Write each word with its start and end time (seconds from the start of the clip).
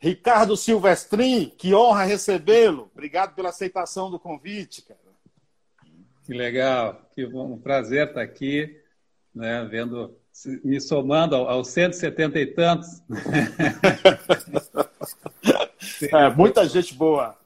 Ricardo 0.00 0.56
Silvestrin, 0.56 1.52
que 1.58 1.74
honra 1.74 2.04
recebê-lo. 2.04 2.90
Obrigado 2.92 3.34
pela 3.34 3.50
aceitação 3.50 4.10
do 4.10 4.18
convite, 4.18 4.80
cara. 4.82 4.98
Que 6.24 6.32
legal, 6.32 7.06
que 7.14 7.26
bom, 7.26 7.52
um 7.52 7.58
prazer 7.58 8.08
estar 8.08 8.22
aqui, 8.22 8.80
né, 9.34 9.66
vendo, 9.70 10.16
me 10.64 10.80
somando 10.80 11.34
aos 11.34 11.68
170 11.68 12.38
e 12.38 12.46
tantos. 12.46 13.02
é, 16.10 16.30
muita 16.30 16.66
gente 16.66 16.94
boa. 16.94 17.36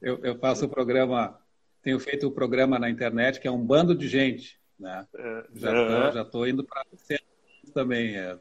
Eu, 0.00 0.24
eu 0.24 0.38
faço 0.38 0.64
o 0.64 0.68
programa, 0.68 1.38
tenho 1.82 2.00
feito 2.00 2.28
o 2.28 2.32
programa 2.32 2.78
na 2.78 2.88
internet 2.88 3.40
que 3.40 3.48
é 3.48 3.50
um 3.50 3.66
bando 3.66 3.94
de 3.94 4.08
gente, 4.08 4.58
né? 4.78 5.06
É, 5.14 5.44
já 6.12 6.22
estou 6.22 6.46
indo 6.46 6.64
para 6.64 6.82
também. 7.74 8.16
É, 8.16 8.38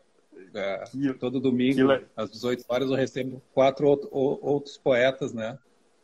é, 0.58 0.84
todo 1.20 1.39
domingo, 1.39 1.92
às 2.16 2.32
18 2.32 2.66
horas, 2.68 2.90
eu 2.90 2.96
recebo 2.96 3.42
quatro 3.54 3.88
outro, 3.88 4.10
outros 4.12 4.77
poetas, 4.77 5.34
né? 5.34 5.58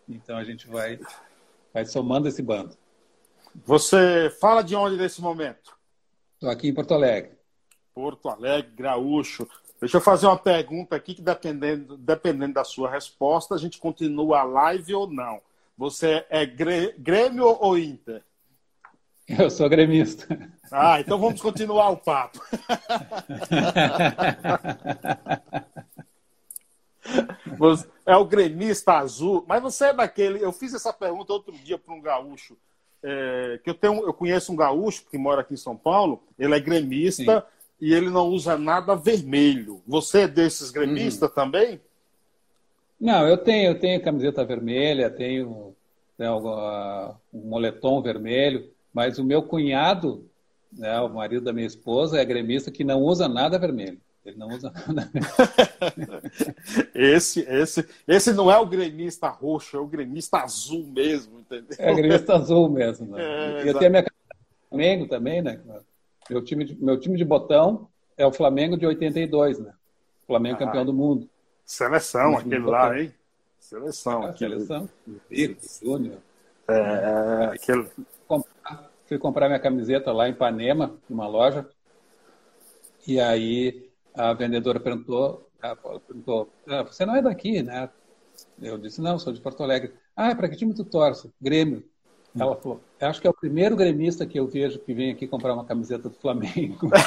Então 0.08 0.38
a 0.38 0.44
gente 0.44 0.68
vai, 0.68 1.00
vai 1.74 1.86
somando 1.86 2.28
esse 2.28 2.42
bando. 2.42 2.78
Você 3.66 4.30
fala 4.40 4.62
de 4.62 4.76
onde 4.76 4.98
nesse 4.98 5.22
momento? 5.22 5.76
Estou 6.36 6.50
aqui 6.50 6.68
em 6.68 6.74
Porto 6.74 6.94
Alegre. 6.94 7.32
Porto 7.94 8.30
Alegre, 8.30 8.72
Graúcho. 8.76 9.48
Deixa 9.80 9.98
eu 9.98 10.02
fazer 10.02 10.26
uma 10.26 10.38
pergunta 10.38 10.96
aqui 10.96 11.14
que 11.14 11.22
dependendo, 11.22 11.98
dependendo 11.98 12.54
da 12.54 12.64
sua 12.64 12.90
resposta, 12.90 13.54
a 13.54 13.58
gente 13.58 13.80
continua 13.80 14.40
a 14.40 14.44
live 14.44 14.94
ou 14.96 15.10
não. 15.10 15.42
Você 15.78 16.26
é 16.30 16.46
Grêmio 16.46 17.46
ou 17.46 17.78
Inter? 17.78 18.24
Eu 19.40 19.50
sou 19.50 19.70
gremista. 19.70 20.28
Ah, 20.72 21.00
então 21.00 21.18
vamos 21.18 21.42
continuar 21.42 21.90
o 21.90 21.98
papo. 21.98 22.40
é 28.06 28.16
o 28.16 28.26
gremista 28.26 28.94
azul, 28.94 29.44
mas 29.48 29.62
você 29.62 29.86
é 29.86 29.94
daquele. 29.94 30.44
Eu 30.44 30.52
fiz 30.52 30.74
essa 30.74 30.92
pergunta 30.92 31.32
outro 31.32 31.54
dia 31.54 31.78
para 31.78 31.94
um 31.94 32.02
gaúcho. 32.02 32.58
É, 33.06 33.60
que 33.64 33.70
eu 33.70 33.74
tenho, 33.74 34.06
eu 34.06 34.14
conheço 34.14 34.52
um 34.52 34.56
gaúcho 34.56 35.06
que 35.10 35.18
mora 35.18 35.42
aqui 35.42 35.54
em 35.54 35.58
São 35.58 35.76
Paulo. 35.76 36.24
Ele 36.40 36.56
é 36.56 36.60
gremista 36.60 37.42
Sim. 37.42 37.46
e 37.80 37.94
ele 37.94 38.10
não 38.10 38.30
usa 38.30 38.58
nada 38.58 38.96
vermelho. 38.96 39.82
Você 39.88 40.22
é 40.22 40.28
desses 40.28 40.72
gremistas 40.72 41.30
uhum. 41.30 41.36
também? 41.36 41.82
Não, 43.00 43.28
eu 43.28 43.38
tenho, 43.38 43.72
eu 43.72 43.80
tenho 43.80 44.02
camiseta 44.02 44.46
vermelha, 44.46 45.10
tenho, 45.10 45.76
tenho 46.18 46.38
um 47.34 47.50
moletom 47.50 48.02
vermelho. 48.02 48.73
Mas 48.94 49.18
o 49.18 49.24
meu 49.24 49.42
cunhado, 49.42 50.30
né, 50.72 51.00
o 51.02 51.10
marido 51.10 51.44
da 51.44 51.54
minha 51.54 51.68
esposa, 51.68 52.20
é 52.20 52.26
gremista 52.26 52.72
que 52.72 52.84
não 52.84 53.02
usa 53.02 53.28
nada 53.28 53.58
vermelho. 53.58 54.00
Ele 54.26 54.38
não 54.38 54.48
usa 54.48 54.72
nada 54.88 55.12
esse, 56.96 57.42
esse, 57.42 57.86
esse 58.08 58.32
não 58.32 58.50
é 58.50 58.58
o 58.58 58.66
gremista 58.66 59.28
roxo, 59.28 59.76
é 59.76 59.80
o 59.80 59.88
gremista 59.88 60.38
azul 60.38 60.88
mesmo, 60.88 61.40
entendeu? 61.40 61.76
É 61.78 61.92
o 61.92 61.96
gremista 61.96 62.36
azul 62.36 62.70
mesmo. 62.70 63.08
Né? 63.08 63.24
É, 63.34 63.66
e 63.66 63.68
eu 63.68 63.78
tenho 63.78 63.88
a 63.88 63.90
minha 63.90 64.06
Flamengo 64.70 65.08
também, 65.08 65.42
né? 65.42 65.60
Meu 66.30 66.44
time, 66.44 66.66
de, 66.66 66.76
meu 66.84 67.00
time 67.00 67.18
de 67.18 67.26
botão 67.26 67.88
é 68.18 68.26
o 68.26 68.32
Flamengo 68.32 68.78
de 68.78 68.86
82, 68.86 69.60
né? 69.60 69.74
Flamengo 70.26 70.56
ah, 70.56 70.60
campeão 70.60 70.86
do 70.86 70.94
mundo. 70.94 71.30
Seleção, 71.66 72.38
aquele 72.38 72.60
lá, 72.60 73.00
hein? 73.00 73.14
Seleção. 73.60 74.28
É, 74.28 74.34
seleção. 74.36 74.90
Filho, 75.28 75.58
Júnior. 75.82 76.18
É, 76.68 76.74
é, 76.74 77.46
aquele 77.54 77.88
fui 79.14 79.20
comprar 79.20 79.48
minha 79.48 79.60
camiseta 79.60 80.12
lá 80.12 80.28
em 80.28 80.32
Ipanema, 80.32 80.98
numa 81.08 81.28
loja, 81.28 81.70
e 83.06 83.20
aí 83.20 83.92
a 84.16 84.34
vendedora 84.34 84.80
perguntou, 84.80 85.48
perguntou 86.08 86.52
ah, 86.68 86.82
você 86.84 87.06
não 87.06 87.16
é 87.16 87.22
daqui, 87.22 87.62
né? 87.62 87.92
Eu 88.60 88.80
disse, 88.80 89.00
não, 89.02 89.20
sou 89.20 89.32
de 89.32 89.40
Porto 89.40 89.62
Alegre. 89.62 89.94
Ah, 90.16 90.34
para 90.34 90.50
que 90.50 90.56
time 90.56 90.74
tu 90.74 90.84
torce? 90.84 91.32
Grêmio. 91.40 91.84
Ela 92.36 92.56
falou, 92.56 92.82
acho 93.00 93.22
que 93.22 93.28
é 93.28 93.30
o 93.30 93.36
primeiro 93.36 93.76
gremista 93.76 94.26
que 94.26 94.40
eu 94.40 94.48
vejo 94.48 94.80
que 94.80 94.92
vem 94.92 95.12
aqui 95.12 95.28
comprar 95.28 95.54
uma 95.54 95.66
camiseta 95.66 96.10
do 96.10 96.16
Flamengo. 96.16 96.90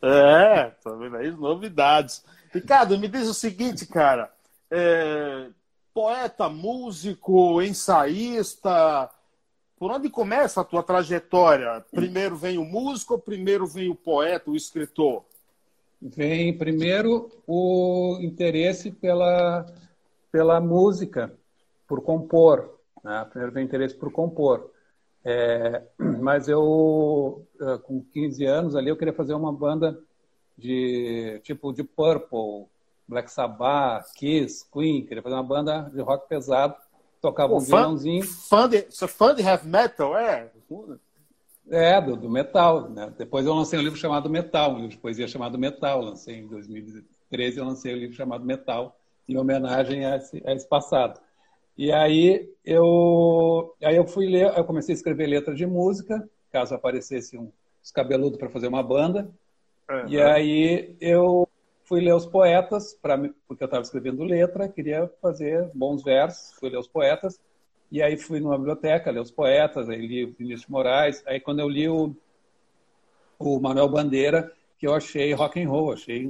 é, 0.00 0.70
tá 0.70 0.90
vendo 0.92 1.16
aí 1.16 1.32
novidades. 1.32 2.24
Ricardo, 2.52 2.96
me 2.96 3.08
diz 3.08 3.26
o 3.26 3.34
seguinte, 3.34 3.84
cara. 3.86 4.32
É, 4.70 5.50
poeta, 5.94 6.48
músico, 6.48 7.62
ensaísta. 7.62 9.08
Por 9.78 9.92
onde 9.92 10.10
começa 10.10 10.60
a 10.60 10.64
tua 10.64 10.82
trajetória? 10.82 11.84
Primeiro 11.92 12.36
vem 12.36 12.58
o 12.58 12.64
músico 12.64 13.16
primeiro 13.16 13.64
vem 13.66 13.88
o 13.88 13.94
poeta, 13.94 14.50
o 14.50 14.56
escritor? 14.56 15.24
Vem 16.02 16.58
primeiro 16.58 17.30
o 17.46 18.18
interesse 18.20 18.90
pela, 18.90 19.64
pela 20.32 20.60
música, 20.60 21.32
por 21.86 22.02
compor. 22.02 22.78
Né? 23.02 23.24
Primeiro 23.30 23.54
vem 23.54 23.64
o 23.64 23.66
interesse 23.66 23.94
por 23.94 24.10
compor. 24.10 24.70
É, 25.24 25.82
mas 25.98 26.48
eu, 26.48 27.46
eh, 27.58 27.78
com 27.78 28.04
15 28.12 28.44
anos 28.44 28.76
ali, 28.76 28.90
eu 28.90 28.96
queria 28.96 29.14
fazer 29.14 29.32
uma 29.32 29.50
banda 29.50 29.98
de 30.58 31.40
tipo 31.42 31.72
de 31.72 31.82
Purple, 31.82 32.66
Black 33.06 33.30
Sabbath, 33.30 34.12
Kiss, 34.14 34.64
Queen, 34.72 35.04
queria 35.04 35.22
fazer 35.22 35.34
uma 35.34 35.42
banda 35.42 35.90
de 35.92 36.00
rock 36.00 36.28
pesado, 36.28 36.74
tocava 37.20 37.50
Pô, 37.50 37.58
um 37.58 37.60
fã, 37.60 37.76
violãozinho. 37.76 38.24
Fã 38.24 38.68
de, 38.68 38.76
é 38.78 39.06
fã 39.06 39.34
de 39.34 39.42
heavy 39.42 39.68
metal, 39.68 40.16
é? 40.16 40.50
É, 41.70 42.00
do, 42.00 42.16
do 42.16 42.30
metal. 42.30 42.88
Né? 42.88 43.12
Depois 43.16 43.46
eu 43.46 43.54
lancei 43.54 43.78
um 43.78 43.82
livro 43.82 43.98
chamado 43.98 44.28
Metal, 44.28 44.70
um 44.70 44.76
livro 44.76 44.90
de 44.90 44.98
poesia 44.98 45.26
chamado 45.26 45.58
Metal. 45.58 46.00
Lancei 46.00 46.36
em 46.36 46.46
2013, 46.46 47.58
eu 47.58 47.64
lancei 47.64 47.94
um 47.94 47.98
livro 47.98 48.16
chamado 48.16 48.44
Metal, 48.44 48.96
em 49.28 49.36
homenagem 49.36 50.04
a 50.04 50.16
esse, 50.16 50.42
a 50.44 50.52
esse 50.52 50.68
passado. 50.68 51.20
E 51.76 51.90
aí 51.90 52.48
eu, 52.64 53.74
aí 53.82 53.96
eu 53.96 54.06
fui 54.06 54.26
ler, 54.26 54.56
eu 54.56 54.64
comecei 54.64 54.94
a 54.94 54.96
escrever 54.96 55.26
letras 55.26 55.56
de 55.56 55.66
música, 55.66 56.28
caso 56.52 56.74
aparecesse 56.74 57.36
um 57.36 57.50
cabeludo 57.92 58.38
para 58.38 58.48
fazer 58.48 58.68
uma 58.68 58.82
banda. 58.82 59.28
E 60.08 60.20
aí 60.20 60.96
eu 61.00 61.48
fui 61.84 62.00
ler 62.00 62.14
os 62.14 62.26
poetas, 62.26 62.94
pra, 62.94 63.16
porque 63.46 63.62
eu 63.62 63.66
estava 63.66 63.82
escrevendo 63.82 64.24
letra, 64.24 64.68
queria 64.68 65.10
fazer 65.20 65.70
bons 65.74 66.02
versos, 66.02 66.52
fui 66.58 66.70
ler 66.70 66.78
os 66.78 66.88
poetas, 66.88 67.38
e 67.90 68.02
aí 68.02 68.16
fui 68.16 68.40
numa 68.40 68.56
biblioteca 68.56 69.10
ler 69.10 69.20
os 69.20 69.30
poetas, 69.30 69.88
aí 69.88 70.04
li 70.06 70.26
Vinícius 70.26 70.68
Moraes, 70.68 71.22
aí 71.26 71.38
quando 71.38 71.60
eu 71.60 71.68
li 71.68 71.88
o, 71.88 72.14
o 73.38 73.60
Manuel 73.60 73.88
Bandeira, 73.88 74.50
que 74.78 74.86
eu 74.86 74.94
achei 74.94 75.32
rock 75.32 75.62
and 75.62 75.68
roll, 75.68 75.92
achei 75.92 76.26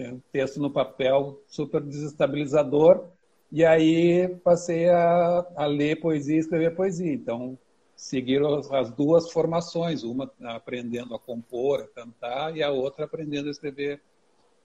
um 0.00 0.20
texto 0.32 0.60
no 0.60 0.70
papel 0.70 1.40
super 1.46 1.80
desestabilizador, 1.80 3.04
e 3.52 3.64
aí 3.64 4.28
passei 4.42 4.88
a, 4.88 5.46
a 5.54 5.66
ler 5.66 6.00
poesia 6.00 6.36
e 6.36 6.40
escrever 6.40 6.74
poesia. 6.74 7.12
Então, 7.12 7.56
seguiram 7.94 8.60
as 8.72 8.90
duas 8.90 9.30
formações, 9.30 10.02
uma 10.02 10.28
aprendendo 10.42 11.14
a 11.14 11.18
compor, 11.18 11.82
a 11.82 11.86
cantar, 11.86 12.56
e 12.56 12.62
a 12.62 12.70
outra 12.70 13.04
aprendendo 13.04 13.46
a 13.46 13.50
escrever 13.52 14.00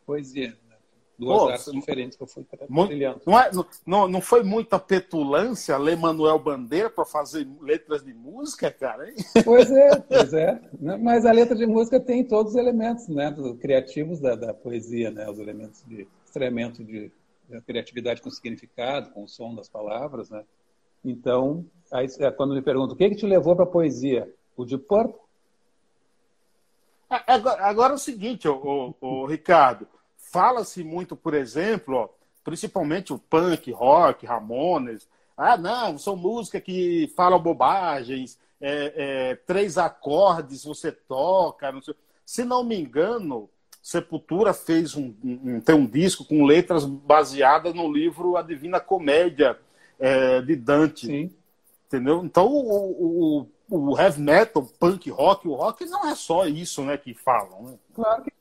poesia. 0.10 0.50
Né? 0.50 0.76
Duas 1.20 1.38
Pô, 1.38 1.50
artes 1.50 1.72
diferentes 1.72 2.18
que 2.18 2.24
eu 2.24 2.28
fui 2.28 2.44
trilhando. 2.44 3.22
Não, 3.26 3.40
é, 3.40 3.52
não, 3.86 4.08
não 4.08 4.22
foi 4.22 4.42
muita 4.42 4.80
petulância 4.80 5.78
ler 5.78 5.98
Manuel 5.98 6.40
Bandeira 6.40 6.90
para 6.90 7.06
fazer 7.06 7.48
letras 7.62 8.04
de 8.04 8.14
música, 8.14 8.72
cara? 8.72 9.10
Hein? 9.10 9.16
Pois 9.46 9.70
é, 9.70 10.00
pois 10.00 10.34
é. 10.34 10.60
Mas 10.80 11.26
a 11.26 11.32
letra 11.32 11.56
de 11.56 11.68
música 11.68 12.00
tem 12.00 12.24
todos 12.24 12.54
os 12.54 12.58
elementos 12.58 13.08
né, 13.08 13.36
criativos 13.62 14.20
da, 14.20 14.36
da 14.36 14.54
poesia, 14.54 15.12
né? 15.12 15.30
os 15.30 15.38
elementos 15.38 15.84
de 15.86 16.08
extremento 16.26 16.84
de, 16.84 17.12
de 17.50 17.62
criatividade 17.62 18.22
com 18.22 18.32
significado, 18.32 19.12
com 19.12 19.26
o 19.26 19.28
som 19.28 19.54
das 19.54 19.68
palavras. 19.68 20.30
Né? 20.30 20.44
Então, 21.04 21.66
aí, 21.92 22.08
é, 22.20 22.32
quando 22.32 22.56
me 22.56 22.62
perguntam 22.62 22.96
o 22.96 22.98
que, 22.98 23.10
que 23.10 23.16
te 23.16 23.26
levou 23.26 23.56
para 23.56 23.66
a 23.66 23.68
poesia, 23.68 24.34
o 24.56 24.66
de 24.66 24.78
Purple. 24.78 25.20
Agora, 27.10 27.66
agora 27.66 27.94
é 27.94 27.96
o 27.96 28.00
seguinte, 28.00 28.48
o, 28.48 28.96
o, 29.02 29.08
o 29.08 29.26
Ricardo, 29.26 29.88
fala-se 30.32 30.84
muito, 30.84 31.16
por 31.16 31.34
exemplo, 31.34 31.96
ó, 31.96 32.10
principalmente 32.44 33.14
o 33.14 33.20
punk, 33.20 33.72
rock, 33.72 34.26
Ramones. 34.26 35.08
Ah, 35.38 35.58
não, 35.58 35.98
são 35.98 36.16
músicas 36.16 36.64
que 36.64 37.12
falam 37.16 37.42
bobagens, 37.42 38.38
é, 38.62 38.94
é, 38.96 39.36
três 39.36 39.78
acordes 39.78 40.66
você 40.66 40.92
toca. 40.92 41.72
Não 41.72 41.82
sei. 41.82 41.96
Se 42.26 42.44
não 42.44 42.64
me 42.64 42.80
engano, 42.80 43.50
Sepultura 43.82 44.54
fez 44.54 44.96
um, 44.96 45.14
um, 45.24 45.62
tem 45.62 45.76
um 45.76 45.86
disco 45.86 46.26
com 46.26 46.46
letras 46.46 46.86
baseadas 46.86 47.74
no 47.74 47.92
livro 47.92 48.36
A 48.36 48.42
Divina 48.42 48.80
Comédia 48.80 49.58
é, 49.98 50.42
de 50.42 50.56
Dante. 50.56 51.08
Sim. 51.08 51.34
Entendeu? 51.88 52.24
Então, 52.24 52.48
o, 52.48 53.48
o, 53.70 53.88
o 53.92 54.00
heavy 54.00 54.22
metal, 54.22 54.64
punk 54.80 55.10
rock, 55.10 55.48
o 55.48 55.56
rock 55.56 55.86
não 55.86 56.08
é 56.08 56.14
só 56.14 56.46
isso 56.46 56.84
né, 56.84 56.98
que 56.98 57.14
falam. 57.14 57.64
Né? 57.64 57.74
Claro 57.96 58.24
que. 58.24 58.39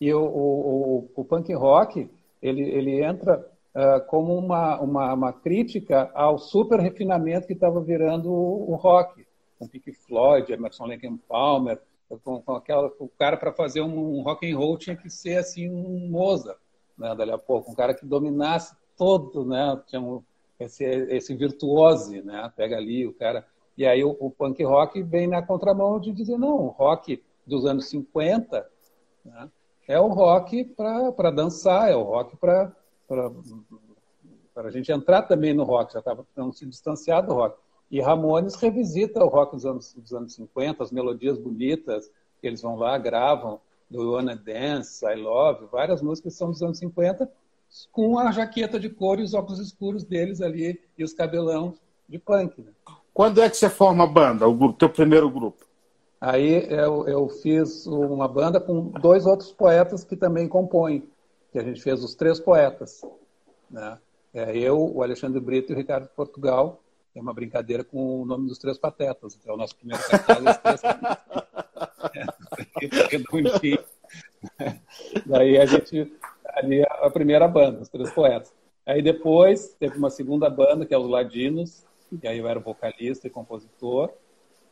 E 0.00 0.12
o, 0.14 0.22
o, 0.22 1.10
o 1.14 1.24
punk 1.24 1.52
rock, 1.52 2.10
ele, 2.40 2.62
ele 2.62 3.04
entra 3.04 3.46
uh, 3.74 4.04
como 4.06 4.34
uma, 4.34 4.80
uma, 4.80 5.12
uma, 5.12 5.32
crítica 5.32 6.10
ao 6.14 6.38
super 6.38 6.80
refinamento 6.80 7.46
que 7.46 7.52
estava 7.52 7.80
virando 7.80 8.32
o, 8.32 8.72
o 8.72 8.74
rock. 8.76 9.26
Com 9.58 9.68
Pink 9.68 9.92
Floyd, 9.92 10.50
Emerson 10.50 10.86
Lake 10.86 11.06
Palmer, 11.28 11.78
com, 12.24 12.40
com 12.40 12.54
aquela, 12.54 12.90
o 12.98 13.08
cara 13.08 13.36
para 13.36 13.52
fazer 13.52 13.82
um, 13.82 14.18
um, 14.18 14.22
rock 14.22 14.50
and 14.50 14.56
roll 14.56 14.78
tinha 14.78 14.96
que 14.96 15.10
ser 15.10 15.36
assim 15.36 15.68
um 15.68 16.08
Mozart, 16.08 16.58
né? 16.96 17.14
Dali 17.14 17.30
a 17.30 17.38
pouco, 17.38 17.70
um 17.70 17.74
cara 17.74 17.92
que 17.92 18.06
dominasse 18.06 18.74
todo, 18.96 19.44
né? 19.44 19.78
Tinha 19.86 20.00
um, 20.00 20.22
esse, 20.58 20.82
esse 20.84 21.34
virtuose, 21.34 22.22
né? 22.22 22.50
Pega 22.56 22.78
ali 22.78 23.06
o 23.06 23.12
cara 23.12 23.46
e 23.76 23.86
aí 23.86 24.02
o, 24.02 24.16
o 24.18 24.30
punk 24.30 24.62
rock 24.64 25.02
vem 25.02 25.26
na 25.26 25.42
contramão 25.42 26.00
de 26.00 26.12
dizer 26.12 26.38
não, 26.38 26.56
o 26.56 26.68
rock 26.68 27.22
dos 27.46 27.66
anos 27.66 27.88
50 27.90 28.66
né? 29.24 29.50
É 29.90 29.98
o 29.98 30.06
rock 30.06 30.64
para 30.64 31.30
dançar, 31.32 31.90
é 31.90 31.96
o 31.96 32.02
rock 32.04 32.36
para 32.36 32.72
a 34.54 34.70
gente 34.70 34.92
entrar 34.92 35.22
também 35.22 35.52
no 35.52 35.64
rock, 35.64 35.92
já 35.92 35.98
estava 35.98 36.24
se 36.52 36.64
distanciado 36.64 37.26
do 37.26 37.34
rock. 37.34 37.58
E 37.90 38.00
Ramones 38.00 38.54
revisita 38.54 39.24
o 39.24 39.26
rock 39.26 39.56
dos 39.56 39.66
anos, 39.66 39.92
dos 39.94 40.12
anos 40.12 40.34
50, 40.34 40.84
as 40.84 40.92
melodias 40.92 41.36
bonitas, 41.36 42.08
que 42.40 42.46
eles 42.46 42.62
vão 42.62 42.76
lá, 42.76 42.96
gravam, 42.98 43.60
do 43.90 44.12
Wanna 44.12 44.36
Dance, 44.36 45.04
I 45.04 45.16
Love, 45.16 45.66
várias 45.72 46.00
músicas 46.00 46.34
são 46.34 46.52
dos 46.52 46.62
anos 46.62 46.78
50, 46.78 47.28
com 47.90 48.16
a 48.16 48.30
jaqueta 48.30 48.78
de 48.78 48.88
couro 48.88 49.20
e 49.20 49.24
os 49.24 49.34
óculos 49.34 49.58
escuros 49.58 50.04
deles 50.04 50.40
ali 50.40 50.80
e 50.96 51.02
os 51.02 51.12
cabelão 51.12 51.74
de 52.08 52.16
punk. 52.16 52.62
Né? 52.62 52.70
Quando 53.12 53.42
é 53.42 53.50
que 53.50 53.56
você 53.56 53.68
forma 53.68 54.04
a 54.04 54.06
banda, 54.06 54.46
o 54.46 54.72
teu 54.72 54.88
primeiro 54.88 55.28
grupo? 55.28 55.68
Aí 56.20 56.66
eu, 56.70 57.08
eu 57.08 57.28
fiz 57.28 57.86
uma 57.86 58.28
banda 58.28 58.60
com 58.60 58.90
dois 58.90 59.24
outros 59.24 59.52
poetas 59.52 60.04
que 60.04 60.14
também 60.14 60.46
compõem, 60.46 61.08
que 61.50 61.58
a 61.58 61.62
gente 61.62 61.80
fez 61.80 62.04
os 62.04 62.14
três 62.14 62.38
poetas. 62.38 63.00
Né? 63.70 63.98
É 64.34 64.56
eu, 64.56 64.78
o 64.78 65.02
Alexandre 65.02 65.40
Brito 65.40 65.72
e 65.72 65.74
o 65.74 65.78
Ricardo 65.78 66.08
Portugal. 66.08 66.82
É 67.14 67.20
uma 67.20 67.32
brincadeira 67.32 67.82
com 67.82 68.20
o 68.20 68.26
nome 68.26 68.46
dos 68.46 68.58
três 68.58 68.78
patetas. 68.78 69.36
Então, 69.40 69.52
é 69.52 69.54
o 69.54 69.58
nosso 69.58 69.74
primeiro 69.74 70.02
cartaz 70.06 70.44
é 70.44 70.50
os 70.50 70.56
três 70.58 70.80
patetas. 70.82 71.30
Daí 75.26 75.58
a 75.58 75.66
gente, 75.66 76.12
ali 76.44 76.82
a 76.82 77.10
primeira 77.10 77.48
banda, 77.48 77.80
os 77.80 77.88
três 77.88 78.10
poetas. 78.10 78.52
Aí 78.86 79.02
depois 79.02 79.74
teve 79.78 79.96
uma 79.96 80.10
segunda 80.10 80.50
banda, 80.50 80.84
que 80.84 80.94
é 80.94 80.98
os 80.98 81.08
Ladinos, 81.08 81.84
e 82.22 82.26
aí 82.26 82.38
eu 82.38 82.48
era 82.48 82.60
vocalista 82.60 83.26
e 83.26 83.30
compositor. 83.30 84.10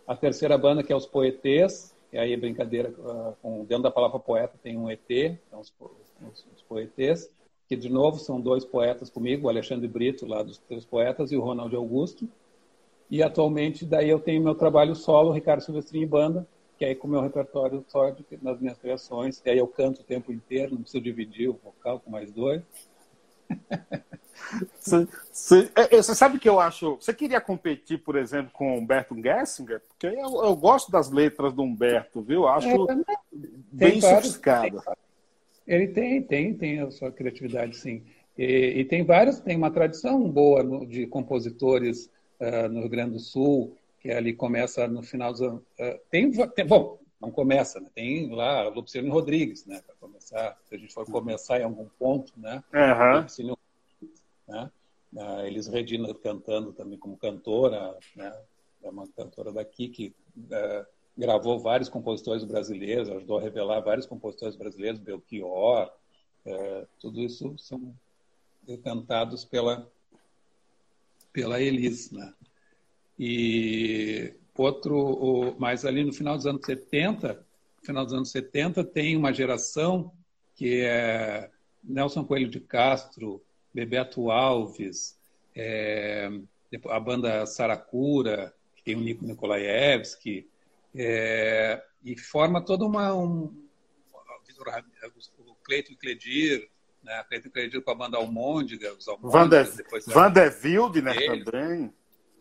A 0.08 0.16
terceira 0.16 0.58
banda, 0.58 0.82
que 0.82 0.92
é 0.92 0.96
os 0.96 1.06
Poetês, 1.06 1.94
e 2.12 2.18
aí 2.18 2.36
brincadeira, 2.36 2.90
uh, 2.90 3.36
com, 3.40 3.64
dentro 3.64 3.84
da 3.84 3.90
palavra 3.90 4.18
poeta 4.18 4.58
tem 4.60 4.76
um 4.76 4.90
ET, 4.90 5.08
então 5.08 5.60
os, 5.60 5.72
os, 5.78 6.46
os 6.56 6.62
Poetês 6.62 7.30
que 7.68 7.76
de 7.76 7.90
novo 7.90 8.18
são 8.18 8.40
dois 8.40 8.64
poetas 8.64 9.10
comigo, 9.10 9.46
o 9.46 9.50
Alexandre 9.50 9.86
Brito, 9.86 10.26
lá 10.26 10.42
dos 10.42 10.56
Três 10.56 10.86
Poetas, 10.86 11.30
e 11.30 11.36
o 11.36 11.42
Ronaldo 11.42 11.76
Augusto. 11.76 12.26
E 13.10 13.22
atualmente, 13.22 13.84
daí 13.84 14.08
eu 14.08 14.18
tenho 14.18 14.42
meu 14.42 14.54
trabalho 14.54 14.94
solo, 14.94 15.32
Ricardo 15.32 15.60
Silvestrinho 15.60 16.04
e 16.04 16.06
Banda, 16.06 16.48
que 16.78 16.84
aí 16.84 16.94
com 16.94 17.06
o 17.06 17.10
meu 17.10 17.20
repertório 17.20 17.84
só 17.88 18.08
de, 18.08 18.24
nas 18.40 18.58
minhas 18.58 18.78
criações, 18.78 19.38
que 19.38 19.50
aí 19.50 19.58
eu 19.58 19.66
canto 19.66 20.00
o 20.00 20.04
tempo 20.04 20.32
inteiro, 20.32 20.74
não 20.74 20.82
preciso 20.82 21.04
dividir 21.04 21.50
o 21.50 21.60
vocal 21.62 22.00
com 22.00 22.10
mais 22.10 22.32
dois. 22.32 22.62
Você, 24.80 25.70
é, 25.76 25.96
é, 25.96 26.02
você, 26.02 26.14
sabe 26.14 26.38
que 26.38 26.48
eu 26.48 26.58
acho. 26.58 26.96
Você 26.96 27.12
queria 27.12 27.40
competir, 27.40 27.98
por 27.98 28.16
exemplo, 28.16 28.50
com 28.52 28.74
o 28.74 28.78
Humberto 28.78 29.14
Gessinger? 29.14 29.80
Porque 29.88 30.06
eu, 30.06 30.44
eu 30.44 30.56
gosto 30.56 30.90
das 30.90 31.10
letras 31.10 31.52
do 31.52 31.62
Humberto, 31.62 32.22
viu? 32.22 32.42
Eu 32.42 32.48
acho 32.48 32.90
é, 32.90 32.96
bem 33.72 34.00
sofisticado. 34.00 34.82
Ele 35.66 35.88
tem, 35.88 36.22
tem, 36.22 36.54
tem 36.54 36.80
a 36.80 36.90
sua 36.90 37.12
criatividade, 37.12 37.76
sim. 37.76 38.02
E, 38.38 38.80
e 38.80 38.84
tem 38.84 39.04
vários, 39.04 39.40
tem 39.40 39.56
uma 39.56 39.70
tradição 39.70 40.30
boa 40.30 40.62
no, 40.62 40.86
de 40.86 41.06
compositores 41.06 42.10
uh, 42.40 42.68
no 42.70 42.80
Rio 42.80 42.88
Grande 42.88 43.12
do 43.12 43.20
Sul, 43.20 43.76
que 44.00 44.10
ali 44.10 44.32
começa 44.32 44.86
no 44.88 45.02
final 45.02 45.32
dos 45.32 45.42
anos. 45.42 45.60
Uh, 45.78 46.00
tem, 46.10 46.30
tem, 46.30 46.66
bom, 46.66 46.98
não 47.20 47.30
começa, 47.30 47.80
né? 47.80 47.88
tem 47.94 48.30
lá 48.32 48.68
Lupicínio 48.68 49.12
Rodrigues, 49.12 49.66
né? 49.66 49.82
Para 49.84 49.96
começar, 49.96 50.56
se 50.64 50.74
a 50.74 50.78
gente 50.78 50.94
for 50.94 51.04
começar 51.04 51.60
em 51.60 51.64
algum 51.64 51.86
ponto, 51.98 52.32
né? 52.36 52.62
Uhum. 52.72 53.16
Lupicínio, 53.18 53.58
né? 54.48 54.70
Elis 55.46 55.66
Regina 55.66 56.12
cantando 56.14 56.72
também 56.72 56.98
como 56.98 57.16
cantora, 57.16 57.96
né? 58.14 58.36
É 58.82 58.90
uma 58.90 59.06
cantora 59.08 59.52
daqui 59.52 59.88
que 59.88 60.14
uh, 60.36 60.86
gravou 61.16 61.58
vários 61.58 61.88
compositores 61.88 62.44
brasileiros, 62.44 63.08
ajudou 63.08 63.38
a 63.38 63.42
revelar 63.42 63.80
vários 63.80 64.06
compositores 64.06 64.54
brasileiros, 64.54 65.00
Belchior, 65.00 65.90
é, 66.46 66.86
tudo 67.00 67.20
isso 67.20 67.54
são 67.58 67.92
cantados 68.84 69.44
pela 69.44 69.90
pela 71.32 71.60
Elis, 71.60 72.10
né? 72.10 72.32
E 73.18 74.34
outro, 74.56 75.56
mas 75.58 75.84
ali 75.84 76.04
no 76.04 76.12
final 76.12 76.36
dos 76.36 76.46
anos 76.46 76.64
70, 76.64 77.44
final 77.82 78.04
dos 78.04 78.14
anos 78.14 78.30
70 78.30 78.84
tem 78.84 79.16
uma 79.16 79.32
geração 79.32 80.12
que 80.54 80.82
é 80.82 81.50
Nelson 81.82 82.24
Coelho 82.24 82.48
de 82.48 82.60
Castro, 82.60 83.42
Bebeto 83.78 84.28
Alves, 84.28 85.16
é, 85.54 86.28
a 86.88 86.98
banda 86.98 87.46
Saracura, 87.46 88.52
que 88.74 88.82
tem 88.82 88.96
o 88.96 89.00
Nico 89.00 89.24
Nikolaevski, 89.24 90.48
é, 90.92 91.80
e 92.04 92.18
forma 92.18 92.64
toda 92.64 92.84
uma. 92.84 93.14
Um, 93.14 93.54
o 95.46 95.54
Cleiton 95.62 95.94
Cledir, 96.00 96.68
né? 97.04 97.22
Cleiton 97.28 97.50
Cledir 97.50 97.80
com 97.82 97.90
a 97.92 97.94
banda 97.94 98.16
Almôndega, 98.16 98.92
os 98.94 99.06
Almôndegas. 99.06 99.76
Van 100.08 100.32
der 100.32 100.52
Wildner 100.64 101.14
né, 101.14 101.44
também. 101.44 101.94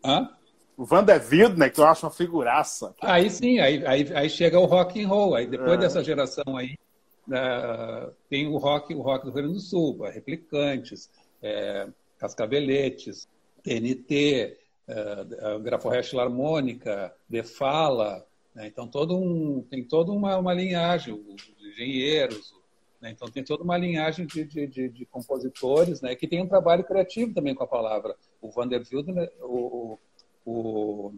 Hã? 0.04 0.36
O 0.76 0.84
Van 0.84 1.04
der 1.04 1.22
Wildner, 1.22 1.58
né, 1.58 1.70
que 1.70 1.80
eu 1.80 1.86
acho 1.86 2.04
uma 2.04 2.12
figuraça. 2.12 2.96
Aí 3.00 3.30
sim, 3.30 3.60
aí, 3.60 3.86
aí, 3.86 4.12
aí 4.12 4.28
chega 4.28 4.58
o 4.58 4.64
rock 4.64 5.00
and 5.00 5.06
roll. 5.06 5.36
Aí 5.36 5.46
depois 5.46 5.74
é. 5.74 5.76
dessa 5.78 6.02
geração 6.02 6.56
aí, 6.56 6.76
uh, 7.28 8.12
tem 8.28 8.48
o 8.48 8.56
rock, 8.56 8.92
o 8.92 9.00
rock 9.00 9.24
do 9.24 9.30
Rio 9.30 9.42
Grande 9.42 9.54
do 9.54 9.60
Sul, 9.60 10.02
Replicantes, 10.02 11.08
é, 11.42 11.88
TNT, 13.62 14.58
uh, 14.88 15.60
Graforrest 15.60 16.14
Harmônica, 16.14 17.14
De 17.28 17.42
Fala, 17.42 18.26
né? 18.58 18.66
Então, 18.66 18.88
todo 18.88 19.16
um, 19.16 19.62
tem 19.62 19.84
toda 19.84 20.10
uma, 20.10 20.36
uma 20.36 20.52
linhagem, 20.52 21.14
os 21.14 21.48
engenheiros, 21.60 22.52
né? 23.00 23.10
então 23.10 23.30
tem 23.30 23.44
toda 23.44 23.62
uma 23.62 23.76
linhagem 23.76 24.26
de, 24.26 24.44
de, 24.44 24.66
de, 24.66 24.88
de, 24.88 25.06
compositores 25.06 26.00
né? 26.00 26.16
que 26.16 26.26
tem 26.26 26.42
um 26.42 26.48
trabalho 26.48 26.82
criativo 26.82 27.32
também 27.32 27.54
com 27.54 27.62
a 27.62 27.68
palavra. 27.68 28.16
O 28.42 28.50
Vanderbilt, 28.50 29.06
né? 29.06 29.28
o, 29.40 29.96
o, 30.44 31.12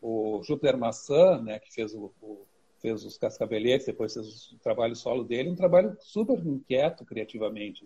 o 0.00 0.42
Júpiter 0.44 0.78
Maçã, 0.78 1.42
né? 1.42 1.58
que 1.58 1.74
fez, 1.74 1.92
o, 1.94 2.12
o, 2.22 2.46
fez 2.78 3.04
os 3.04 3.18
Cascabeletes, 3.18 3.86
depois 3.86 4.14
fez 4.14 4.52
o 4.52 4.58
trabalho 4.58 4.94
solo 4.94 5.24
dele, 5.24 5.50
um 5.50 5.56
trabalho 5.56 5.96
super 6.00 6.38
inquieto 6.46 7.04
criativamente. 7.04 7.84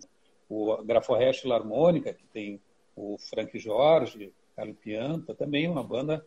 O 0.49 0.83
Graforrest 0.83 1.45
Harmônica, 1.45 2.13
que 2.13 2.25
tem 2.33 2.59
o 2.95 3.17
Frank 3.17 3.57
Jorge, 3.59 4.33
Carlos 4.55 4.77
Pianta, 4.77 5.35
também 5.35 5.69
uma 5.69 5.83
banda 5.83 6.25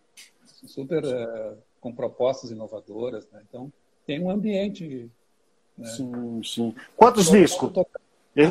super... 0.64 1.04
Uh, 1.04 1.58
com 1.82 1.92
propostas 1.92 2.52
inovadoras. 2.52 3.28
Né? 3.30 3.42
Então, 3.46 3.70
tem 4.06 4.22
um 4.22 4.30
ambiente. 4.30 5.10
Né? 5.76 5.88
Sim, 5.88 6.42
sim. 6.42 6.74
Quantos 6.96 7.28
discos? 7.28 7.70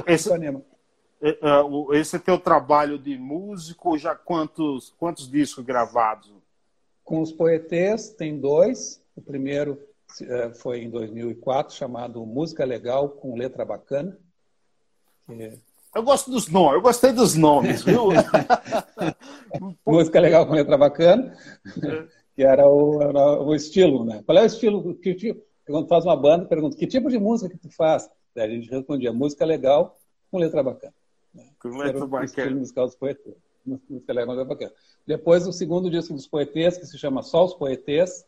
Esse, 0.06 0.32
é, 0.32 1.30
é, 1.30 1.98
esse 1.98 2.16
é 2.18 2.20
teu 2.20 2.38
trabalho 2.38 3.00
de 3.00 3.18
músico, 3.18 3.98
já 3.98 4.14
quantos, 4.14 4.94
quantos 5.00 5.32
discos 5.32 5.64
gravados? 5.64 6.32
Com 7.04 7.22
os 7.22 7.32
poetês, 7.32 8.10
tem 8.10 8.38
dois. 8.38 9.02
O 9.16 9.22
primeiro 9.22 9.82
foi 10.56 10.84
em 10.84 10.90
2004, 10.90 11.74
chamado 11.74 12.26
Música 12.26 12.66
Legal 12.66 13.10
com 13.10 13.36
Letra 13.36 13.66
Bacana. 13.66 14.20
Eu 15.94 16.04
gosto 16.04 16.32
dos 16.32 16.48
nomes, 16.48 16.76
eu 16.76 16.82
gostei 16.82 17.12
dos 17.12 17.36
nomes, 17.36 17.84
viu? 17.84 18.10
Música 19.86 20.20
Legal 20.22 20.48
com 20.48 20.54
Letra 20.54 20.78
Bacana. 20.78 21.36
É 21.84 22.22
que 22.36 22.44
era 22.44 22.68
o, 22.68 23.02
era 23.02 23.42
o 23.42 23.54
estilo, 23.54 24.06
né? 24.06 24.24
Qual 24.26 24.38
é 24.38 24.42
o 24.42 24.46
estilo? 24.46 24.96
Que 24.96 25.14
tipo? 25.14 25.42
Quando 25.66 25.88
faz 25.88 26.04
uma 26.06 26.16
banda, 26.16 26.46
pergunta 26.46 26.76
que 26.76 26.88
tipo 26.88 27.10
de 27.10 27.20
música 27.20 27.50
que 27.50 27.58
tu 27.58 27.70
faz? 27.70 28.10
Daí 28.36 28.50
a 28.50 28.54
gente 28.54 28.70
respondia 28.70 29.14
música 29.14 29.46
legal 29.46 29.98
com 30.30 30.38
letra 30.38 30.64
bacana. 30.64 30.94
Né? 31.34 31.46
Com 31.60 31.70
letra 31.78 32.06
bacana. 32.06 32.26
estilo 32.26 32.60
musical 32.60 32.88
dos 32.88 32.96
poetas. 32.96 33.34
Música 33.66 34.14
legal 34.14 34.26
com 34.26 34.32
letra 34.32 34.46
bacana. 34.46 34.72
Depois 35.06 35.48
o 35.48 35.54
segundo 35.54 35.90
disco 35.90 36.14
dos 36.14 36.28
poetes, 36.28 36.78
que 36.78 36.86
se 36.86 36.98
chama 36.98 37.22
Só 37.22 37.46
os 37.46 37.54
Poetes, 37.54 38.26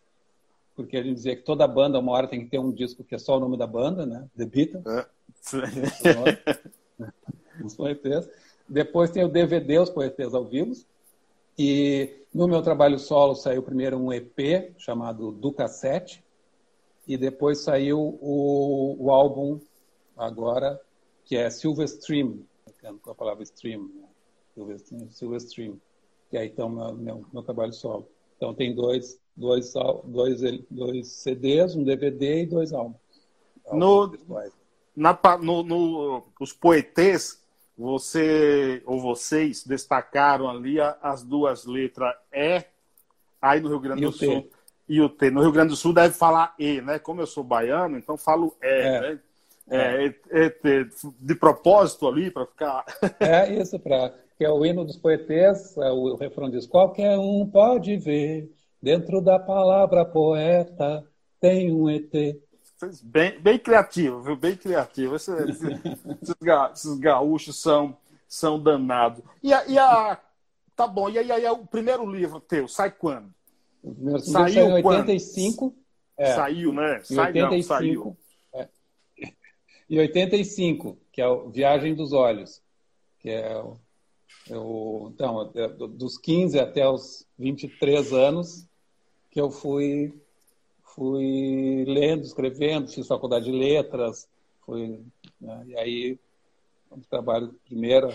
porque 0.75 0.97
a 0.97 1.03
gente 1.03 1.15
dizia 1.15 1.35
que 1.35 1.43
toda 1.43 1.67
banda, 1.67 1.99
uma 1.99 2.11
hora, 2.11 2.27
tem 2.27 2.43
que 2.43 2.49
ter 2.49 2.59
um 2.59 2.71
disco 2.71 3.03
que 3.03 3.15
é 3.15 3.19
só 3.19 3.37
o 3.37 3.39
nome 3.39 3.57
da 3.57 3.67
banda, 3.67 4.05
né? 4.05 4.27
The 4.37 4.45
Beatles. 4.45 4.85
É. 4.85 5.05
os. 7.63 8.29
Depois 8.67 9.11
tem 9.11 9.23
o 9.23 9.29
DVD, 9.29 9.79
Os 9.79 9.89
Poetes 9.89 10.33
ao 10.33 10.45
Vivo. 10.45 10.73
E 11.57 12.25
no 12.33 12.47
meu 12.47 12.61
trabalho 12.61 12.97
solo 12.97 13.35
saiu 13.35 13.61
primeiro 13.61 13.97
um 13.97 14.11
EP 14.11 14.73
chamado 14.77 15.31
Do 15.31 15.51
Cassete, 15.51 16.23
e 17.07 17.17
depois 17.17 17.59
saiu 17.59 17.99
o, 17.99 18.95
o 18.99 19.11
álbum 19.11 19.59
agora, 20.17 20.79
que 21.25 21.35
é 21.35 21.49
Silver 21.49 21.85
Stream, 21.85 22.39
com 23.01 23.11
a 23.11 23.15
palavra 23.15 23.43
stream, 23.43 23.89
né? 23.95 24.07
Silver, 24.53 24.75
Stream, 24.77 25.09
Silver 25.09 25.37
Stream, 25.37 25.81
que 26.29 26.37
é 26.37 26.45
então 26.45 26.69
meu, 26.69 26.93
meu, 26.93 27.25
meu 27.31 27.43
trabalho 27.43 27.73
solo. 27.73 28.07
Então 28.37 28.53
tem 28.53 28.73
dois, 28.73 29.19
dois, 29.35 29.73
dois, 30.05 30.41
dois 30.69 31.07
CDs, 31.07 31.75
um 31.75 31.83
DVD 31.83 32.43
e 32.43 32.45
dois 32.45 32.73
álbuns. 32.73 32.97
No, 33.71 34.15
na, 34.95 35.17
no, 35.41 35.63
no, 35.63 36.23
os 36.39 36.53
poetês, 36.53 37.41
você 37.77 38.81
ou 38.85 38.99
vocês 38.99 39.63
destacaram 39.63 40.49
ali 40.49 40.77
as 41.01 41.23
duas 41.23 41.65
letras 41.65 42.13
E, 42.31 42.63
aí 43.41 43.59
no 43.59 43.69
Rio 43.69 43.79
Grande 43.79 44.01
do 44.01 44.11
Sul. 44.11 44.49
E 44.87 45.01
o 45.01 45.09
T. 45.09 45.31
No 45.31 45.41
Rio 45.41 45.51
Grande 45.51 45.69
do 45.69 45.75
Sul 45.75 45.93
deve 45.93 46.13
falar 46.13 46.53
E, 46.59 46.81
né? 46.81 46.99
Como 46.99 47.21
eu 47.21 47.27
sou 47.27 47.43
baiano, 47.43 47.97
então 47.97 48.17
falo 48.17 48.55
E, 48.61 48.67
é. 48.67 49.01
né? 49.01 49.19
É, 49.69 50.13
é, 50.29 50.53
de 51.19 51.35
propósito 51.35 52.07
ali 52.07 52.29
para 52.29 52.45
ficar. 52.45 52.85
É 53.19 53.53
isso, 53.53 53.79
para 53.79 54.13
que 54.37 54.43
é 54.43 54.49
o 54.49 54.65
hino 54.65 54.83
dos 54.83 54.97
poetas, 54.97 55.77
é 55.77 55.89
o 55.89 56.15
refrão 56.15 56.49
diz: 56.49 56.67
qualquer 56.67 57.17
um 57.17 57.49
pode 57.49 57.95
ver 57.97 58.51
dentro 58.81 59.21
da 59.21 59.39
palavra 59.39 60.03
poeta 60.03 61.05
tem 61.39 61.73
um 61.73 61.89
ET. 61.89 62.11
Bem, 63.03 63.39
bem 63.39 63.59
criativo, 63.59 64.21
viu? 64.21 64.35
Bem 64.35 64.55
criativo. 64.55 65.15
Esses, 65.15 65.35
esses, 65.39 66.35
esses 66.73 66.99
gaúchos 66.99 67.61
são, 67.61 67.97
são 68.27 68.61
danados. 68.61 69.23
E 69.41 69.53
a, 69.53 69.65
e 69.67 69.77
a, 69.77 70.19
Tá 70.75 70.87
bom, 70.87 71.09
e 71.09 71.19
aí, 71.19 71.31
aí 71.31 71.45
o 71.47 71.65
primeiro 71.65 72.05
livro 72.09 72.39
teu, 72.39 72.67
sai 72.67 72.91
quando? 72.91 73.33
O 73.83 73.93
primeiro 73.93 74.19
saiu 74.19 74.69
em 74.69 74.73
85. 74.73 75.75
É. 76.17 76.35
Saiu, 76.35 76.73
né? 76.73 76.99
Sai, 77.03 77.27
85, 77.27 77.55
não, 77.55 77.61
saiu. 77.61 78.17
É. 78.53 78.67
E 79.89 79.99
85, 79.99 80.97
que 81.11 81.21
é 81.21 81.27
o 81.27 81.49
Viagem 81.49 81.93
dos 81.93 82.11
Olhos, 82.11 82.61
que 83.19 83.29
é 83.29 83.55
o, 83.57 83.77
é 84.49 85.13
então, 85.13 85.51
é 85.55 85.67
dos 85.67 86.17
15 86.17 86.59
até 86.59 86.87
os 86.87 87.27
23 87.37 88.11
anos 88.13 88.67
que 89.29 89.39
eu 89.39 89.51
fui 89.51 90.13
fui 90.95 91.85
lendo, 91.87 92.23
escrevendo, 92.23 92.87
fiz 92.87 93.07
faculdade 93.07 93.45
de 93.45 93.51
letras, 93.51 94.27
fui, 94.65 94.99
né, 95.39 95.63
e 95.67 95.77
aí 95.77 96.19
o 96.91 97.01
trabalho 97.09 97.53
primeiro, 97.65 98.13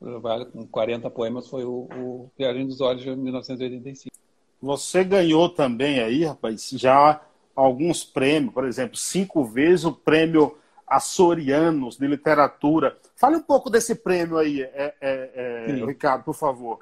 trabalho 0.00 0.46
com 0.46 0.66
40 0.66 1.10
poemas 1.10 1.48
foi 1.48 1.64
o, 1.64 1.88
o 1.96 2.30
Viagem 2.36 2.66
dos 2.66 2.80
Olhos 2.80 3.02
de 3.02 3.14
1985. 3.14 4.14
Você 4.60 5.04
ganhou 5.04 5.48
também 5.48 6.00
aí, 6.00 6.24
rapaz, 6.24 6.68
já 6.70 7.20
alguns 7.54 8.04
prêmios, 8.04 8.52
por 8.52 8.66
exemplo, 8.66 8.96
cinco 8.96 9.44
vezes 9.44 9.84
o 9.84 9.92
prêmio 9.92 10.56
Açorianos 10.86 11.96
de 11.96 12.06
Literatura. 12.06 12.98
Fale 13.14 13.36
um 13.36 13.42
pouco 13.42 13.70
desse 13.70 13.94
prêmio 13.94 14.36
aí, 14.36 14.62
é, 14.62 14.94
é, 15.00 15.66
é, 15.68 15.84
Ricardo, 15.86 16.24
por 16.24 16.34
favor. 16.34 16.80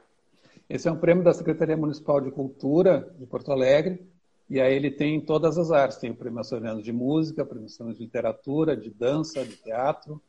Esse 0.69 0.89
é 0.89 0.93
um 0.93 0.99
prêmio 0.99 1.23
da 1.23 1.33
Secretaria 1.33 1.77
Municipal 1.77 2.21
de 2.21 2.31
Cultura 2.31 3.15
de 3.19 3.27
Porto 3.27 3.53
Alegre, 3.53 4.07
e 4.49 4.61
aí 4.61 4.75
ele 4.75 4.91
tem 4.91 5.21
todas 5.21 5.59
as 5.59 5.71
artes, 5.71 5.99
tem 5.99 6.11
o 6.11 6.15
Prêmio 6.15 6.41
Açoriano 6.41 6.83
de 6.83 6.93
Música, 6.93 7.45
Prêmio 7.45 7.67
Açoriano 7.67 7.97
de 7.97 8.05
Literatura, 8.05 8.77
de 8.77 8.91
Dança, 8.91 9.45
de 9.45 9.57
Teatro, 9.57 10.21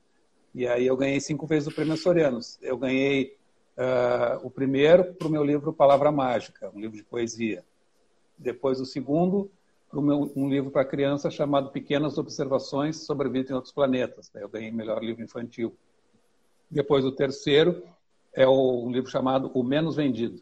e 0.54 0.68
aí 0.68 0.86
eu 0.86 0.98
ganhei 0.98 1.20
cinco 1.20 1.48
vezes 1.48 1.68
o 1.68 1.76
Prêmio 1.76 1.94
Açorianos. 1.94 2.58
Eu 2.62 2.78
ganhei 2.78 3.38
uh, 3.78 4.46
o 4.46 4.50
primeiro 4.50 5.14
para 5.14 5.28
o 5.28 5.32
meu 5.32 5.44
livro 5.44 5.72
Palavra 5.72 6.12
Mágica, 6.12 6.72
um 6.74 6.80
livro 6.80 6.98
de 6.98 7.04
poesia. 7.04 7.64
Depois 8.38 8.80
o 8.80 8.86
segundo 8.86 9.50
para 9.90 10.00
um 10.00 10.48
livro 10.48 10.70
para 10.70 10.86
criança 10.86 11.32
chamado 11.32 11.72
Pequenas 11.72 12.18
Observações 12.18 12.98
sobre 12.98 13.28
a 13.28 13.32
Vida 13.32 13.52
em 13.52 13.56
Outros 13.56 13.74
Planetas. 13.74 14.30
Eu 14.36 14.48
ganhei 14.48 14.72
melhor 14.72 15.04
livro 15.04 15.24
infantil. 15.24 15.76
Depois 16.70 17.04
o 17.04 17.12
terceiro 17.12 17.82
é 18.32 18.48
um 18.48 18.92
livro 18.92 19.10
chamado 19.10 19.50
O 19.54 19.64
Menos 19.64 19.96
Vendido, 19.96 20.40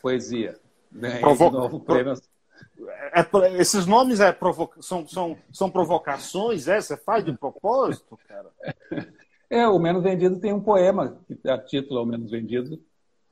poesia. 0.00 0.60
Ganhei 0.92 1.20
Provo... 1.20 1.50
de 1.50 1.56
novo 1.56 1.80
prêmio 1.80 2.12
é, 2.12 2.16
é, 3.14 3.60
esses 3.60 3.86
nomes 3.86 4.20
é 4.20 4.36
são, 4.80 5.06
são, 5.06 5.38
são 5.52 5.70
provocações, 5.70 6.68
é? 6.68 6.80
Você 6.80 6.96
faz 6.96 7.24
de 7.24 7.32
propósito, 7.32 8.18
cara? 8.28 8.50
É, 9.48 9.66
o 9.68 9.78
Menos 9.78 10.02
Vendido 10.02 10.40
tem 10.40 10.52
um 10.52 10.60
poema 10.60 11.20
que 11.26 11.34
dá 11.36 11.56
título 11.56 12.00
ao 12.00 12.06
Menos 12.06 12.30
Vendido, 12.30 12.80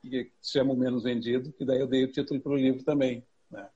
que 0.01 0.31
se 0.41 0.53
chama 0.53 0.73
O 0.73 0.77
Menos 0.77 1.03
Vendido, 1.03 1.53
que 1.53 1.65
daí 1.65 1.81
eu 1.81 1.89
dei 1.89 2.05
o 2.05 2.13
título 2.13 2.41
para 2.41 2.53
o 2.53 2.57
livro 2.57 2.85
também. 2.85 3.25
Né? 3.51 3.69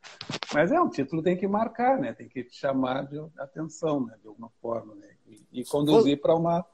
Mas 0.54 0.72
é 0.72 0.80
um 0.80 0.88
título 0.88 1.22
tem 1.22 1.36
que 1.36 1.48
marcar, 1.48 1.98
né? 1.98 2.12
Tem 2.12 2.28
que 2.28 2.46
chamar 2.50 3.06
de 3.06 3.18
atenção, 3.38 4.06
né? 4.06 4.14
De 4.20 4.28
alguma 4.28 4.50
forma, 4.62 4.94
né? 4.94 5.08
E, 5.26 5.60
e 5.60 5.64
conduzir 5.64 6.20
para 6.20 6.34
uma 6.34 6.64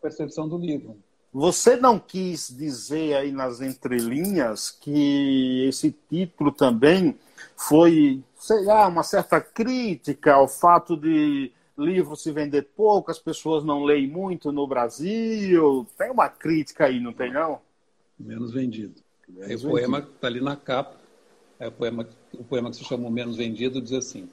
percepção 0.00 0.48
do 0.48 0.58
livro. 0.58 0.96
Você 1.32 1.76
não 1.76 1.98
quis 1.98 2.48
dizer 2.48 3.14
aí 3.14 3.32
nas 3.32 3.60
entrelinhas 3.60 4.70
que 4.70 5.66
esse 5.68 5.94
título 6.08 6.50
também 6.50 7.18
foi, 7.56 8.22
sei 8.38 8.64
lá, 8.64 8.86
uma 8.86 9.02
certa 9.02 9.40
crítica 9.40 10.34
ao 10.34 10.48
fato 10.48 10.96
de 10.96 11.52
livro 11.76 12.16
se 12.16 12.32
vender 12.32 12.68
pouco, 12.74 13.10
as 13.10 13.18
pessoas 13.18 13.64
não 13.64 13.84
leem 13.84 14.08
muito 14.08 14.50
no 14.50 14.66
Brasil. 14.66 15.86
Tem 15.98 16.10
uma 16.10 16.28
crítica 16.28 16.86
aí, 16.86 16.98
não 16.98 17.12
tem 17.12 17.32
não? 17.32 17.60
Menos 18.18 18.52
vendido. 18.52 18.94
Menos 19.28 19.64
o 19.64 19.68
poema 19.68 20.00
que 20.00 20.10
está 20.10 20.26
ali 20.28 20.40
na 20.40 20.56
capa, 20.56 20.96
é 21.58 21.68
o 21.68 21.72
poema, 21.72 22.08
o 22.32 22.44
poema 22.44 22.70
que 22.70 22.76
se 22.76 22.84
chama 22.84 23.10
Menos 23.10 23.36
Vendido, 23.36 23.80
diz 23.80 23.92
assim: 23.92 24.28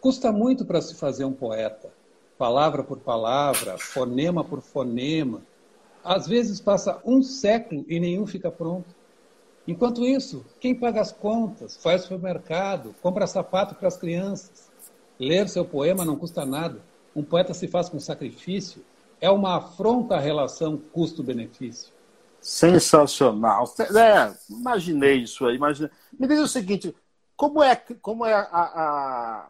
Custa 0.00 0.30
muito 0.30 0.64
para 0.64 0.80
se 0.80 0.94
fazer 0.94 1.24
um 1.24 1.32
poeta, 1.32 1.92
palavra 2.38 2.82
por 2.82 2.98
palavra, 2.98 3.76
fonema 3.76 4.44
por 4.44 4.60
fonema. 4.60 5.42
Às 6.06 6.26
vezes 6.26 6.60
passa 6.60 7.00
um 7.04 7.22
século 7.22 7.84
e 7.88 7.98
nenhum 7.98 8.26
fica 8.26 8.50
pronto. 8.50 8.94
Enquanto 9.66 10.06
isso, 10.06 10.44
quem 10.60 10.74
paga 10.74 11.00
as 11.00 11.10
contas, 11.10 11.76
faz 11.76 12.02
supermercado, 12.02 12.94
compra 13.02 13.26
sapato 13.26 13.74
para 13.74 13.88
as 13.88 13.96
crianças. 13.96 14.70
Ler 15.18 15.48
seu 15.48 15.64
poema 15.64 16.04
não 16.04 16.16
custa 16.16 16.46
nada. 16.46 16.80
Um 17.14 17.24
poeta 17.24 17.52
se 17.52 17.66
faz 17.66 17.88
com 17.88 17.98
sacrifício. 17.98 18.84
É 19.20 19.30
uma 19.30 19.56
afronta 19.56 20.14
à 20.14 20.20
relação 20.20 20.76
custo-benefício. 20.76 21.92
Sensacional. 22.40 23.64
É, 23.80 24.32
imaginei 24.48 25.22
isso 25.22 25.44
aí. 25.44 25.56
Imaginei. 25.56 25.90
Me 26.16 26.28
diz 26.28 26.38
o 26.38 26.46
seguinte: 26.46 26.94
como 27.36 27.62
é, 27.62 27.74
como 28.00 28.24
é 28.24 28.34
a, 28.34 28.42
a, 28.52 29.46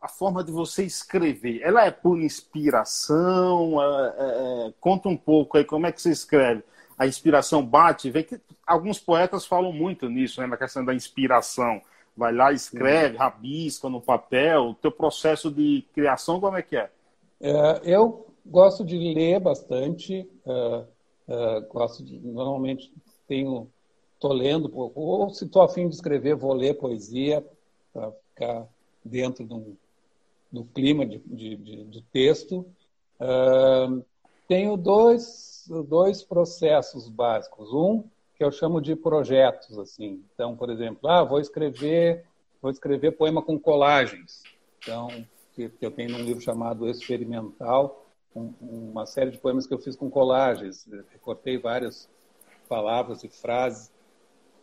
a, 0.00 0.08
forma 0.08 0.42
de 0.42 0.52
você 0.52 0.84
escrever? 0.84 1.60
Ela 1.62 1.84
é 1.84 1.90
por 1.90 2.20
inspiração? 2.20 3.82
É, 3.82 4.14
é, 4.18 4.68
é 4.68 4.72
conta 4.80 5.08
um 5.08 5.16
pouco 5.16 5.56
aí 5.56 5.64
como 5.64 5.86
é 5.86 5.92
que 5.92 6.00
você 6.00 6.10
escreve 6.10 6.62
a 6.98 7.06
inspiração 7.06 7.64
bate, 7.64 8.10
vem 8.10 8.24
que 8.24 8.40
alguns 8.66 8.98
poetas 8.98 9.44
falam 9.44 9.72
muito 9.72 10.08
nisso, 10.08 10.40
né, 10.40 10.46
na 10.46 10.56
questão 10.56 10.84
da 10.84 10.94
inspiração. 10.94 11.80
Vai 12.16 12.32
lá, 12.32 12.50
escreve, 12.52 13.18
rabisca 13.18 13.90
no 13.90 14.00
papel. 14.00 14.70
O 14.70 14.74
teu 14.74 14.90
processo 14.90 15.50
de 15.50 15.84
criação, 15.92 16.40
como 16.40 16.56
é 16.56 16.62
que 16.62 16.76
é? 16.76 16.90
é 17.38 17.80
eu 17.82 18.26
gosto 18.44 18.82
de 18.82 18.96
ler 18.96 19.38
bastante. 19.38 20.26
Uh, 20.46 20.86
uh, 21.28 21.68
gosto 21.68 22.02
de, 22.02 22.18
normalmente 22.20 22.90
tenho, 23.28 23.70
estou 24.14 24.32
lendo, 24.32 24.70
ou 24.74 25.28
se 25.28 25.44
estou 25.44 25.60
afim 25.60 25.88
de 25.88 25.94
escrever, 25.94 26.34
vou 26.34 26.54
ler 26.54 26.78
poesia 26.78 27.44
para 27.92 28.10
ficar 28.12 28.66
dentro 29.04 29.44
do, 29.44 29.76
do 30.50 30.64
clima 30.64 31.04
de, 31.04 31.18
de, 31.18 31.56
de, 31.56 31.84
de 31.84 32.02
texto. 32.02 32.66
Uh, 33.20 34.04
tenho 34.48 34.76
dois 34.76 35.56
dois 35.88 36.22
processos 36.22 37.08
básicos. 37.08 37.72
Um 37.72 38.04
que 38.36 38.44
eu 38.44 38.52
chamo 38.52 38.80
de 38.80 38.94
projetos, 38.94 39.78
assim. 39.78 40.22
Então, 40.34 40.56
por 40.56 40.70
exemplo, 40.70 41.08
ah, 41.08 41.24
vou 41.24 41.40
escrever, 41.40 42.26
vou 42.60 42.70
escrever 42.70 43.16
poema 43.16 43.42
com 43.42 43.58
colagens. 43.58 44.42
Então, 44.78 45.08
que, 45.54 45.70
que 45.70 45.86
eu 45.86 45.90
tenho 45.90 46.10
num 46.10 46.22
livro 46.22 46.42
chamado 46.42 46.88
Experimental, 46.88 48.06
um, 48.34 48.52
uma 48.60 49.06
série 49.06 49.30
de 49.30 49.38
poemas 49.38 49.66
que 49.66 49.72
eu 49.72 49.78
fiz 49.78 49.96
com 49.96 50.10
colagens. 50.10 50.86
Recortei 51.10 51.56
várias 51.56 52.10
palavras 52.68 53.24
e 53.24 53.28
frases, 53.28 53.90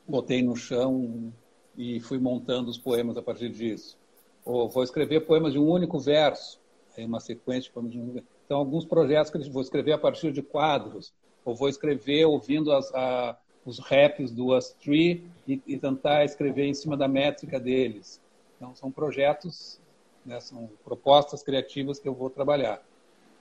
botei 0.07 0.43
no 0.43 0.55
chão 0.55 1.33
e 1.75 1.99
fui 1.99 2.19
montando 2.19 2.69
os 2.69 2.77
poemas 2.77 3.17
a 3.17 3.23
partir 3.23 3.49
disso. 3.49 3.97
Ou 4.45 4.69
vou 4.69 4.83
escrever 4.83 5.21
poemas 5.21 5.53
de 5.53 5.59
um 5.59 5.69
único 5.69 6.00
verso, 6.00 6.59
aí 6.97 7.05
uma 7.05 7.19
sequência 7.19 7.63
de 7.63 7.71
poemas 7.71 7.91
de 7.91 8.00
um 8.00 8.12
verso. 8.12 8.27
Então, 8.45 8.57
alguns 8.57 8.85
projetos 8.85 9.31
que 9.31 9.50
vou 9.50 9.62
escrever 9.62 9.93
a 9.93 9.97
partir 9.97 10.31
de 10.31 10.41
quadros, 10.41 11.13
ou 11.45 11.55
vou 11.55 11.69
escrever 11.69 12.25
ouvindo 12.25 12.71
as, 12.71 12.93
a, 12.93 13.38
os 13.65 13.79
raps 13.79 14.31
do 14.31 14.55
Us 14.55 14.75
Tree 14.81 15.25
e, 15.47 15.62
e, 15.65 15.77
tentar 15.77 16.25
escrever 16.25 16.65
em 16.65 16.73
cima 16.73 16.95
da 16.95 17.07
métrica 17.07 17.59
deles. 17.59 18.21
Então, 18.57 18.75
são 18.75 18.91
projetos, 18.91 19.79
né, 20.25 20.39
são 20.39 20.69
propostas 20.83 21.41
criativas 21.41 22.00
que 22.00 22.07
eu 22.07 22.13
vou 22.13 22.29
trabalhar. 22.29 22.81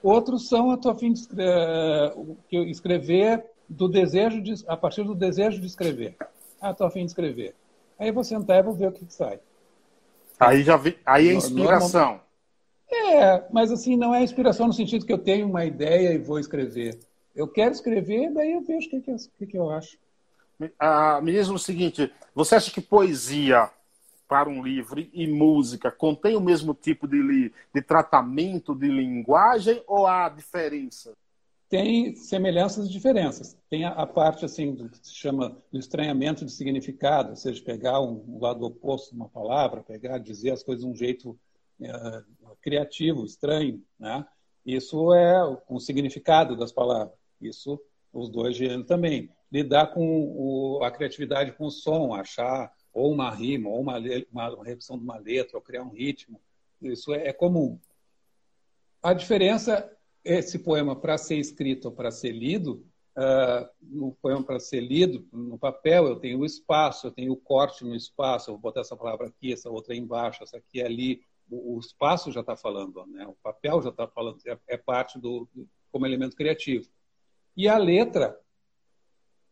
Outros 0.03 0.49
são 0.49 0.71
a 0.71 0.77
tua 0.77 0.95
fim 0.95 1.13
de 1.13 1.21
escrever, 1.21 2.13
escrever 2.51 3.45
do 3.69 3.89
desejo 3.89 4.43
de, 4.43 4.55
a 4.67 4.77
partir 4.77 5.05
do 5.05 5.15
desejo 5.15 5.61
de 5.61 5.67
escrever. 5.67 6.17
Ah, 6.61 6.71
estou 6.71 6.87
afim 6.87 7.01
de 7.01 7.07
escrever. 7.07 7.55
Aí 7.99 8.09
eu 8.09 8.15
vou 8.15 8.25
sentar 8.25 8.59
e 8.59 8.63
vou 8.63 8.75
ver 8.75 8.89
o 8.89 8.93
que, 8.93 9.05
que 9.05 9.15
sai. 9.15 9.39
Aí 10.49 10.63
já 10.63 10.77
vi, 10.77 10.99
aí 11.05 11.29
é 11.29 11.35
inspiração. 11.35 12.21
É, 12.91 13.45
mas 13.51 13.73
assim, 13.73 13.97
não 13.97 14.15
é 14.15 14.23
inspiração 14.23 14.67
no 14.67 14.73
sentido 14.73 15.07
que 15.07 15.13
eu 15.13 15.19
tenho 15.19 15.47
uma 15.47 15.65
ideia 15.65 16.13
e 16.13 16.19
vou 16.19 16.39
escrever. 16.39 16.99
Eu 17.35 17.49
quero 17.49 17.73
escrever, 17.73 18.31
daí 18.33 18.53
eu 18.53 18.61
vejo 18.61 18.87
o 18.87 18.91
que, 18.91 19.01
que, 19.01 19.11
eu, 19.11 19.17
que, 19.39 19.47
que 19.47 19.59
eu 19.59 19.71
acho. 19.71 19.97
Ah, 20.79 21.21
me 21.23 21.33
diz 21.33 21.49
o 21.49 21.59
seguinte: 21.59 22.13
você 22.35 22.57
acha 22.57 22.71
que 22.71 22.81
poesia, 22.81 23.71
para 24.29 24.49
um 24.49 24.63
livro 24.63 25.07
e 25.13 25.27
música 25.27 25.91
contém 25.91 26.37
o 26.37 26.41
mesmo 26.41 26.75
tipo 26.75 27.07
de, 27.07 27.53
de 27.75 27.83
tratamento 27.83 28.75
de 28.75 28.89
linguagem 28.89 29.83
ou 29.87 30.07
há 30.07 30.29
diferença? 30.29 31.13
Tem 31.73 32.15
semelhanças 32.15 32.87
e 32.87 32.91
diferenças. 32.91 33.57
Tem 33.71 33.87
a, 33.87 33.93
a, 33.93 34.07
parte 34.07 34.45
assim 34.45 34.75
do 34.75 34.91
que 34.91 34.99
se 34.99 35.15
chama 35.15 35.57
do 35.73 35.79
estranhamento 35.79 36.45
de 36.45 36.53
significado, 36.53 37.31
ou 37.31 37.37
seja, 37.37 37.65
pegar 37.65 37.99
um, 37.99 38.23
um 38.29 38.39
lado 38.39 38.63
oposto 38.67 39.09
de 39.09 39.17
uma 39.17 39.31
palavra, 39.31 39.83
pegar, 39.83 40.19
dizer 40.19 40.51
as 40.51 40.63
coisas 40.63 40.85
de 40.85 40.91
um 40.91 40.95
jeito 40.95 41.35
é, 41.81 42.23
criativo, 42.61 43.25
estranho, 43.25 43.83
né? 43.99 44.23
Isso 44.67 45.15
é 45.15 45.43
o 45.67 45.81
significado 45.81 46.55
das 46.55 46.71
palavras. 46.71 47.15
Isso 47.41 47.81
os 48.13 48.29
dois 48.29 48.55
gêneros 48.55 48.87
também. 48.87 49.31
Lidar 49.51 49.95
com 49.95 50.05
o, 50.05 50.85
a 50.85 50.91
criatividade 50.91 51.53
com 51.53 51.65
o 51.65 51.71
som, 51.71 52.13
achar 52.13 52.71
ou 52.93 53.11
uma 53.11 53.31
rima, 53.31 53.71
ou 53.71 53.81
uma, 53.81 53.97
uma, 54.31 54.55
uma 54.57 54.65
repetição 54.65 54.99
de 54.99 55.05
uma 55.05 55.17
letra, 55.17 55.57
ou 55.57 55.63
criar 55.63 55.85
um 55.85 55.89
ritmo. 55.89 56.39
Isso 56.83 57.15
é, 57.15 57.29
é 57.29 57.33
comum. 57.33 57.81
A 59.03 59.15
diferença, 59.15 59.91
esse 60.25 60.59
poema 60.59 60.95
para 60.95 61.19
ser 61.19 61.37
escrito 61.37 61.87
ou 61.87 61.93
para 61.93 62.11
ser 62.11 62.33
lido, 62.33 62.87
uh, 63.17 64.13
poema 64.21 64.43
para 64.43 64.61
ser 64.61 64.81
lido, 64.81 65.27
no 65.33 65.59
papel, 65.59 66.07
eu 66.07 66.17
tenho 66.17 66.41
o 66.41 66.47
espaço, 66.47 67.07
eu 67.07 67.11
tenho 67.11 67.33
o 67.33 67.37
corte 67.37 67.85
no 67.85 67.95
espaço, 67.95 68.51
eu 68.51 68.55
vou 68.55 68.63
botar 68.63 68.81
essa 68.81 68.97
palavra 68.97 69.27
aqui, 69.29 69.53
essa 69.53 69.71
outra 69.71 69.95
embaixo, 69.95 70.43
essa 70.43 70.57
aqui 70.57 70.83
ali. 70.83 71.23
O, 71.51 71.77
o 71.77 71.81
espaço 71.81 72.33
já 72.33 72.41
está 72.41 72.57
falando, 72.57 73.05
né? 73.07 73.27
o 73.27 73.37
papel 73.43 73.83
já 73.83 73.91
está 73.91 74.07
falando, 74.07 74.39
é, 74.47 74.59
é 74.69 74.77
parte 74.77 75.19
do, 75.19 75.49
do, 75.53 75.69
como 75.91 76.07
elemento 76.07 76.37
criativo. 76.37 76.89
E 77.57 77.69
a 77.69 77.77
letra, 77.77 78.39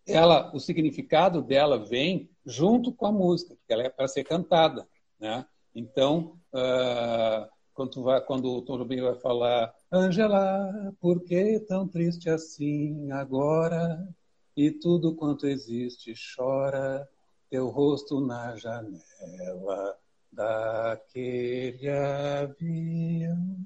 ela, 0.07 0.55
o 0.55 0.59
significado 0.59 1.43
dela 1.43 1.79
vem 1.79 2.31
junto 2.47 2.93
com 2.93 3.07
a 3.07 3.13
música, 3.13 3.55
porque 3.55 3.73
ela 3.73 3.83
é 3.83 3.91
para 3.91 4.09
ser 4.09 4.25
cantada, 4.25 4.89
né? 5.19 5.47
Então, 5.75 6.39
uh, 6.53 7.49
quando, 7.81 8.03
vai, 8.03 8.21
quando 8.21 8.53
o 8.53 8.61
Tom 8.61 8.77
Jobim 8.77 9.01
vai 9.01 9.15
falar 9.15 9.75
Angela, 9.91 10.95
por 11.01 11.23
que 11.23 11.59
tão 11.61 11.89
triste 11.89 12.29
assim 12.29 13.11
agora? 13.11 14.07
E 14.55 14.71
tudo 14.71 15.15
quanto 15.15 15.47
existe 15.47 16.13
chora, 16.37 17.09
teu 17.49 17.69
rosto 17.69 18.21
na 18.21 18.55
janela 18.57 19.97
daquele 20.31 21.89
avião. 21.89 23.57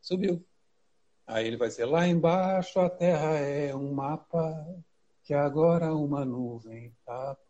Subiu. 0.00 0.44
Aí 1.26 1.48
ele 1.48 1.56
vai 1.56 1.66
dizer: 1.66 1.86
lá 1.86 2.06
embaixo 2.06 2.78
a 2.78 2.88
terra 2.88 3.38
é 3.38 3.74
um 3.74 3.92
mapa 3.92 4.64
que 5.24 5.34
agora 5.34 5.92
uma 5.92 6.24
nuvem 6.24 6.94
tapa. 7.04 7.42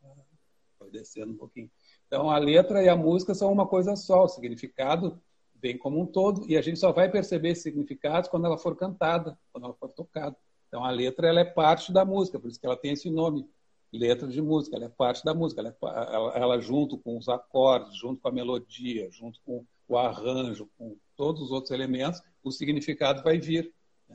Vai 0.81 0.89
descendo 0.91 1.35
um 1.35 1.37
pouquinho. 1.37 1.71
Então 2.07 2.31
a 2.31 2.39
letra 2.39 2.83
e 2.83 2.89
a 2.89 2.97
música 2.97 3.35
são 3.35 3.53
uma 3.53 3.67
coisa 3.67 3.95
só, 3.95 4.25
o 4.25 4.29
significado 4.29 5.21
vem 5.61 5.77
como 5.77 6.01
um 6.01 6.07
todo 6.07 6.45
e 6.49 6.57
a 6.57 6.63
gente 6.63 6.79
só 6.79 6.93
vai 6.93 7.11
perceber 7.11 7.51
esse 7.51 7.63
significado 7.63 8.29
quando 8.29 8.47
ela 8.47 8.59
for 8.59 8.77
cantada, 8.77 9.39
quando 9.53 9.65
ela 9.65 9.75
for 9.75 9.89
tocada. 9.89 10.37
Então 10.69 10.85
a 10.85 10.91
letra 10.91 11.29
ela 11.29 11.41
é 11.41 11.45
parte 11.45 11.93
da 11.93 12.05
música, 12.05 12.39
por 12.39 12.49
isso 12.49 12.61
que 12.61 12.67
ela 12.67 12.77
tem 12.77 12.93
esse 12.93 13.11
nome, 13.11 13.49
letra 13.93 14.27
de 14.29 14.43
música, 14.43 14.77
ela 14.77 14.87
é 14.87 14.89
parte 14.89 15.25
da 15.25 15.35
música, 15.35 15.61
ela, 15.61 15.71
é, 15.71 16.15
ela, 16.15 16.33
ela 16.37 16.61
junto 16.61 16.99
com 16.99 17.17
os 17.17 17.29
acordes, 17.29 17.97
junto 17.97 18.21
com 18.21 18.29
a 18.29 18.33
melodia, 18.33 19.09
junto 19.11 19.41
com 19.45 19.65
o 19.89 19.97
arranjo, 19.97 20.69
com 20.77 20.97
todos 21.17 21.43
os 21.43 21.51
outros 21.51 21.71
elementos, 21.71 22.21
o 22.43 22.51
significado 22.51 23.23
vai 23.23 23.39
vir. 23.39 23.73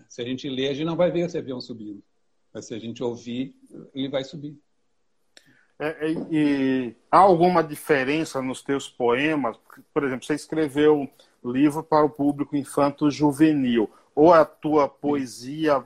Se 0.07 0.21
a 0.21 0.25
gente 0.25 0.47
ler, 0.49 0.69
a 0.69 0.73
gente 0.73 0.85
não 0.85 0.95
vai 0.95 1.11
ver 1.11 1.21
esse 1.21 1.37
avião 1.37 1.59
subindo. 1.59 2.03
Mas 2.53 2.65
se 2.65 2.73
a 2.73 2.79
gente 2.79 3.01
ouvir, 3.03 3.55
ele 3.93 4.09
vai 4.09 4.23
subir. 4.23 4.57
É, 5.81 6.11
é, 6.11 6.11
e 6.29 6.95
há 7.09 7.17
alguma 7.17 7.63
diferença 7.63 8.39
nos 8.39 8.61
teus 8.61 8.87
poemas? 8.87 9.57
Por 9.91 10.03
exemplo, 10.03 10.23
você 10.23 10.35
escreveu 10.35 11.09
livro 11.43 11.81
para 11.81 12.05
o 12.05 12.09
público 12.09 12.55
infanto-juvenil. 12.55 13.89
Ou 14.13 14.31
a 14.31 14.45
tua 14.45 14.87
poesia 14.87 15.83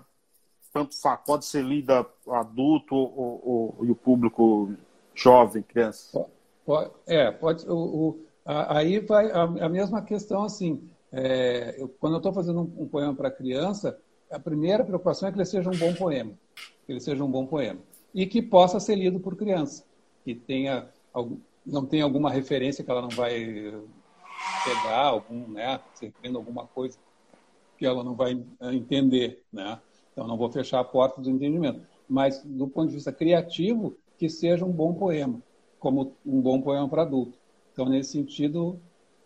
pode 1.26 1.46
ser 1.46 1.64
lida 1.64 2.06
adulto 2.28 2.94
ou, 2.94 3.78
ou, 3.80 3.86
e 3.86 3.92
o 3.92 3.96
público 3.96 4.74
jovem, 5.14 5.64
criança? 5.64 6.26
É, 7.08 7.32
pode. 7.32 7.66
O, 7.66 7.78
o, 7.78 8.26
aí 8.46 9.00
vai 9.00 9.32
a, 9.32 9.44
a 9.44 9.70
mesma 9.70 10.02
questão 10.02 10.44
assim. 10.44 10.90
É, 11.10 11.76
eu, 11.78 11.88
quando 11.88 12.16
eu 12.16 12.18
estou 12.18 12.34
fazendo 12.34 12.60
um, 12.60 12.84
um 12.84 12.88
poema 12.88 13.16
para 13.16 13.32
criança, 13.32 13.98
a 14.30 14.40
primeira 14.40 14.84
preocupação 14.84 15.30
é 15.30 15.32
que 15.32 15.38
ele 15.38 15.46
seja 15.46 15.70
um 15.70 15.78
bom 15.78 15.94
poema, 15.94 16.34
que 16.86 16.92
ele 16.92 17.00
seja 17.00 17.24
um 17.24 17.32
bom 17.32 17.46
poema 17.46 17.80
e 18.16 18.26
que 18.26 18.42
possa 18.42 18.80
ser 18.80 18.96
lido 18.96 19.20
por 19.20 19.36
criança, 19.36 19.86
que 20.24 20.34
tenha 20.34 20.88
não 21.66 21.86
tenha 21.86 22.04
alguma 22.04 22.32
referência 22.32 22.84
que 22.84 22.90
ela 22.90 23.02
não 23.02 23.10
vai 23.10 23.74
pegar, 24.64 25.06
algum, 25.08 25.48
né, 25.50 25.80
se 25.94 26.14
alguma 26.34 26.66
coisa 26.68 26.98
que 27.78 27.86
ela 27.86 28.04
não 28.04 28.16
vai 28.16 28.42
entender, 28.74 29.44
né? 29.52 29.80
Então 30.12 30.28
não 30.28 30.38
vou 30.38 30.50
fechar 30.50 30.80
a 30.80 30.84
porta 30.84 31.22
do 31.22 31.30
entendimento, 31.30 31.82
mas 32.08 32.42
do 32.44 32.68
ponto 32.68 32.88
de 32.88 32.96
vista 32.96 33.12
criativo, 33.12 33.98
que 34.18 34.30
seja 34.30 34.64
um 34.64 34.72
bom 34.72 34.94
poema, 34.94 35.42
como 35.80 36.16
um 36.26 36.40
bom 36.40 36.62
poema 36.62 36.88
para 36.88 37.02
adulto. 37.02 37.38
Então 37.74 37.90
nesse 37.90 38.12
sentido, 38.12 38.80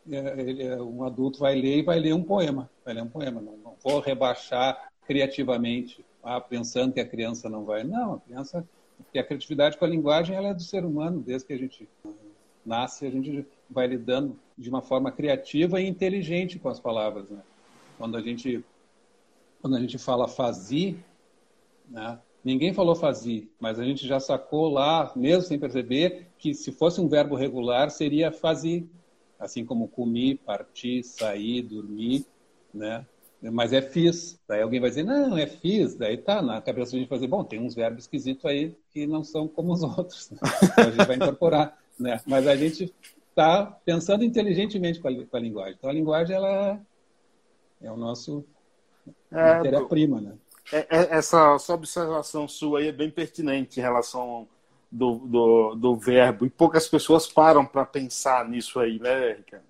é, 0.10 0.42
ele, 0.42 0.64
é, 0.64 0.82
um 0.82 1.04
adulto 1.04 1.40
vai 1.40 1.54
ler 1.56 1.78
e 1.78 1.84
vai 1.84 2.00
ler 2.00 2.14
um 2.14 2.24
poema, 2.24 2.70
vai 2.84 2.96
ler 2.96 3.04
um 3.04 3.10
poema. 3.10 3.40
Não, 3.40 3.58
não 3.58 3.76
vou 3.84 4.00
rebaixar 4.00 4.90
criativamente, 5.06 6.04
ah, 6.24 6.42
pensando 6.42 6.94
que 6.94 7.00
a 7.00 7.08
criança 7.08 7.50
não 7.50 7.66
vai. 7.66 7.84
Não, 7.84 8.14
a 8.14 8.20
criança, 8.20 8.68
porque 9.04 9.20
a 9.20 9.24
criatividade 9.24 9.78
com 9.78 9.86
a 9.86 9.88
linguagem 9.88 10.36
ela 10.36 10.50
é 10.50 10.54
do 10.54 10.62
ser 10.62 10.86
humano, 10.86 11.22
desde 11.22 11.48
que 11.48 11.54
a 11.54 11.58
gente 11.58 11.88
nasce, 12.66 13.06
a 13.06 13.10
gente 13.10 13.46
vai 13.70 13.88
lidando 13.88 14.38
de 14.58 14.70
uma 14.70 14.82
forma 14.82 15.12
criativa 15.12 15.82
e 15.82 15.88
inteligente 15.88 16.60
com 16.60 16.70
as 16.70 16.80
palavras. 16.80 17.30
Né? 17.30 17.42
Quando 17.98 18.18
a 18.18 18.22
gente 18.22 18.64
quando 19.62 19.76
a 19.76 19.80
gente 19.80 19.98
fala 19.98 20.26
fazer, 20.26 20.98
né? 21.90 22.18
ninguém 22.44 22.74
falou 22.74 22.96
fazer, 22.96 23.50
mas 23.60 23.78
a 23.78 23.84
gente 23.84 24.08
já 24.08 24.18
sacou 24.18 24.70
lá, 24.70 25.12
mesmo 25.18 25.44
sem 25.44 25.60
perceber, 25.60 26.28
que 26.38 26.54
se 26.54 26.72
fosse 26.72 27.02
um 27.02 27.10
verbo 27.10 27.36
regular 27.36 27.90
seria 27.90 28.32
fazer 28.32 28.88
assim 29.40 29.66
como 29.66 29.88
comi, 29.88 30.36
parti, 30.36 31.02
saí, 31.02 31.62
dormi, 31.62 32.26
né? 32.74 33.06
Mas 33.42 33.72
é 33.72 33.82
fiz. 33.82 34.38
Daí 34.48 34.62
alguém 34.62 34.80
vai 34.80 34.90
dizer, 34.90 35.04
não, 35.04 35.38
é 35.38 35.48
fiz. 35.48 35.96
Daí 35.96 36.18
tá 36.18 36.42
na 36.42 36.62
cabeça 36.62 36.96
a 36.96 37.00
gente 37.00 37.08
fazer, 37.08 37.28
bom, 37.28 37.44
tem 37.44 37.60
uns 37.60 37.74
verbos 37.74 38.04
esquisitos 38.04 38.44
aí 38.46 38.76
que 38.92 39.08
não 39.08 39.24
são 39.24 39.48
como 39.48 39.72
os 39.72 39.82
outros. 39.98 40.30
Né? 40.32 40.38
Então 40.64 40.88
a 40.88 40.92
gente 40.92 41.08
vai 41.08 41.16
incorporar, 41.16 41.78
né? 41.98 42.20
Mas 42.26 42.48
a 42.48 42.56
gente 42.56 42.94
está 43.30 43.66
pensando 43.86 44.26
inteligentemente 44.26 45.00
com 45.00 45.08
a, 45.08 45.26
com 45.26 45.38
a, 45.38 45.40
linguagem. 45.40 45.76
Então 45.78 45.90
a 45.90 45.94
linguagem 45.94 46.36
ela 46.36 46.80
é 47.82 47.90
o 47.90 47.96
nosso 47.96 48.44
é, 49.32 49.54
matéria-prima, 49.56 50.20
né? 50.20 50.34
É, 50.72 50.80
é, 50.80 51.18
essa, 51.18 51.56
essa 51.56 51.74
observação 51.74 52.48
sua 52.48 52.80
aí 52.80 52.90
é 52.90 52.92
bem 52.92 53.10
pertinente 53.10 53.80
em 53.80 53.84
relação 53.84 54.48
do, 54.92 55.16
do, 55.16 55.76
do 55.76 55.96
verbo. 55.96 56.46
E 56.46 56.50
poucas 56.50 56.88
pessoas 56.90 57.26
param 57.26 57.66
para 57.66 57.86
pensar 57.86 58.48
nisso 58.50 58.80
aí, 58.80 59.00
né, 59.00 59.34
Ricardo? 59.34 59.70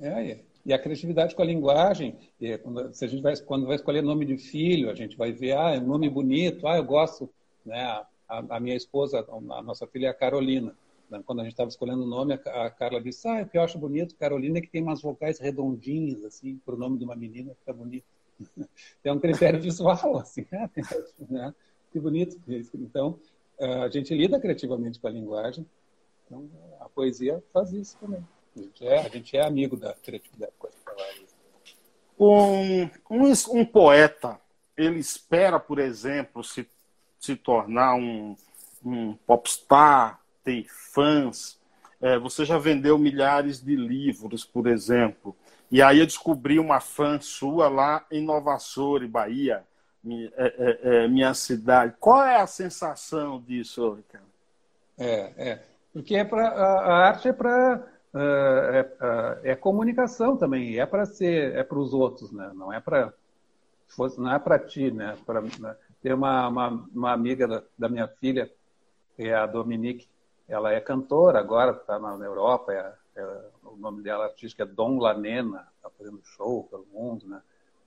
É, 0.00 0.30
é. 0.30 0.47
E 0.68 0.72
a 0.74 0.78
criatividade 0.78 1.34
com 1.34 1.40
a 1.40 1.46
linguagem, 1.46 2.14
é, 2.42 2.58
quando, 2.58 2.92
se 2.92 3.02
a 3.02 3.08
gente 3.08 3.22
vai, 3.22 3.34
quando 3.38 3.66
vai 3.66 3.76
escolher 3.76 4.02
nome 4.02 4.26
de 4.26 4.36
filho, 4.36 4.90
a 4.90 4.94
gente 4.94 5.16
vai 5.16 5.32
ver, 5.32 5.56
ah, 5.56 5.74
é 5.74 5.78
um 5.78 5.86
nome 5.86 6.10
bonito, 6.10 6.68
ah, 6.68 6.76
eu 6.76 6.84
gosto, 6.84 7.30
né? 7.64 7.82
A, 8.28 8.44
a 8.50 8.60
minha 8.60 8.76
esposa, 8.76 9.26
a 9.26 9.62
nossa 9.62 9.86
filha 9.86 10.08
é 10.08 10.10
a 10.10 10.14
Carolina. 10.14 10.76
Né? 11.08 11.22
Quando 11.24 11.40
a 11.40 11.44
gente 11.44 11.54
estava 11.54 11.70
escolhendo 11.70 12.02
o 12.02 12.06
nome, 12.06 12.34
a, 12.34 12.66
a 12.66 12.70
Carla 12.70 13.00
disse, 13.00 13.26
ah, 13.26 13.40
o 13.40 13.48
que 13.48 13.56
eu 13.56 13.62
acho 13.62 13.78
bonito, 13.78 14.14
Carolina, 14.16 14.58
é 14.58 14.60
que 14.60 14.68
tem 14.68 14.82
umas 14.82 15.00
vocais 15.00 15.38
redondinhas, 15.38 16.22
assim, 16.22 16.60
para 16.66 16.74
o 16.74 16.78
nome 16.78 16.98
de 16.98 17.04
uma 17.06 17.16
menina, 17.16 17.54
fica 17.60 17.72
bonito. 17.72 18.04
é 19.02 19.10
um 19.10 19.18
critério 19.18 19.58
visual, 19.58 20.18
assim, 20.18 20.44
né? 20.52 20.68
né? 21.30 21.54
Que 21.90 21.98
bonito. 21.98 22.38
Então, 22.74 23.18
a 23.58 23.88
gente 23.88 24.14
lida 24.14 24.38
criativamente 24.38 25.00
com 25.00 25.06
a 25.06 25.10
linguagem, 25.10 25.64
então 26.26 26.46
a 26.78 26.90
poesia 26.90 27.42
faz 27.54 27.72
isso 27.72 27.96
também. 27.98 28.22
A 28.58 28.62
gente 28.62 28.86
é, 28.86 28.98
a 28.98 29.08
gente 29.08 29.36
é 29.36 29.44
amigo 29.44 29.76
da 29.76 29.92
criatividade. 29.94 30.52
Um, 32.18 32.82
um, 33.08 33.32
um, 33.52 33.64
poeta, 33.64 34.40
ele 34.76 34.98
espera, 34.98 35.60
por 35.60 35.78
exemplo, 35.78 36.42
se, 36.42 36.68
se 37.20 37.36
tornar 37.36 37.94
um, 37.94 38.36
um 38.84 39.14
popstar, 39.26 40.20
ter 40.42 40.66
fãs. 40.68 41.58
É, 42.00 42.18
você 42.18 42.44
já 42.44 42.58
vendeu 42.58 42.98
milhares 42.98 43.62
de 43.62 43.76
livros, 43.76 44.44
por 44.44 44.66
exemplo. 44.66 45.36
E 45.70 45.80
aí 45.82 46.00
eu 46.00 46.06
descobri 46.06 46.58
uma 46.58 46.80
fã 46.80 47.20
sua 47.20 47.68
lá 47.68 48.04
em 48.10 48.22
Nova 48.22 48.54
Açores, 48.54 49.08
Bahia 49.08 49.64
minha, 50.02 50.32
é, 50.36 50.46
é, 50.46 51.04
é, 51.04 51.08
minha 51.08 51.34
cidade. 51.34 51.94
Qual 52.00 52.24
é 52.24 52.40
a 52.40 52.46
sensação 52.46 53.40
disso, 53.40 53.94
Ricardo? 53.94 54.26
É, 54.96 55.32
é. 55.36 55.62
Porque 55.92 56.16
é 56.16 56.24
pra, 56.24 56.48
a 56.48 57.08
arte 57.08 57.28
é 57.28 57.32
para 57.32 57.84
é, 58.14 58.90
é, 59.44 59.50
é, 59.52 59.56
comunicação 59.56 60.36
também, 60.36 60.78
é 60.78 60.86
para 60.86 61.04
ser, 61.04 61.54
é 61.54 61.62
para 61.62 61.78
os 61.78 61.92
outros, 61.92 62.32
né? 62.32 62.50
Não 62.54 62.72
é 62.72 62.80
para 62.80 63.12
não 64.18 64.32
é 64.32 64.38
para 64.38 64.58
ti, 64.58 64.90
né? 64.90 65.16
Pra, 65.26 65.40
né? 65.40 65.76
Tem 66.02 66.12
uma, 66.12 66.48
uma, 66.48 66.68
uma 66.94 67.12
amiga 67.12 67.46
da, 67.46 67.62
da, 67.78 67.88
minha 67.88 68.06
filha, 68.06 68.50
que 69.16 69.24
é 69.24 69.34
a 69.34 69.46
Dominique, 69.46 70.08
ela 70.46 70.72
é 70.72 70.80
cantora 70.80 71.38
agora, 71.38 71.72
está 71.72 71.98
na 71.98 72.24
Europa, 72.24 72.72
é, 72.72 72.92
é, 73.16 73.40
o 73.64 73.76
nome 73.76 74.02
dela 74.02 74.24
artístico 74.24 74.62
é 74.62 74.66
Dom 74.66 74.98
Lanena, 74.98 75.66
está 75.76 75.90
fazendo 75.90 76.20
show 76.24 76.64
pelo 76.64 76.86
mundo, 76.92 77.26
né? 77.26 77.42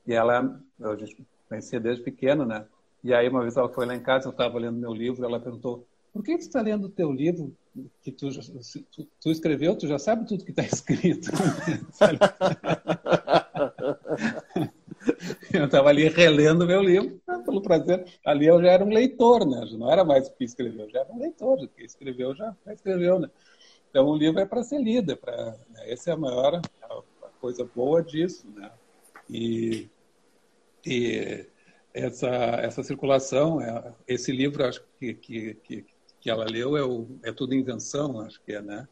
E 0.06 0.14
ela, 0.14 0.60
a 0.82 0.96
gente 0.96 1.26
conhecia 1.48 1.80
desde 1.80 2.04
pequeno, 2.04 2.46
né? 2.46 2.66
E 3.04 3.14
aí 3.14 3.28
uma 3.28 3.42
vez 3.42 3.58
ela 3.58 3.70
foi 3.70 3.86
lá 3.86 3.96
em 3.96 4.04
casa, 4.04 4.28
eu 4.28 4.32
estava 4.32 4.60
lendo 4.60 4.78
meu 4.78 4.94
livro, 4.94 5.26
ela 5.26 5.40
perguntou: 5.40 5.86
"Por 6.14 6.24
que 6.24 6.32
você 6.34 6.48
está 6.48 6.62
lendo 6.62 6.86
o 6.86 6.90
teu 6.90 7.12
livro 7.12 7.56
que 8.02 8.12
tu, 8.12 8.30
tu, 8.92 9.08
tu, 9.22 9.32
escreveu? 9.32 9.76
Tu 9.76 9.88
já 9.88 9.98
sabe 9.98 10.28
tudo 10.28 10.44
que 10.44 10.52
está 10.52 10.64
escrito?" 10.68 11.32
eu 15.54 15.66
estava 15.66 15.90
ali 15.90 16.08
relendo 16.08 16.68
meu 16.68 16.82
livro, 16.82 17.20
né, 17.28 17.42
pelo 17.46 17.62
prazer. 17.62 18.06
Ali 18.26 18.46
eu 18.46 18.62
já 18.62 18.72
era 18.72 18.84
um 18.84 18.90
leitor, 18.90 19.48
né? 19.48 19.66
Não 19.74 19.92
era 19.92 20.04
mais 20.04 20.28
o 20.28 20.34
que 20.34 20.44
escreveu, 20.44 20.90
já 20.90 21.02
era 21.02 21.12
um 21.12 21.20
leitor. 21.20 21.60
O 21.60 21.68
que 21.68 21.84
escreveu 21.84 22.36
já, 22.36 22.56
já 22.66 22.74
escreveu, 22.74 23.20
né? 23.20 23.30
Então 23.90 24.08
o 24.08 24.16
livro 24.16 24.40
é 24.40 24.46
para 24.46 24.64
ser 24.64 24.82
lido, 24.82 25.12
é 25.12 25.16
para. 25.16 25.58
Né? 25.70 25.92
Essa 25.92 26.12
é 26.12 26.14
a 26.14 26.18
maior 26.18 26.62
a 26.84 27.28
coisa 27.40 27.68
boa 27.76 28.04
disso, 28.04 28.48
né? 28.56 28.72
E, 29.30 29.90
e 30.86 31.46
essa 31.94 32.28
essa 32.28 32.84
circulação, 32.84 33.62
é, 33.62 33.94
esse 34.08 34.32
livro, 34.32 34.66
acho 34.66 34.84
que 35.00 35.14
que, 35.14 35.54
que, 35.56 35.86
que 36.22 36.30
ela 36.30 36.46
leu 36.46 36.78
é, 36.78 36.84
o, 36.84 37.08
é 37.24 37.32
tudo 37.32 37.54
invenção, 37.54 38.22
acho 38.22 38.42
que 38.44 38.54
é, 38.54 38.62
né? 38.62 38.88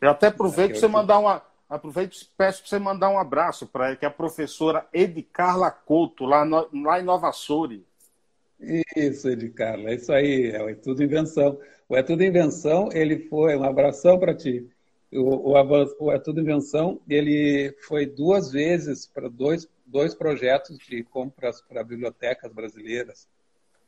Eu 0.00 0.10
até 0.10 0.28
aproveito 0.28 0.70
é, 0.70 0.72
para 0.74 0.80
você 0.80 0.88
mandar 0.88 1.18
uma 1.18 1.42
aproveito 1.68 2.14
e 2.14 2.28
peço 2.36 2.60
para 2.60 2.68
você 2.68 2.78
mandar 2.78 3.10
um 3.10 3.18
abraço 3.18 3.66
para 3.66 3.88
ela, 3.88 3.96
que 3.96 4.04
é 4.04 4.08
a 4.08 4.10
professora 4.10 4.86
Edicarla 4.92 5.70
Couto, 5.70 6.24
lá, 6.24 6.44
no, 6.44 6.68
lá 6.84 7.00
em 7.00 7.02
Nova 7.02 7.32
Soure. 7.32 7.84
Isso, 8.94 9.28
Edicarla, 9.28 9.90
é 9.90 9.94
isso 9.94 10.12
aí, 10.12 10.50
é, 10.50 10.70
é 10.70 10.74
tudo 10.74 11.02
invenção. 11.02 11.58
O 11.88 11.96
É 11.96 12.02
Tudo 12.02 12.24
Invenção, 12.24 12.88
ele 12.92 13.28
foi, 13.28 13.54
um 13.56 13.62
abração 13.62 14.18
para 14.18 14.34
ti, 14.34 14.68
o, 15.12 15.52
o, 15.52 16.06
o 16.06 16.12
É 16.12 16.18
Tudo 16.18 16.40
Invenção, 16.40 17.00
ele 17.08 17.72
foi 17.86 18.06
duas 18.06 18.50
vezes 18.50 19.06
para 19.06 19.28
dois, 19.28 19.68
dois 19.86 20.12
projetos 20.12 20.78
de 20.78 21.04
compras 21.04 21.60
para 21.60 21.84
bibliotecas 21.84 22.52
brasileiras. 22.52 23.28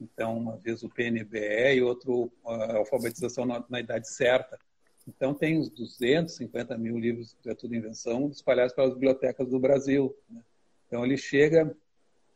Então, 0.01 0.37
uma 0.37 0.57
vez 0.57 0.83
o 0.83 0.89
PNBE 0.89 1.75
e 1.75 1.83
outro 1.83 2.31
a 2.45 2.77
alfabetização 2.77 3.45
na, 3.45 3.65
na 3.69 3.81
idade 3.81 4.09
certa. 4.09 4.59
Então, 5.07 5.35
tem 5.35 5.59
uns 5.59 5.69
250 5.71 6.77
mil 6.77 6.99
livros 6.99 7.37
de 7.43 7.55
tudo 7.55 7.75
invenção 7.75 8.29
espalhados 8.29 8.75
pelas 8.75 8.93
bibliotecas 8.93 9.49
do 9.49 9.59
Brasil. 9.59 10.15
Né? 10.29 10.41
Então, 10.87 11.05
ele 11.05 11.17
chega, 11.17 11.75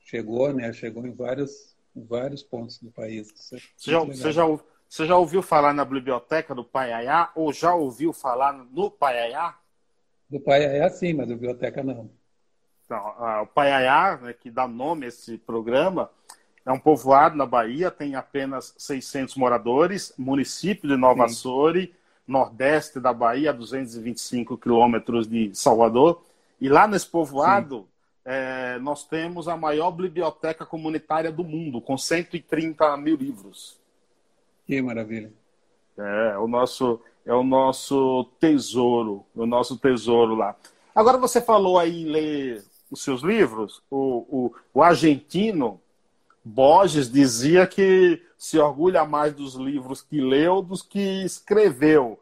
chegou, 0.01 0.53
né? 0.53 0.73
Chegou 0.73 1.07
em 1.07 1.13
vários, 1.13 1.77
em 1.95 2.05
vários 2.05 2.43
pontos 2.43 2.79
do 2.79 2.91
país. 2.91 3.31
É 3.31 3.59
você, 3.77 3.91
já, 3.91 4.01
você, 4.01 4.33
já, 4.33 4.45
você 4.89 5.07
já 5.07 5.17
ouviu 5.17 5.43
falar 5.43 5.73
na 5.73 5.85
biblioteca 5.85 6.55
do 6.55 6.65
Paiaiá 6.65 7.31
ou 7.35 7.53
já 7.53 7.75
ouviu 7.75 8.13
falar 8.13 8.53
no 8.53 8.91
Paiaiá? 8.91 9.57
Do 10.29 10.41
Paiaiá, 10.41 10.89
sim, 10.89 11.13
mas 11.13 11.29
da 11.29 11.35
biblioteca 11.35 11.83
não. 11.83 12.11
Então, 12.85 13.43
o 13.43 13.47
Paiaiá, 13.47 14.19
né, 14.19 14.33
que 14.33 14.51
dá 14.51 14.67
nome 14.69 15.07
a 15.07 15.09
esse 15.09 15.39
programa, 15.39 16.11
é 16.65 16.73
um 16.73 16.79
povoado 16.79 17.37
na 17.37 17.47
Bahia, 17.47 17.91
tem 17.91 18.15
apenas 18.15 18.75
600 18.79 19.35
moradores, 19.37 20.13
município 20.17 20.89
de 20.89 20.97
Nova 20.97 21.25
Açores 21.25 21.89
nordeste 22.27 23.01
da 23.01 23.13
Bahia, 23.13 23.51
a 23.51 23.53
225 23.53 24.57
quilômetros 24.57 25.27
de 25.27 25.55
Salvador. 25.55 26.23
E 26.61 26.69
lá 26.69 26.87
nesse 26.87 27.07
povoado, 27.07 27.87
é, 28.25 28.79
nós 28.79 29.05
temos 29.05 29.49
a 29.49 29.57
maior 29.57 29.91
biblioteca 29.91 30.65
comunitária 30.65 31.33
do 31.33 31.45
mundo, 31.45 31.81
com 31.81 31.99
130 31.99 32.97
mil 32.97 33.17
livros. 33.17 33.77
Que 34.67 34.81
maravilha. 34.81 35.33
É, 35.99 36.39
o 36.39 36.47
nosso, 36.47 37.01
é 37.27 37.35
o 37.35 37.43
nosso 37.43 38.25
tesouro, 38.41 39.25
o 39.35 39.45
nosso 39.45 39.77
tesouro 39.77 40.35
lá. 40.35 40.57
Agora 40.95 41.19
você 41.19 41.41
falou 41.41 41.79
aí 41.79 42.03
em 42.03 42.07
ler 42.07 42.65
os 42.91 43.03
seus 43.03 43.23
livros, 43.23 43.83
o, 43.91 44.27
o, 44.29 44.55
o 44.75 44.83
argentino 44.83 45.81
Borges 46.45 47.11
dizia 47.11 47.67
que 47.67 48.21
se 48.37 48.59
orgulha 48.59 49.05
mais 49.05 49.33
dos 49.33 49.55
livros 49.55 50.03
que 50.03 50.21
leu 50.21 50.61
dos 50.61 50.83
que 50.83 51.25
escreveu. 51.25 52.21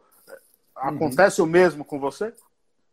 Acontece 0.74 1.40
uhum. 1.40 1.46
o 1.46 1.50
mesmo 1.50 1.84
com 1.84 1.98
você? 1.98 2.34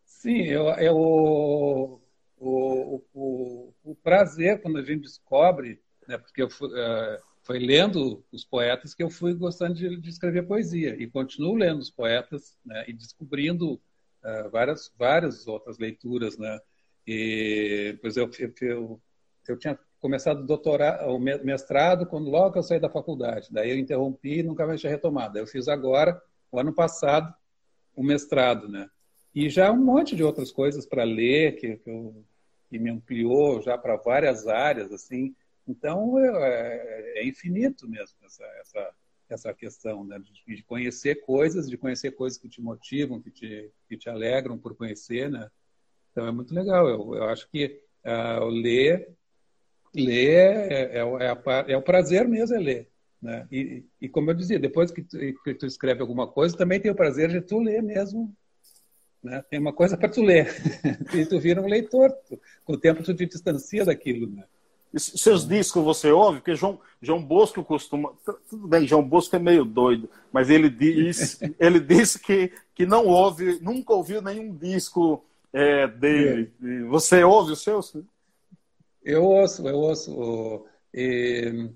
Sim, 0.04 0.42
eu, 0.44 0.64
eu 0.70 0.96
o, 0.96 2.00
o, 2.38 3.02
o, 3.14 3.74
o, 3.84 3.94
prazer 3.96 4.60
quando 4.60 4.78
a 4.78 4.82
gente 4.82 5.02
descobre, 5.02 5.80
né, 6.06 6.18
porque 6.18 6.42
eu 6.42 6.50
fui, 6.50 6.68
uh, 6.68 7.22
foi 7.42 7.58
lendo 7.58 8.24
os 8.32 8.44
poetas 8.44 8.94
que 8.94 9.02
eu 9.02 9.10
fui 9.10 9.34
gostando 9.34 9.74
de, 9.74 9.96
de 9.96 10.08
escrever 10.10 10.46
poesia 10.46 10.96
e 11.00 11.06
continuo 11.06 11.54
lendo 11.54 11.78
os 11.78 11.90
poetas 11.90 12.56
né, 12.64 12.84
e 12.88 12.92
descobrindo 12.92 13.74
uh, 13.74 14.50
várias 14.50 14.92
várias 14.98 15.46
outras 15.46 15.78
leituras, 15.78 16.36
né? 16.36 16.58
E 17.06 17.96
pois 18.02 18.16
eu, 18.16 18.30
eu, 18.38 18.52
eu, 18.60 19.02
eu 19.48 19.58
tinha 19.58 19.78
começado 20.00 20.40
o 20.40 20.46
doutorado, 20.46 21.08
o 21.08 21.18
mestrado 21.18 22.06
quando 22.06 22.30
logo 22.30 22.58
eu 22.58 22.62
saí 22.62 22.80
da 22.80 22.88
faculdade. 22.88 23.48
Daí 23.50 23.70
eu 23.70 23.78
interrompi 23.78 24.38
e 24.38 24.42
nunca 24.42 24.66
mais 24.66 24.80
tinha 24.80 24.90
retomado. 24.90 25.38
Eu 25.38 25.46
fiz 25.46 25.68
agora, 25.68 26.20
o 26.50 26.58
ano 26.58 26.72
passado, 26.72 27.34
o 27.94 28.02
mestrado, 28.02 28.68
né? 28.68 28.88
E 29.34 29.48
já 29.50 29.70
um 29.70 29.84
monte 29.84 30.16
de 30.16 30.22
outras 30.22 30.50
coisas 30.50 30.86
para 30.86 31.04
ler 31.04 31.56
que, 31.56 31.76
que, 31.76 31.90
eu, 31.90 32.24
que, 32.68 32.78
me 32.78 32.90
ampliou 32.90 33.60
já 33.60 33.76
para 33.76 33.96
várias 33.96 34.46
áreas, 34.46 34.92
assim. 34.92 35.34
Então 35.66 36.18
é, 36.18 37.20
é 37.20 37.26
infinito 37.26 37.88
mesmo 37.88 38.16
essa, 38.24 38.44
essa, 38.60 38.94
essa 39.28 39.54
questão, 39.54 40.04
né? 40.04 40.18
De, 40.18 40.56
de, 40.56 40.62
conhecer 40.62 41.16
coisas, 41.16 41.68
de 41.68 41.76
conhecer 41.76 42.12
coisas 42.12 42.38
que 42.38 42.48
te 42.48 42.62
motivam, 42.62 43.20
que 43.20 43.30
te, 43.30 43.70
que 43.88 43.96
te 43.96 44.08
alegram 44.08 44.56
por 44.56 44.76
conhecer, 44.76 45.28
né? 45.28 45.50
Então 46.12 46.26
é 46.26 46.32
muito 46.32 46.54
legal. 46.54 46.88
Eu, 46.88 47.14
eu 47.16 47.24
acho 47.24 47.48
que 47.50 47.82
uh, 48.04 48.44
ler 48.44 49.17
ler 49.94 50.72
é, 50.72 50.98
é, 50.98 51.00
é, 51.00 51.72
é, 51.72 51.76
o 51.76 51.82
prazer 51.82 52.26
mesmo 52.28 52.56
é 52.56 52.58
ler. 52.58 52.88
Né? 53.20 53.46
E, 53.50 53.84
e 54.00 54.08
como 54.08 54.30
eu 54.30 54.34
dizia, 54.34 54.58
depois 54.58 54.90
que 54.90 55.02
tu, 55.02 55.18
que 55.44 55.54
tu, 55.54 55.66
escreve 55.66 56.00
alguma 56.00 56.26
coisa, 56.26 56.56
também 56.56 56.80
tem 56.80 56.90
o 56.90 56.94
prazer 56.94 57.28
de 57.28 57.40
tu 57.40 57.58
ler 57.58 57.82
mesmo. 57.82 58.32
Né? 59.22 59.42
Tem 59.50 59.58
uma 59.58 59.72
coisa 59.72 59.96
para 59.96 60.08
tu 60.08 60.22
ler. 60.22 60.54
e 61.14 61.26
tu 61.26 61.40
vira 61.40 61.60
um 61.60 61.66
leitor. 61.66 62.12
Tu, 62.28 62.40
com 62.64 62.74
o 62.74 62.78
tempo 62.78 63.02
tu 63.02 63.14
te 63.14 63.26
distancia 63.26 63.84
daquilo. 63.84 64.30
Né? 64.30 64.44
seus 64.96 65.46
discos 65.46 65.84
você 65.84 66.10
ouve? 66.10 66.38
Porque 66.38 66.54
João, 66.54 66.80
João 67.00 67.22
Bosco 67.22 67.62
costuma. 67.62 68.12
Tudo 68.48 68.66
bem, 68.66 68.86
João 68.86 69.02
Bosco 69.02 69.36
é 69.36 69.38
meio 69.38 69.64
doido, 69.64 70.08
mas 70.32 70.48
ele 70.48 70.70
diz, 70.70 71.40
ele 71.60 71.78
disse 71.78 72.18
que, 72.18 72.52
que 72.74 72.86
não 72.86 73.06
ouve, 73.06 73.58
nunca 73.60 73.92
ouviu 73.92 74.22
nenhum 74.22 74.54
disco 74.54 75.24
é, 75.52 75.86
dele. 75.86 76.52
É. 76.62 76.82
Você 76.84 77.22
ouve 77.22 77.52
os 77.52 77.62
seus? 77.62 77.94
Eu 79.08 79.24
ouço, 79.24 79.66
eu 79.66 79.76
ouço. 79.78 80.66
E 80.92 81.70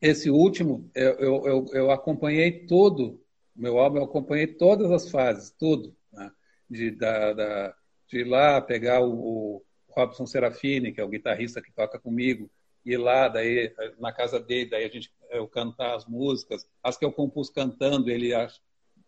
esse 0.00 0.30
último, 0.30 0.90
eu, 0.94 1.44
eu, 1.46 1.66
eu 1.74 1.90
acompanhei 1.90 2.66
tudo, 2.66 3.22
meu 3.54 3.78
álbum, 3.78 3.98
eu 3.98 4.04
acompanhei 4.04 4.46
todas 4.46 4.90
as 4.90 5.10
fases, 5.10 5.50
tudo. 5.50 5.94
Né? 6.10 6.32
De, 6.70 6.90
da, 6.90 7.34
da, 7.34 7.76
de 8.08 8.20
ir 8.20 8.24
lá 8.24 8.62
pegar 8.62 9.02
o, 9.02 9.12
o 9.12 9.64
Robson 9.90 10.24
Serafini, 10.24 10.90
que 10.90 11.02
é 11.02 11.04
o 11.04 11.08
guitarrista 11.08 11.60
que 11.60 11.70
toca 11.70 11.98
comigo, 12.00 12.50
ir 12.82 12.96
lá, 12.96 13.28
daí 13.28 13.70
na 13.98 14.10
casa 14.10 14.40
dele, 14.40 14.70
daí 14.70 14.84
a 14.86 14.88
gente 14.88 15.12
eu 15.28 15.46
cantar 15.46 15.94
as 15.94 16.06
músicas, 16.06 16.66
as 16.82 16.96
que 16.96 17.04
eu 17.04 17.12
compus 17.12 17.50
cantando, 17.50 18.10
ele 18.10 18.30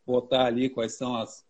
botar 0.07 0.45
ali 0.45 0.69
quais 0.69 0.93
são 0.99 1.17
as 1.17 1.43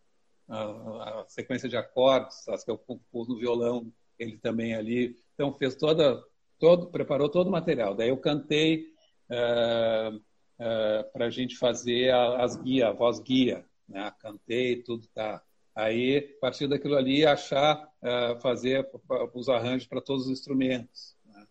a, 0.48 1.22
a 1.22 1.24
sequência 1.26 1.68
de 1.68 1.76
acordes, 1.76 2.46
as 2.48 2.62
que 2.62 2.70
eu 2.70 2.78
compus 2.78 3.26
no 3.28 3.36
violão, 3.36 3.92
ele 4.16 4.38
também 4.38 4.74
ali 4.74 5.16
então 5.34 5.52
fez 5.54 5.74
toda, 5.74 6.22
todo, 6.58 6.86
preparou 6.86 7.28
todo 7.28 7.48
o 7.48 7.50
material. 7.50 7.94
Daí 7.94 8.08
eu 8.08 8.16
cantei 8.16 8.86
uh, 9.30 10.16
uh, 10.16 11.12
para 11.12 11.26
a 11.26 11.30
gente 11.30 11.56
fazer 11.56 12.10
a, 12.10 12.42
as 12.42 12.56
guias, 12.56 12.88
a 12.88 12.92
voz 12.92 13.18
guia, 13.20 13.64
né? 13.88 14.12
Cantei, 14.20 14.82
tudo 14.82 15.06
tá. 15.08 15.42
Aí, 15.74 16.34
a 16.36 16.40
partir 16.40 16.68
daquilo 16.68 16.96
ali, 16.96 17.26
achar, 17.26 17.92
uh, 18.00 18.40
fazer 18.40 18.88
os 19.34 19.48
arranjos 19.48 19.88
para 19.88 20.00
todos 20.00 20.26
os 20.26 20.30
instrumentos. 20.30 21.16
Né? 21.26 21.46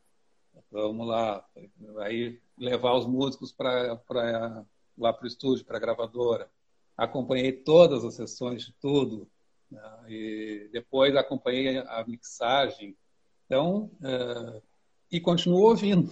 Vamos 0.71 1.05
lá. 1.05 1.45
Aí 1.99 2.39
levar 2.57 2.93
os 2.93 3.05
músicos 3.05 3.51
para 3.51 3.99
lá 4.97 5.11
para 5.11 5.25
o 5.25 5.27
estúdio, 5.27 5.65
para 5.65 5.77
a 5.77 5.81
gravadora. 5.81 6.49
Acompanhei 6.95 7.51
todas 7.51 8.05
as 8.05 8.15
sessões 8.15 8.63
de 8.63 8.73
tudo. 8.73 9.29
Né? 9.69 9.81
E 10.07 10.69
depois 10.71 11.15
acompanhei 11.15 11.79
a 11.79 12.05
mixagem, 12.07 12.95
então, 13.53 13.91
uh, 14.01 14.61
e 15.11 15.19
continuo 15.19 15.61
ouvindo. 15.61 16.09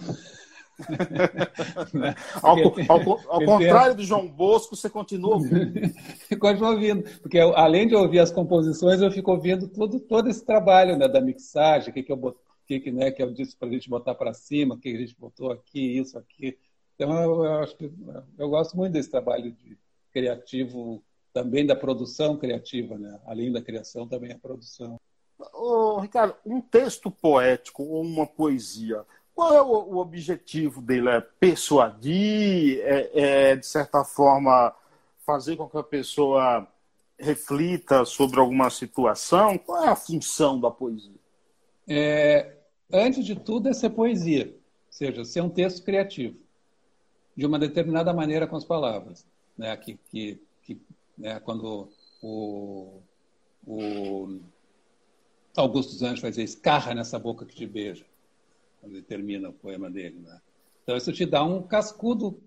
ao, 2.40 2.56
ao, 2.56 3.20
ao 3.28 3.44
contrário 3.44 3.96
do 3.96 4.04
João 4.04 4.28
Bosco, 4.28 4.76
você 4.76 4.88
continua 4.88 5.34
ouvindo. 5.34 5.80
continua 6.38 6.70
ouvindo, 6.70 7.02
porque 7.20 7.38
eu, 7.38 7.56
além 7.56 7.88
de 7.88 7.96
ouvir 7.96 8.20
as 8.20 8.30
composições, 8.30 9.00
eu 9.00 9.10
fico 9.10 9.32
ouvindo 9.32 9.66
todo, 9.66 9.98
todo 9.98 10.30
esse 10.30 10.44
trabalho 10.44 10.96
né, 10.96 11.08
da 11.08 11.20
mixagem, 11.20 11.90
o 11.90 11.92
que, 11.92 12.04
que 12.04 12.12
eu 12.12 12.36
que, 12.64 12.78
que, 12.78 12.92
né, 12.92 13.10
que 13.10 13.20
eu 13.20 13.32
disse 13.32 13.56
para 13.56 13.68
a 13.68 13.72
gente 13.72 13.90
botar 13.90 14.14
para 14.14 14.32
cima, 14.32 14.76
o 14.76 14.78
que 14.78 14.88
a 14.88 14.98
gente 14.98 15.16
botou 15.18 15.50
aqui, 15.50 15.98
isso 15.98 16.16
aqui. 16.16 16.56
Então, 16.94 17.12
eu, 17.12 17.44
eu, 17.44 17.54
acho 17.58 17.76
que 17.76 17.90
eu 18.38 18.48
gosto 18.48 18.76
muito 18.76 18.92
desse 18.92 19.10
trabalho 19.10 19.50
de, 19.50 19.76
criativo 20.12 21.02
também 21.32 21.66
da 21.66 21.74
produção 21.74 22.36
criativa, 22.36 22.96
né? 22.96 23.18
além 23.26 23.50
da 23.50 23.60
criação, 23.60 24.06
também 24.06 24.30
a 24.30 24.38
produção. 24.38 25.00
Ricardo, 26.00 26.34
um 26.44 26.60
texto 26.60 27.10
poético 27.10 27.82
ou 27.82 28.02
uma 28.02 28.26
poesia, 28.26 29.04
qual 29.34 29.54
é 29.54 29.62
o, 29.62 29.66
o 29.66 29.96
objetivo 29.98 30.80
dele? 30.80 31.08
É 31.08 31.20
persuadir? 31.20 32.80
É, 32.82 33.10
é, 33.50 33.56
de 33.56 33.66
certa 33.66 34.04
forma, 34.04 34.74
fazer 35.24 35.56
com 35.56 35.68
que 35.68 35.76
a 35.76 35.82
pessoa 35.82 36.66
reflita 37.18 38.04
sobre 38.04 38.40
alguma 38.40 38.68
situação? 38.70 39.56
Qual 39.58 39.82
é 39.82 39.88
a 39.88 39.96
função 39.96 40.60
da 40.60 40.70
poesia? 40.70 41.20
É, 41.88 42.56
antes 42.92 43.24
de 43.24 43.34
tudo, 43.34 43.68
é 43.68 43.72
ser 43.72 43.90
poesia, 43.90 44.46
ou 44.46 44.92
seja, 44.92 45.24
ser 45.24 45.40
um 45.40 45.48
texto 45.48 45.84
criativo, 45.84 46.36
de 47.36 47.46
uma 47.46 47.58
determinada 47.58 48.12
maneira 48.12 48.46
com 48.46 48.56
as 48.56 48.64
palavras. 48.64 49.26
Né? 49.56 49.74
Que, 49.76 49.98
que, 50.10 50.40
que 50.62 50.80
né? 51.16 51.40
quando 51.40 51.88
o, 52.22 53.00
o 53.66 54.40
Augusto 55.56 55.92
dos 55.92 56.02
Anjos 56.02 56.20
vai 56.20 56.30
dizer 56.30 56.44
escarra 56.44 56.94
nessa 56.94 57.18
boca 57.18 57.44
que 57.44 57.54
te 57.54 57.66
beija, 57.66 58.04
quando 58.80 58.92
ele 58.92 59.02
termina 59.02 59.50
o 59.50 59.52
poema 59.52 59.90
dele. 59.90 60.20
Né? 60.24 60.40
Então, 60.82 60.96
isso 60.96 61.12
te 61.12 61.26
dá 61.26 61.44
um 61.44 61.62
cascudo 61.62 62.40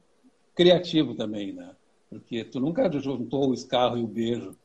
criativo 0.56 1.14
também, 1.14 1.54
né? 1.54 1.76
porque 2.10 2.44
tu 2.44 2.60
nunca 2.60 2.92
juntou 3.00 3.50
o 3.50 3.54
escarro 3.54 3.98
e 3.98 4.04
o 4.04 4.08
beijo, 4.08 4.56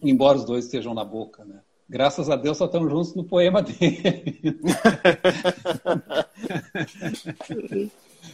embora 0.00 0.38
os 0.38 0.44
dois 0.44 0.64
estejam 0.64 0.94
na 0.94 1.04
boca. 1.04 1.44
Né? 1.44 1.60
Graças 1.88 2.28
a 2.28 2.36
Deus 2.36 2.56
só 2.56 2.66
estão 2.66 2.88
juntos 2.88 3.14
no 3.14 3.22
poema 3.22 3.62
dele. 3.62 4.40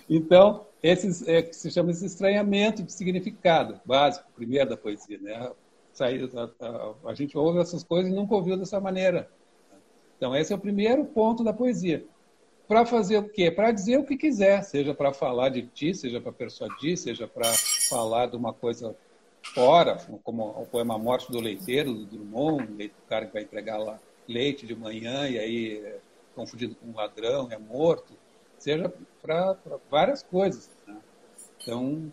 então, 0.08 0.66
esse 0.82 1.30
é, 1.30 1.52
se 1.52 1.70
chama 1.70 1.90
esse 1.90 2.06
estranhamento 2.06 2.82
de 2.82 2.92
significado 2.92 3.78
básico, 3.84 4.26
primeiro 4.34 4.70
da 4.70 4.76
poesia. 4.76 5.18
Né? 5.18 5.50
A, 7.04 7.14
gente 7.14 7.36
ouve 7.36 7.60
essas 7.60 7.84
coisas 7.84 8.10
e 8.10 8.14
nunca 8.14 8.34
ouviu 8.34 8.56
dessa 8.56 8.80
maneira. 8.80 9.30
Então, 10.22 10.36
esse 10.36 10.52
é 10.52 10.56
o 10.56 10.58
primeiro 10.60 11.04
ponto 11.04 11.42
da 11.42 11.52
poesia. 11.52 12.06
Para 12.68 12.86
fazer 12.86 13.18
o 13.18 13.28
quê? 13.28 13.50
Para 13.50 13.72
dizer 13.72 13.98
o 13.98 14.04
que 14.04 14.16
quiser, 14.16 14.62
seja 14.62 14.94
para 14.94 15.12
falar 15.12 15.48
de 15.48 15.62
ti, 15.62 15.92
seja 15.92 16.20
para 16.20 16.30
persuadir, 16.30 16.96
seja 16.96 17.26
para 17.26 17.52
falar 17.88 18.26
de 18.26 18.36
uma 18.36 18.52
coisa 18.52 18.94
fora, 19.52 19.96
como 20.22 20.44
o 20.50 20.64
poema 20.64 20.96
Morte 20.96 21.32
do 21.32 21.40
Leiteiro, 21.40 21.92
do 21.92 22.06
Drummond, 22.06 22.84
o 22.84 23.08
cara 23.08 23.26
que 23.26 23.32
vai 23.32 23.42
entregar 23.42 23.78
lá 23.78 23.98
leite 24.28 24.64
de 24.64 24.76
manhã 24.76 25.28
e 25.28 25.40
aí 25.40 25.78
é 25.84 25.98
confundido 26.36 26.76
com 26.76 26.90
um 26.90 26.94
ladrão, 26.94 27.48
é 27.50 27.58
morto, 27.58 28.12
seja 28.58 28.94
para 29.20 29.56
várias 29.90 30.22
coisas. 30.22 30.70
Né? 30.86 30.98
Então, 31.60 32.12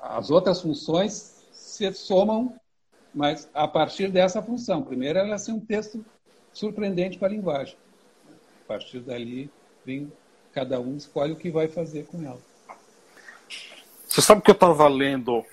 as 0.00 0.30
outras 0.30 0.62
funções 0.62 1.44
se 1.50 1.92
somam, 1.94 2.54
mas 3.12 3.50
a 3.52 3.66
partir 3.66 4.08
dessa 4.08 4.40
função. 4.40 4.84
Primeiro, 4.84 5.18
ela 5.18 5.34
é 5.34 5.38
ser 5.38 5.50
um 5.50 5.58
texto 5.58 6.04
surpreendente 6.52 7.18
para 7.18 7.28
a 7.28 7.30
linguagem. 7.30 7.76
A 8.64 8.68
partir 8.68 9.00
dali, 9.00 9.50
vem, 9.84 10.12
cada 10.52 10.80
um 10.80 10.96
escolhe 10.96 11.32
o 11.32 11.36
que 11.36 11.50
vai 11.50 11.68
fazer 11.68 12.06
com 12.06 12.22
ela. 12.22 12.40
Você 14.06 14.20
sabe 14.20 14.42
que 14.42 14.50
eu 14.50 14.54
estava 14.54 14.86
lendo 14.88 15.44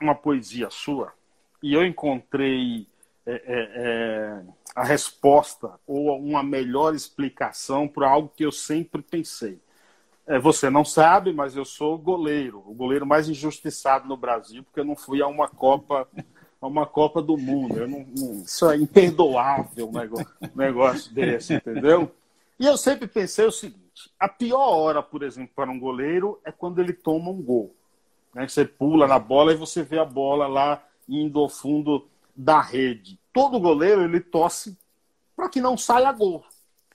uma 0.00 0.14
poesia 0.14 0.68
sua 0.70 1.12
e 1.62 1.74
eu 1.74 1.84
encontrei 1.84 2.86
é, 3.24 3.32
é, 3.32 3.42
é, 3.46 4.42
a 4.74 4.84
resposta 4.84 5.78
ou 5.86 6.18
uma 6.18 6.42
melhor 6.42 6.94
explicação 6.94 7.86
para 7.86 8.08
algo 8.08 8.32
que 8.36 8.44
eu 8.44 8.52
sempre 8.52 9.02
pensei. 9.02 9.60
É, 10.26 10.38
você 10.38 10.70
não 10.70 10.84
sabe, 10.84 11.32
mas 11.32 11.56
eu 11.56 11.64
sou 11.64 11.98
goleiro, 11.98 12.62
o 12.66 12.74
goleiro 12.74 13.06
mais 13.06 13.28
injustiçado 13.28 14.08
no 14.08 14.16
Brasil, 14.16 14.62
porque 14.62 14.80
eu 14.80 14.84
não 14.84 14.96
fui 14.96 15.20
a 15.20 15.26
uma 15.26 15.48
Copa, 15.48 16.08
a 16.62 16.66
uma 16.68 16.86
Copa 16.86 17.20
do 17.20 17.36
Mundo. 17.36 17.76
Eu 17.76 17.88
não, 17.88 18.06
não, 18.16 18.42
isso 18.42 18.70
é 18.70 18.76
imperdoável 18.76 19.88
um 19.88 19.92
negócio, 19.92 20.28
negócio 20.54 21.12
desse, 21.12 21.54
entendeu? 21.54 22.14
E 22.58 22.64
eu 22.64 22.76
sempre 22.76 23.08
pensei 23.08 23.44
o 23.44 23.50
seguinte: 23.50 24.10
a 24.18 24.28
pior 24.28 24.68
hora, 24.78 25.02
por 25.02 25.24
exemplo, 25.24 25.50
para 25.54 25.70
um 25.70 25.78
goleiro 25.78 26.40
é 26.44 26.52
quando 26.52 26.80
ele 26.80 26.92
toma 26.92 27.30
um 27.30 27.42
gol. 27.42 27.74
Né? 28.32 28.46
Você 28.46 28.64
pula 28.64 29.08
na 29.08 29.18
bola 29.18 29.52
e 29.52 29.56
você 29.56 29.82
vê 29.82 29.98
a 29.98 30.04
bola 30.04 30.46
lá 30.46 30.82
indo 31.08 31.40
ao 31.40 31.48
fundo 31.48 32.06
da 32.34 32.60
rede. 32.60 33.18
Todo 33.32 33.58
goleiro 33.58 34.02
ele 34.02 34.20
torce 34.20 34.78
para 35.34 35.48
que 35.48 35.60
não 35.60 35.76
saia 35.76 36.12
gol, 36.12 36.44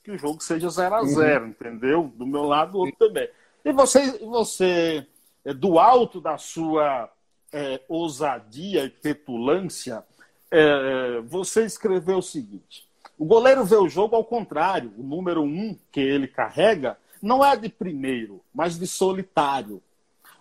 que 0.02 0.12
o 0.12 0.18
jogo 0.18 0.42
seja 0.42 0.70
0 0.70 0.96
a 0.96 1.04
0 1.04 1.44
uhum. 1.44 1.50
entendeu? 1.50 2.14
Do 2.16 2.26
meu 2.26 2.44
lado, 2.44 2.72
do 2.72 2.80
outro 2.80 2.96
também. 2.98 3.30
E 3.66 3.74
você, 3.74 4.18
você 4.20 5.06
é, 5.44 5.54
do 5.54 5.78
alto 5.78 6.22
da 6.22 6.38
sua 6.38 7.12
é, 7.52 7.82
ousadia 7.88 8.84
e 8.86 8.90
petulância, 8.90 10.04
é, 10.52 11.22
você 11.22 11.66
escreveu 11.66 12.18
o 12.18 12.24
seguinte: 12.24 12.88
o 13.18 13.26
goleiro 13.26 13.66
vê 13.66 13.76
o 13.76 13.90
jogo 13.90 14.16
ao 14.16 14.24
contrário. 14.24 14.94
O 14.98 15.04
número 15.04 15.42
um 15.42 15.78
que 15.92 16.00
ele 16.00 16.28
carrega 16.28 16.98
não 17.22 17.44
é 17.44 17.56
de 17.56 17.70
primeiro, 17.70 18.42
mas 18.54 18.78
de 18.78 18.86
solitário. 18.86 19.82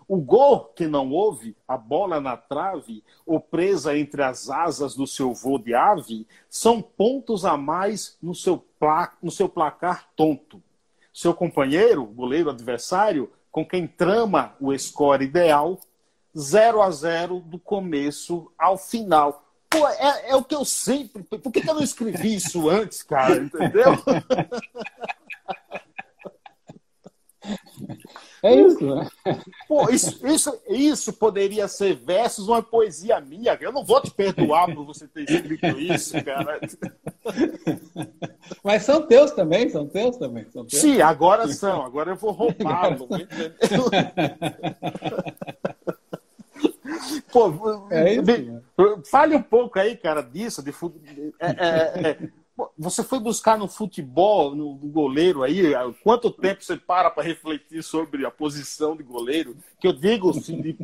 O 0.08 0.18
gol 0.18 0.66
que 0.76 0.86
não 0.86 1.10
houve, 1.10 1.56
a 1.66 1.76
bola 1.76 2.20
na 2.20 2.36
trave 2.36 3.02
ou 3.26 3.40
presa 3.40 3.98
entre 3.98 4.22
as 4.22 4.48
asas 4.48 4.94
do 4.94 5.04
seu 5.04 5.34
voo 5.34 5.58
de 5.58 5.74
ave, 5.74 6.26
são 6.48 6.80
pontos 6.80 7.44
a 7.44 7.56
mais 7.56 8.16
no 8.22 8.32
seu, 8.32 8.58
pla 8.78 9.12
no 9.20 9.32
seu 9.32 9.48
placar 9.48 10.08
tonto. 10.14 10.62
Seu 11.12 11.34
companheiro, 11.34 12.04
goleiro 12.04 12.50
adversário, 12.50 13.32
com 13.50 13.66
quem 13.66 13.86
trama 13.86 14.54
o 14.60 14.76
score 14.78 15.24
ideal, 15.24 15.80
0 16.36 16.82
a 16.82 16.90
0 16.90 17.40
do 17.40 17.58
começo 17.58 18.52
ao 18.58 18.76
final. 18.76 19.44
Pô, 19.68 19.86
é, 19.88 20.30
é 20.30 20.36
o 20.36 20.44
que 20.44 20.54
eu 20.54 20.64
sempre. 20.64 21.22
Por 21.22 21.52
que, 21.52 21.68
eu 21.68 21.74
não 21.74 21.82
escrevi 21.82 22.34
isso 22.36 22.68
antes, 22.68 23.02
cara? 23.02 23.36
Entendeu? 23.36 23.92
É 28.42 28.54
isso, 28.54 28.94
né? 28.94 29.08
Pô, 29.68 29.88
isso, 29.90 30.26
isso, 30.26 30.60
isso 30.68 31.12
poderia 31.12 31.68
ser 31.68 31.94
versos 31.94 32.48
uma 32.48 32.62
poesia 32.62 33.20
minha. 33.20 33.56
Eu 33.60 33.72
não 33.72 33.84
vou 33.84 34.00
te 34.00 34.10
perdoar 34.10 34.72
por 34.74 34.84
você 34.84 35.06
ter 35.08 35.28
escrito 35.30 35.78
isso, 35.78 36.12
cara. 36.24 36.60
Mas 38.62 38.82
são 38.82 39.06
teus 39.06 39.30
também, 39.32 39.68
são 39.68 39.86
teus 39.86 40.16
também. 40.16 40.44
São 40.50 40.64
teus. 40.64 40.80
Sim, 40.80 41.00
agora 41.00 41.48
são. 41.48 41.84
Agora 41.84 42.12
eu 42.12 42.16
vou 42.16 42.32
roubá-lo. 42.32 43.08
Pô, 47.32 47.88
é 47.90 48.14
isso, 48.14 48.22
né? 48.22 48.62
fale 49.10 49.34
um 49.34 49.42
pouco 49.42 49.78
aí, 49.78 49.96
cara, 49.96 50.22
disso, 50.22 50.62
de 50.62 50.70
é, 51.40 51.48
é, 51.48 52.10
é 52.10 52.28
você 52.76 53.02
foi 53.02 53.20
buscar 53.20 53.58
no 53.58 53.68
futebol, 53.68 54.54
no, 54.54 54.74
goleiro 54.74 55.42
aí, 55.42 55.74
quanto 56.02 56.30
tempo 56.30 56.64
você 56.64 56.76
para 56.76 57.10
para 57.10 57.22
refletir 57.22 57.82
sobre 57.82 58.24
a 58.24 58.30
posição 58.30 58.96
de 58.96 59.02
goleiro? 59.02 59.56
Que 59.78 59.86
eu 59.86 59.92
digo, 59.92 60.30
assim, 60.30 60.76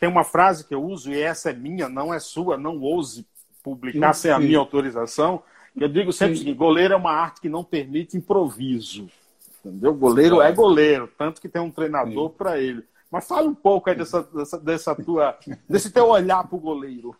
tem 0.00 0.08
uma 0.08 0.24
frase 0.24 0.66
que 0.66 0.74
eu 0.74 0.82
uso, 0.82 1.12
e 1.12 1.20
essa 1.20 1.50
é 1.50 1.52
minha, 1.52 1.88
não 1.88 2.12
é 2.12 2.18
sua, 2.18 2.56
não 2.56 2.80
ouse 2.80 3.24
publicar 3.62 4.12
sem 4.12 4.30
a 4.30 4.38
minha 4.38 4.58
autorização. 4.58 5.42
Eu 5.76 5.88
digo 5.88 6.12
sempre 6.12 6.38
que 6.38 6.52
goleiro 6.52 6.94
é 6.94 6.96
uma 6.96 7.12
arte 7.12 7.40
que 7.40 7.48
não 7.48 7.64
permite 7.64 8.16
improviso. 8.16 9.08
Entendeu? 9.64 9.94
Goleiro 9.94 10.42
é 10.42 10.52
goleiro, 10.52 11.10
tanto 11.16 11.40
que 11.40 11.48
tem 11.48 11.62
um 11.62 11.70
treinador 11.70 12.30
para 12.30 12.60
ele. 12.60 12.84
Mas 13.14 13.28
fala 13.28 13.48
um 13.48 13.54
pouco 13.54 13.88
aí 13.88 13.94
dessa, 13.94 14.24
dessa, 14.24 14.58
dessa 14.58 14.92
tua, 14.96 15.38
desse 15.70 15.88
teu 15.88 16.08
olhar 16.08 16.48
para 16.48 16.56
o 16.56 16.60
goleiro. 16.60 17.14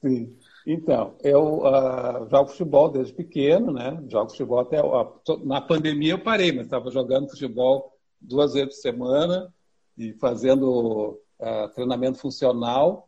Sim. 0.00 0.34
Então, 0.66 1.16
eu 1.22 1.58
uh, 1.58 2.26
jogo 2.30 2.48
futebol 2.48 2.88
desde 2.88 3.12
pequeno, 3.12 3.72
né? 3.72 4.02
Jogo 4.08 4.30
futebol 4.30 4.60
até. 4.60 4.82
Uh, 4.82 5.44
na 5.44 5.60
pandemia 5.60 6.14
eu 6.14 6.18
parei, 6.18 6.50
mas 6.50 6.64
estava 6.64 6.90
jogando 6.90 7.28
futebol 7.28 7.92
duas 8.18 8.54
vezes 8.54 8.74
por 8.74 8.80
semana 8.80 9.52
e 9.98 10.14
fazendo 10.14 11.20
uh, 11.38 11.68
treinamento 11.74 12.16
funcional 12.16 13.06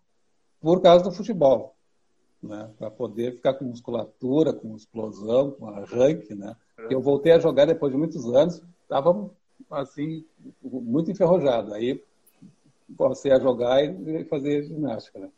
por 0.61 0.83
causa 0.83 1.07
do 1.07 1.11
futebol, 1.11 1.75
né? 2.43 2.71
Para 2.79 2.91
poder 2.91 3.37
ficar 3.37 3.55
com 3.55 3.65
musculatura, 3.65 4.53
com 4.53 4.77
explosão, 4.77 5.53
com 5.53 5.71
arranque, 5.71 6.35
né? 6.35 6.55
Eu 6.91 7.01
voltei 7.01 7.33
a 7.33 7.39
jogar 7.39 7.65
depois 7.65 7.91
de 7.91 7.99
muitos 7.99 8.27
anos, 8.27 8.63
estava 8.83 9.31
assim, 9.71 10.25
muito 10.63 11.11
enferrujado. 11.11 11.75
Aí 11.75 12.03
comecei 12.97 13.33
a 13.33 13.39
jogar 13.39 13.83
e 13.83 14.25
fazer 14.25 14.65
ginástica, 14.65 15.19
né? 15.19 15.29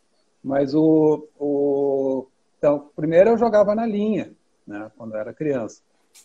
Mas 0.43 0.75
o, 0.75 1.29
o 1.39 2.27
então 2.59 2.91
primeiro 2.95 3.31
eu 3.31 3.39
jogava 3.39 3.75
na 3.75 3.87
linha, 3.87 4.33
né, 4.67 4.91
quando 4.97 5.15
eu 5.15 5.21
era 5.21 5.33
criança. 5.33 5.83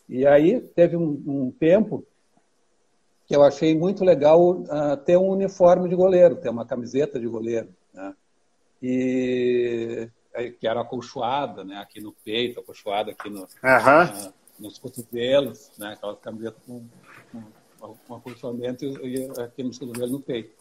E 0.08 0.26
aí 0.26 0.60
teve 0.60 0.98
um, 0.98 1.22
um 1.26 1.52
tempo 1.52 2.06
que 3.26 3.36
eu 3.36 3.44
achei 3.44 3.78
muito 3.78 4.04
legal 4.04 4.52
uh, 4.52 4.98
ter 5.06 5.18
um 5.18 5.30
uniforme 5.30 5.88
de 5.88 5.96
goleiro, 5.96 6.36
ter 6.36 6.50
uma 6.50 6.66
camiseta 6.66 7.20
de 7.20 7.28
goleiro, 7.28 7.70
né? 7.94 8.16
E 8.82 10.10
que 10.60 10.68
era 10.68 10.82
acolchoada, 10.82 11.64
né, 11.64 11.78
aqui 11.78 12.00
no 12.00 12.14
peito, 12.14 12.60
acolchoada 12.60 13.12
aqui 13.12 13.30
no, 13.30 13.44
uh, 13.44 14.34
nos 14.58 14.78
cotovelos, 14.78 15.72
né, 15.78 15.94
aquela 15.94 16.16
camiseta 16.16 16.58
com, 16.66 16.86
um 17.82 18.16
acolchoamento 18.16 18.86
e, 18.86 19.18
e 19.18 19.42
aqui 19.42 19.64
no 19.64 19.72
cotovelo 19.72 20.12
no 20.12 20.20
peito. 20.20 20.52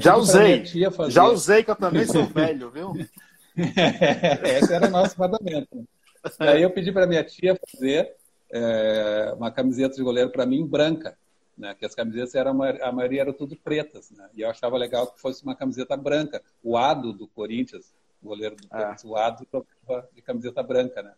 Já 0.00 0.16
usei, 0.16 0.64
já 1.08 1.24
usei 1.28 1.62
que 1.64 1.70
eu 1.70 1.76
também 1.76 2.06
sou 2.06 2.26
velho, 2.26 2.70
viu? 2.70 2.92
Esse 3.56 4.72
era 4.72 4.86
o 4.86 4.90
nosso 4.90 5.16
fardamento. 5.16 5.84
Aí 6.38 6.62
eu 6.62 6.70
pedi 6.70 6.92
para 6.92 7.06
minha 7.06 7.24
tia 7.24 7.58
fazer 7.70 8.14
é, 8.50 9.32
uma 9.36 9.50
camiseta 9.50 9.96
de 9.96 10.02
goleiro 10.02 10.30
para 10.30 10.46
mim 10.46 10.66
branca, 10.66 11.16
né? 11.56 11.74
Que 11.74 11.84
as 11.84 11.94
camisetas 11.94 12.34
eram 12.34 12.62
a 12.62 12.92
maioria 12.92 13.22
eram 13.22 13.32
tudo 13.32 13.56
pretas, 13.56 14.10
né? 14.10 14.28
E 14.34 14.42
eu 14.42 14.50
achava 14.50 14.76
legal 14.76 15.06
que 15.08 15.20
fosse 15.20 15.42
uma 15.42 15.54
camiseta 15.54 15.96
branca. 15.96 16.42
O 16.62 16.76
Ado 16.76 17.12
do 17.12 17.26
Corinthians, 17.28 17.92
goleiro 18.22 18.56
do 18.56 18.68
Corinthians, 18.68 19.04
é. 19.04 19.06
o 19.06 19.16
Ado 19.16 19.46
de 20.14 20.22
camiseta 20.22 20.62
branca, 20.62 21.02
né? 21.02 21.12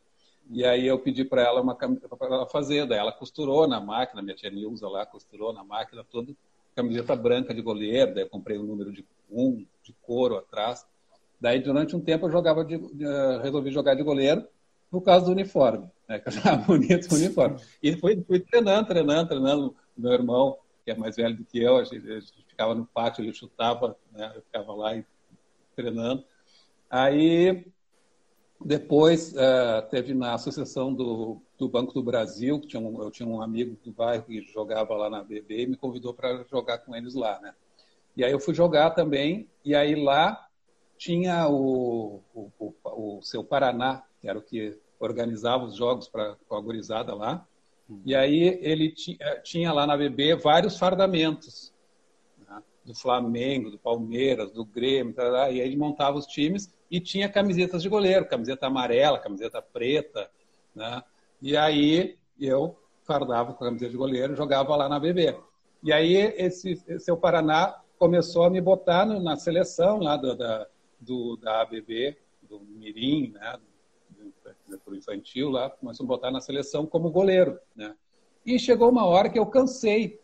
E 0.52 0.64
aí 0.64 0.86
eu 0.86 0.98
pedi 0.98 1.24
para 1.24 1.42
ela 1.42 1.60
uma 1.60 1.76
para 1.76 2.26
ela 2.26 2.46
fazer, 2.46 2.86
daí 2.86 2.98
ela 2.98 3.12
costurou 3.12 3.68
na 3.68 3.80
máquina, 3.80 4.20
minha 4.20 4.34
tia 4.34 4.50
Nilza 4.50 4.88
lá 4.88 5.06
costurou 5.06 5.52
na 5.52 5.62
máquina 5.62 6.04
toda 6.04 6.34
camiseta 6.74 7.14
branca 7.14 7.54
de 7.54 7.62
goleiro, 7.62 8.14
daí 8.14 8.24
eu 8.24 8.28
comprei 8.28 8.58
um 8.58 8.64
número 8.64 8.92
de 8.92 9.04
um 9.30 9.64
de 9.82 9.92
couro 10.02 10.36
atrás. 10.36 10.84
Daí 11.40 11.60
durante 11.60 11.94
um 11.94 12.00
tempo 12.00 12.26
eu 12.26 12.30
jogava 12.30 12.64
de, 12.64 12.76
uh, 12.76 13.40
resolvi 13.42 13.70
jogar 13.70 13.94
de 13.94 14.02
goleiro 14.02 14.46
por 14.90 15.02
causa 15.02 15.26
do 15.26 15.32
uniforme, 15.32 15.88
né? 16.08 16.18
Que 16.18 16.28
eu 16.28 16.32
bonito 16.66 17.12
o 17.12 17.14
uniforme. 17.14 17.60
E 17.82 17.96
fui, 17.96 18.22
fui 18.26 18.40
treinando, 18.40 18.88
treinando, 18.88 19.28
treinando. 19.28 19.76
Meu 19.96 20.12
irmão, 20.12 20.58
que 20.84 20.90
é 20.90 20.96
mais 20.96 21.16
velho 21.16 21.36
do 21.36 21.44
que 21.44 21.62
eu, 21.62 21.76
a 21.76 21.84
gente, 21.84 22.10
a 22.10 22.20
gente 22.20 22.44
ficava 22.48 22.74
no 22.74 22.84
pátio, 22.86 23.22
ele 23.22 23.32
chutava, 23.32 23.96
né? 24.12 24.32
Eu 24.34 24.42
ficava 24.42 24.72
lá 24.74 24.96
e, 24.96 25.04
treinando. 25.76 26.24
Aí 26.90 27.64
depois, 28.62 29.32
uh, 29.32 29.88
teve 29.90 30.12
na 30.12 30.34
associação 30.34 30.92
do, 30.92 31.40
do, 31.56 31.66
Banco 31.66 31.94
do 31.94 32.02
Brasil, 32.02 32.60
que 32.60 32.66
tinha 32.66 32.80
um, 32.80 33.02
eu 33.02 33.10
tinha 33.10 33.26
um 33.26 33.40
amigo 33.40 33.74
do 33.82 33.90
bairro 33.90 34.24
que 34.24 34.42
jogava 34.42 34.94
lá 34.94 35.08
na 35.08 35.24
BB 35.24 35.62
e 35.62 35.66
me 35.66 35.76
convidou 35.76 36.12
para 36.12 36.44
jogar 36.44 36.78
com 36.78 36.94
eles 36.94 37.14
lá, 37.14 37.40
né? 37.40 37.54
E 38.14 38.22
aí 38.22 38.30
eu 38.30 38.38
fui 38.38 38.52
jogar 38.52 38.90
também, 38.90 39.48
e 39.64 39.74
aí 39.74 39.94
lá 39.94 40.46
tinha 40.98 41.48
o, 41.48 42.20
o, 42.34 42.50
o, 42.58 42.74
o 42.84 43.22
seu 43.22 43.42
Paraná, 43.42 44.02
que 44.20 44.28
era 44.28 44.38
o 44.38 44.42
que 44.42 44.78
organizava 44.98 45.64
os 45.64 45.74
jogos 45.74 46.06
para 46.06 46.36
a 46.50 46.60
gurizada 46.60 47.14
lá. 47.14 47.46
Uhum. 47.88 48.02
E 48.04 48.14
aí 48.14 48.58
ele 48.60 48.92
eh, 49.18 49.36
tinha 49.36 49.72
lá 49.72 49.86
na 49.86 49.96
BB 49.96 50.36
vários 50.36 50.78
fardamentos, 50.78 51.72
né? 52.46 52.62
do 52.84 52.94
Flamengo, 52.94 53.70
do 53.70 53.78
Palmeiras, 53.78 54.50
do 54.52 54.66
Grêmio, 54.66 55.14
tá, 55.14 55.30
tá, 55.30 55.50
e 55.50 55.62
aí 55.62 55.66
ele 55.66 55.76
montava 55.76 56.18
os 56.18 56.26
times 56.26 56.70
e 56.90 57.00
tinha 57.00 57.28
camisetas 57.28 57.82
de 57.82 57.88
goleiro, 57.88 58.26
camiseta 58.26 58.66
amarela, 58.66 59.18
camiseta 59.18 59.62
preta, 59.62 60.28
né? 60.74 61.02
E 61.40 61.56
aí 61.56 62.18
eu 62.38 62.76
fardava 63.04 63.52
com 63.54 63.64
a 63.64 63.68
camiseta 63.68 63.92
de 63.92 63.96
goleiro, 63.96 64.34
jogava 64.34 64.74
lá 64.74 64.88
na 64.88 64.98
BB. 64.98 65.38
E 65.82 65.92
aí 65.92 66.14
esse, 66.14 66.82
o 67.10 67.16
Paraná 67.16 67.80
começou 67.98 68.44
a 68.44 68.50
me 68.50 68.60
botar 68.60 69.06
no, 69.06 69.20
na 69.20 69.36
seleção 69.36 69.98
lá 69.98 70.16
do, 70.16 70.34
da, 70.34 70.66
do, 70.98 71.36
da 71.36 71.62
ABB, 71.62 72.16
do 72.42 72.60
Mirim, 72.60 73.32
né? 73.32 73.58
Do 74.86 74.96
infantil 74.96 75.50
lá, 75.50 75.70
começou 75.70 76.04
a 76.04 76.08
botar 76.08 76.30
na 76.30 76.40
seleção 76.40 76.86
como 76.86 77.10
goleiro, 77.10 77.58
né? 77.74 77.94
E 78.44 78.58
chegou 78.58 78.90
uma 78.90 79.06
hora 79.06 79.28
que 79.28 79.38
eu 79.38 79.46
cansei 79.46 80.20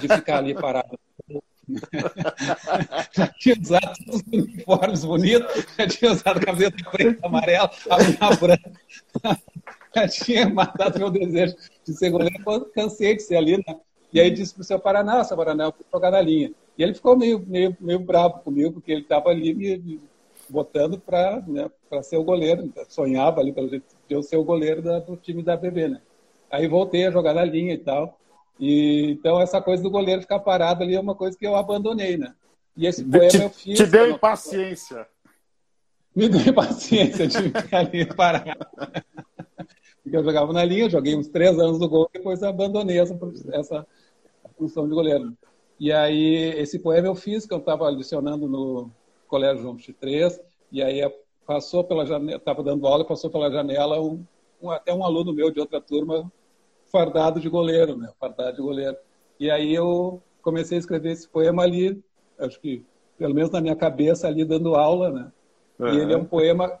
de 0.00 0.08
ficar 0.08 0.38
ali 0.38 0.54
parado 0.54 0.98
já 3.12 3.26
tinha 3.38 3.56
usado 3.60 3.92
todos 4.04 4.22
os 4.22 4.32
uniformes 4.32 5.04
bonitos, 5.04 5.66
já 5.78 5.86
tinha 5.88 6.12
usado 6.12 6.40
camiseta 6.40 6.90
preta, 6.90 7.26
amarela, 7.26 7.70
a 7.90 7.96
minha 7.98 8.36
branca. 8.36 8.72
Já 9.94 10.08
tinha 10.08 10.48
matado 10.48 10.98
meu 10.98 11.10
desejo 11.10 11.56
de 11.84 11.94
ser 11.94 12.10
goleiro, 12.10 12.42
eu 12.46 12.64
cansei 12.66 13.16
de 13.16 13.22
ser 13.22 13.36
ali, 13.36 13.56
né? 13.56 13.76
E 14.12 14.20
aí 14.20 14.30
disse 14.30 14.54
para 14.54 14.60
o 14.60 14.64
seu 14.64 14.78
Paraná, 14.78 15.24
seu 15.24 15.36
Paraná, 15.36 15.64
eu 15.64 15.72
fui 15.72 15.84
jogar 15.92 16.10
na 16.10 16.20
linha. 16.20 16.52
E 16.78 16.82
ele 16.82 16.94
ficou 16.94 17.16
meio, 17.16 17.42
meio, 17.46 17.76
meio 17.80 17.98
bravo 17.98 18.40
comigo, 18.40 18.74
porque 18.74 18.92
ele 18.92 19.02
estava 19.02 19.30
ali 19.30 19.54
me, 19.54 20.00
botando 20.48 20.98
para 20.98 21.42
né, 21.46 21.70
ser 22.02 22.16
o 22.16 22.24
goleiro. 22.24 22.72
Sonhava 22.88 23.40
ali 23.40 23.52
pelo 23.52 23.68
jeito 23.68 23.84
de 24.08 24.14
eu 24.14 24.22
ser 24.22 24.36
o 24.36 24.44
goleiro 24.44 24.82
da, 24.82 24.98
do 24.98 25.16
time 25.16 25.42
da 25.42 25.56
BB, 25.56 25.88
né? 25.88 26.00
Aí 26.50 26.68
voltei 26.68 27.06
a 27.06 27.10
jogar 27.10 27.34
na 27.34 27.44
linha 27.44 27.74
e 27.74 27.78
tal. 27.78 28.18
E, 28.58 29.10
então, 29.10 29.40
essa 29.40 29.60
coisa 29.60 29.82
do 29.82 29.90
goleiro 29.90 30.22
ficar 30.22 30.40
parado 30.40 30.82
ali 30.82 30.94
é 30.94 31.00
uma 31.00 31.14
coisa 31.14 31.36
que 31.36 31.46
eu 31.46 31.54
abandonei, 31.54 32.16
né? 32.16 32.34
E 32.76 32.86
esse 32.86 33.04
poema 33.04 33.28
te, 33.28 33.42
eu 33.42 33.50
fiz. 33.50 33.78
Te 33.78 33.86
deu 33.86 34.10
impaciência. 34.10 35.06
Me 36.14 36.28
deu 36.28 36.40
impaciência 36.40 37.26
de 37.26 37.36
ficar 37.52 37.78
ali 37.78 38.06
parado. 38.06 38.66
Porque 40.02 40.16
eu 40.16 40.24
jogava 40.24 40.52
na 40.52 40.64
linha, 40.64 40.88
joguei 40.88 41.16
uns 41.16 41.28
três 41.28 41.58
anos 41.58 41.78
no 41.78 41.88
gol, 41.88 42.08
depois 42.12 42.42
abandonei 42.42 43.00
essa, 43.00 43.18
essa 43.52 43.86
função 44.56 44.88
de 44.88 44.94
goleiro. 44.94 45.36
E 45.78 45.92
aí, 45.92 46.54
esse 46.56 46.78
poema 46.78 47.08
eu 47.08 47.14
fiz, 47.14 47.46
que 47.46 47.52
eu 47.52 47.58
estava 47.58 47.88
adicionando 47.88 48.48
no 48.48 48.90
Colégio 49.28 49.62
João 49.62 49.74
23, 49.74 50.40
e 50.72 50.82
aí 50.82 51.02
passou 51.46 51.84
pela 51.84 52.06
janela, 52.06 52.38
estava 52.38 52.62
dando 52.62 52.86
aula, 52.86 53.04
passou 53.04 53.30
pela 53.30 53.50
janela 53.50 54.00
um, 54.00 54.24
um, 54.60 54.70
até 54.70 54.92
um 54.92 55.04
aluno 55.04 55.32
meu 55.32 55.50
de 55.50 55.60
outra 55.60 55.80
turma 55.80 56.30
fardado 56.96 57.38
de 57.38 57.48
goleiro, 57.48 57.96
né? 57.96 58.10
Fardado 58.18 58.56
de 58.56 58.62
goleiro. 58.62 58.96
E 59.38 59.50
aí 59.50 59.74
eu 59.74 60.22
comecei 60.40 60.78
a 60.78 60.80
escrever 60.80 61.12
esse 61.12 61.28
poema 61.28 61.62
ali, 61.62 62.02
acho 62.38 62.58
que 62.58 62.82
pelo 63.18 63.34
menos 63.34 63.50
na 63.50 63.60
minha 63.60 63.76
cabeça 63.76 64.26
ali 64.26 64.44
dando 64.44 64.74
aula, 64.74 65.10
né? 65.10 65.32
Uhum. 65.78 65.88
E 65.88 66.00
ele 66.00 66.14
é 66.14 66.16
um 66.16 66.24
poema 66.24 66.78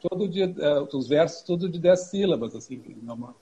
todo 0.00 0.26
de 0.26 0.44
uh, 0.44 0.96
os 0.96 1.06
versos 1.06 1.42
tudo 1.42 1.68
de 1.68 1.78
dez 1.78 2.00
sílabas, 2.04 2.54
assim, 2.54 2.82
é 2.86 3.12
uma, 3.12 3.34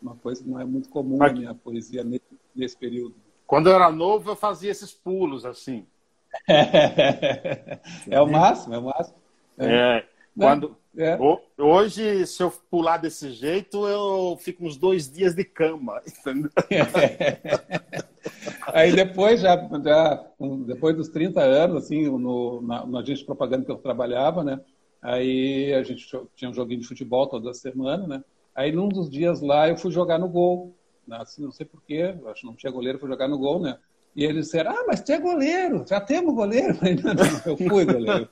uma 0.00 0.16
coisa 0.16 0.42
que 0.42 0.48
não 0.48 0.60
é 0.60 0.64
muito 0.64 0.88
comum 0.88 1.22
Aqui. 1.22 1.34
na 1.34 1.40
minha 1.40 1.54
poesia 1.54 2.02
nesse, 2.02 2.22
nesse 2.54 2.76
período. 2.76 3.14
Quando 3.46 3.68
eu 3.68 3.74
era 3.74 3.90
novo, 3.90 4.30
eu 4.30 4.36
fazia 4.36 4.70
esses 4.70 4.92
pulos 4.92 5.44
assim. 5.44 5.86
é 6.48 8.20
o 8.20 8.26
máximo, 8.26 8.74
é 8.74 8.78
o 8.78 8.82
máximo. 8.82 9.16
É. 9.58 9.98
é. 9.98 10.08
Quando, 10.36 10.76
é. 10.96 11.18
Hoje, 11.58 12.26
se 12.26 12.42
eu 12.42 12.50
pular 12.70 12.98
desse 12.98 13.32
jeito, 13.32 13.86
eu 13.86 14.36
fico 14.40 14.64
uns 14.64 14.76
dois 14.76 15.10
dias 15.10 15.34
de 15.34 15.44
cama. 15.44 16.00
Aí 18.72 18.94
depois, 18.94 19.40
já, 19.40 19.56
já, 19.84 20.24
depois 20.66 20.96
dos 20.96 21.08
30 21.08 21.40
anos, 21.40 21.84
assim, 21.84 22.08
no, 22.08 22.62
na, 22.62 22.86
na 22.86 23.00
agência 23.00 23.20
de 23.20 23.26
propaganda 23.26 23.64
que 23.64 23.70
eu 23.70 23.76
trabalhava, 23.76 24.42
né? 24.42 24.60
Aí 25.02 25.72
a 25.74 25.82
gente 25.82 26.06
tinha 26.34 26.50
um 26.50 26.54
joguinho 26.54 26.80
de 26.80 26.86
futebol 26.86 27.26
toda 27.26 27.52
semana, 27.52 28.06
né? 28.06 28.24
Aí 28.54 28.72
num 28.72 28.88
dos 28.88 29.10
dias 29.10 29.40
lá 29.40 29.68
eu 29.68 29.76
fui 29.76 29.90
jogar 29.90 30.18
no 30.18 30.28
gol. 30.28 30.74
Né? 31.06 31.18
Assim, 31.20 31.42
não 31.42 31.52
sei 31.52 31.66
porquê, 31.66 32.14
acho 32.26 32.40
que 32.40 32.46
não 32.46 32.54
tinha 32.54 32.72
goleiro, 32.72 32.98
fui 32.98 33.08
jogar 33.08 33.28
no 33.28 33.38
gol, 33.38 33.60
né? 33.60 33.78
E 34.14 34.24
eles 34.24 34.46
disseram, 34.46 34.70
ah, 34.70 34.84
mas 34.86 35.00
tu 35.00 35.10
é 35.10 35.18
goleiro, 35.18 35.84
já 35.88 36.00
temos 36.00 36.34
goleiro. 36.34 36.68
Eu 36.74 36.74
falei, 36.76 36.94
não, 36.94 37.14
não, 37.14 37.24
eu 37.46 37.56
fui 37.56 37.84
goleiro. 37.84 38.28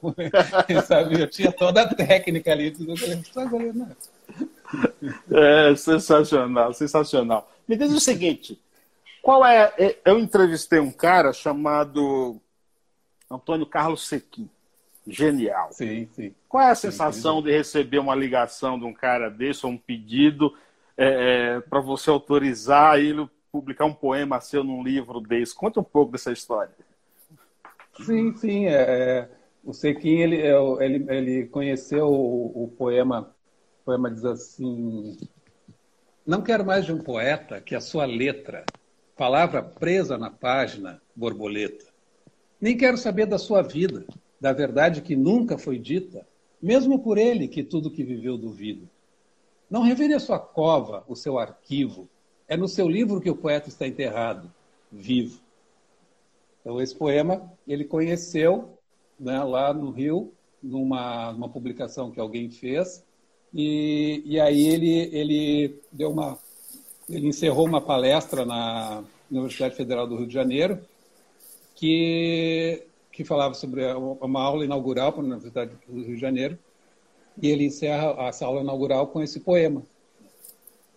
Eu, 0.69 0.83
sabe, 0.87 1.21
eu 1.21 1.29
tinha 1.29 1.51
toda 1.51 1.83
a 1.83 1.95
técnica 1.95 2.53
ali. 2.53 2.71
Tudo, 2.71 2.97
falei, 2.97 3.17
tu 3.17 3.41
é 3.41 3.47
goleiro, 3.47 3.79
não. 3.79 3.97
É, 5.37 5.75
sensacional, 5.75 6.73
sensacional. 6.73 7.51
Me 7.67 7.77
diz 7.77 7.93
o 7.93 8.01
seguinte, 8.01 8.61
qual 9.21 9.45
é... 9.45 9.73
é 9.77 9.99
eu 10.05 10.21
entrevistei 10.21 10.79
um 10.79 10.93
cara 10.93 11.33
chamado 11.33 12.41
Antônio 13.31 13.67
Carlos 13.67 14.07
Sequim. 14.07 14.49
Genial. 15.05 15.69
Sim, 15.73 16.09
sim. 16.13 16.33
Qual 16.49 16.63
é 16.63 16.71
a 16.71 16.77
sensação 16.77 17.39
sim, 17.39 17.45
de 17.45 17.51
receber 17.51 17.99
uma 17.99 18.15
ligação 18.15 18.79
de 18.79 18.85
um 18.85 18.93
cara 18.93 19.29
desse, 19.29 19.67
ou 19.67 19.73
um 19.73 19.77
pedido 19.77 20.57
é, 20.97 21.57
é, 21.57 21.61
para 21.61 21.81
você 21.81 22.09
autorizar 22.09 23.01
ele 23.01 23.29
publicar 23.53 23.85
um 23.85 23.93
poema 23.93 24.41
seu 24.41 24.65
num 24.65 24.83
livro 24.83 25.21
desse. 25.21 25.55
Conta 25.55 25.81
um 25.81 25.85
pouco 25.85 26.13
dessa 26.13 26.33
história. 26.33 26.75
Sim, 28.01 28.35
sim. 28.35 28.67
É, 28.67 28.73
é 28.73 29.29
o 29.63 29.73
Sequim, 29.73 30.19
ele, 30.19 30.41
é, 30.41 30.55
ele, 30.81 31.07
ele 31.09 31.47
conheceu 31.47 32.09
o, 32.09 32.65
o 32.65 32.69
poema, 32.69 33.33
o 33.83 33.85
poema 33.85 34.11
diz 34.11 34.25
assim, 34.25 35.17
não 36.27 36.43
quero 36.43 36.65
mais 36.65 36.85
de 36.85 36.93
um 36.93 36.99
poeta 36.99 37.61
que 37.61 37.75
a 37.75 37.81
sua 37.81 38.05
letra, 38.05 38.65
palavra 39.17 39.63
presa 39.63 40.19
na 40.19 40.31
página, 40.31 41.01
borboleta. 41.15 41.87
Nem 42.61 42.77
quero 42.77 42.97
saber 42.97 43.27
da 43.27 43.39
sua 43.39 43.63
vida, 43.63 44.05
da 44.41 44.53
verdade 44.53 45.03
que 45.03 45.15
nunca 45.15 45.59
foi 45.59 45.79
dita, 45.79 46.27
mesmo 46.61 46.99
por 46.99 47.19
ele 47.19 47.47
que 47.47 47.63
tudo 47.63 47.91
que 47.91 48.03
viveu 48.03 48.37
duvida. 48.37 48.89
Não 49.71 49.83
revele 49.83 50.15
a 50.15 50.21
sua 50.21 50.39
cova, 50.39 51.05
o 51.07 51.15
seu 51.15 51.39
arquivo, 51.39 52.09
é 52.53 52.57
no 52.57 52.69
seu 52.69 52.87
livro 52.87 53.19
que 53.19 53.31
o 53.31 53.35
poeta 53.35 53.71
está 53.71 53.87
enterrado, 53.87 54.53
vivo. 54.93 55.41
Então, 56.61 56.83
esse 56.83 56.95
poema 56.95 57.51
ele 57.67 57.83
conheceu 57.83 58.77
né, 59.19 59.43
lá 59.43 59.73
no 59.73 59.91
Rio, 59.91 60.35
numa, 60.63 61.33
numa 61.33 61.49
publicação 61.49 62.11
que 62.11 62.21
alguém 62.21 62.51
fez, 62.51 63.03
e, 63.55 64.23
e 64.27 64.39
aí 64.39 64.67
ele, 64.67 65.09
ele 65.17 65.81
deu 65.91 66.11
uma. 66.11 66.39
Ele 67.09 67.29
encerrou 67.29 67.67
uma 67.67 67.81
palestra 67.81 68.45
na 68.45 69.03
Universidade 69.31 69.75
Federal 69.75 70.07
do 70.07 70.17
Rio 70.17 70.27
de 70.27 70.35
Janeiro, 70.35 70.79
que, 71.75 72.83
que 73.11 73.25
falava 73.25 73.55
sobre 73.55 73.83
uma 74.21 74.43
aula 74.43 74.63
inaugural 74.63 75.11
para 75.11 75.23
a 75.23 75.25
Universidade 75.25 75.73
do 75.89 76.03
Rio 76.03 76.17
de 76.17 76.21
Janeiro, 76.21 76.59
e 77.41 77.49
ele 77.49 77.65
encerra 77.65 78.15
essa 78.29 78.45
aula 78.45 78.61
inaugural 78.61 79.07
com 79.07 79.23
esse 79.23 79.41
poema, 79.41 79.83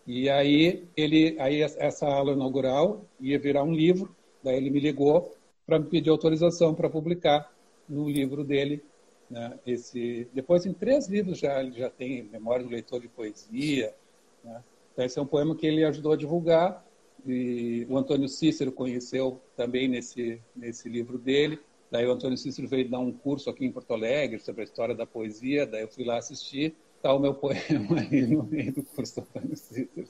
E 0.05 0.29
aí 0.29 0.87
ele, 0.95 1.35
aí 1.39 1.61
essa 1.61 2.05
aula 2.07 2.33
inaugural 2.33 3.05
ia 3.19 3.39
virar 3.39 3.63
um 3.63 3.73
livro. 3.73 4.15
Daí 4.43 4.57
ele 4.57 4.69
me 4.69 4.79
ligou 4.79 5.33
para 5.65 5.79
me 5.79 5.85
pedir 5.85 6.09
autorização 6.09 6.75
para 6.75 6.89
publicar 6.89 7.51
no 7.89 8.07
livro 8.07 8.43
dele. 8.43 8.83
Né? 9.29 9.57
Esse, 9.65 10.27
depois 10.33 10.65
em 10.65 10.73
três 10.73 11.07
livros 11.07 11.39
já 11.39 11.59
ele 11.59 11.71
já 11.71 11.89
tem 11.89 12.23
Memória 12.23 12.63
do 12.63 12.71
Leitor 12.71 13.01
de 13.01 13.07
Poesia. 13.07 13.95
Né? 14.43 14.63
Então, 14.93 15.05
esse 15.05 15.17
é 15.17 15.21
um 15.21 15.25
poema 15.25 15.55
que 15.55 15.65
ele 15.65 15.83
ajudou 15.83 16.13
a 16.13 16.17
divulgar 16.17 16.85
e 17.25 17.87
o 17.89 17.97
Antônio 17.97 18.29
Cícero 18.29 18.71
conheceu 18.71 19.41
também 19.57 19.87
nesse 19.87 20.39
nesse 20.55 20.87
livro 20.87 21.17
dele. 21.17 21.59
Daí 21.89 22.05
o 22.05 22.11
Antônio 22.11 22.37
Cícero 22.37 22.67
veio 22.67 22.89
dar 22.89 22.99
um 22.99 23.11
curso 23.11 23.49
aqui 23.49 23.65
em 23.65 23.71
Porto 23.71 23.93
Alegre 23.93 24.39
sobre 24.39 24.61
a 24.61 24.63
história 24.63 24.93
da 24.93 25.05
poesia. 25.05 25.65
Daí 25.65 25.81
eu 25.81 25.87
fui 25.87 26.03
lá 26.03 26.17
assistir. 26.17 26.75
Está 27.05 27.13
o 27.13 27.19
meu 27.19 27.35
poema 27.35 27.59
aí 28.01 28.25
no 28.25 28.41
meio 28.41 28.73
do 28.73 28.81
curso 28.81 29.21
do 29.21 29.27
Antônio 29.27 29.55
Cícero. 29.55 30.07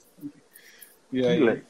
E 1.12 1.26
aí, 1.26 1.56
que, 1.56 1.64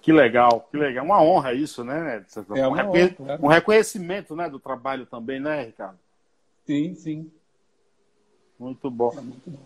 que 0.00 0.12
legal, 0.12 0.68
que 0.68 0.76
legal. 0.76 1.04
Uma 1.04 1.22
honra 1.22 1.54
isso, 1.54 1.84
né? 1.84 2.26
É 2.56 2.66
um, 2.66 2.72
reconhe... 2.72 3.04
honra, 3.04 3.14
claro. 3.14 3.44
um 3.44 3.46
reconhecimento 3.46 4.34
né, 4.34 4.50
do 4.50 4.58
trabalho 4.58 5.06
também, 5.06 5.38
né, 5.38 5.66
Ricardo? 5.66 6.00
Sim, 6.66 6.96
sim. 6.96 7.32
Muito 8.58 8.90
bom. 8.90 9.12
É 9.16 9.20
muito 9.20 9.48
bom. 9.48 9.60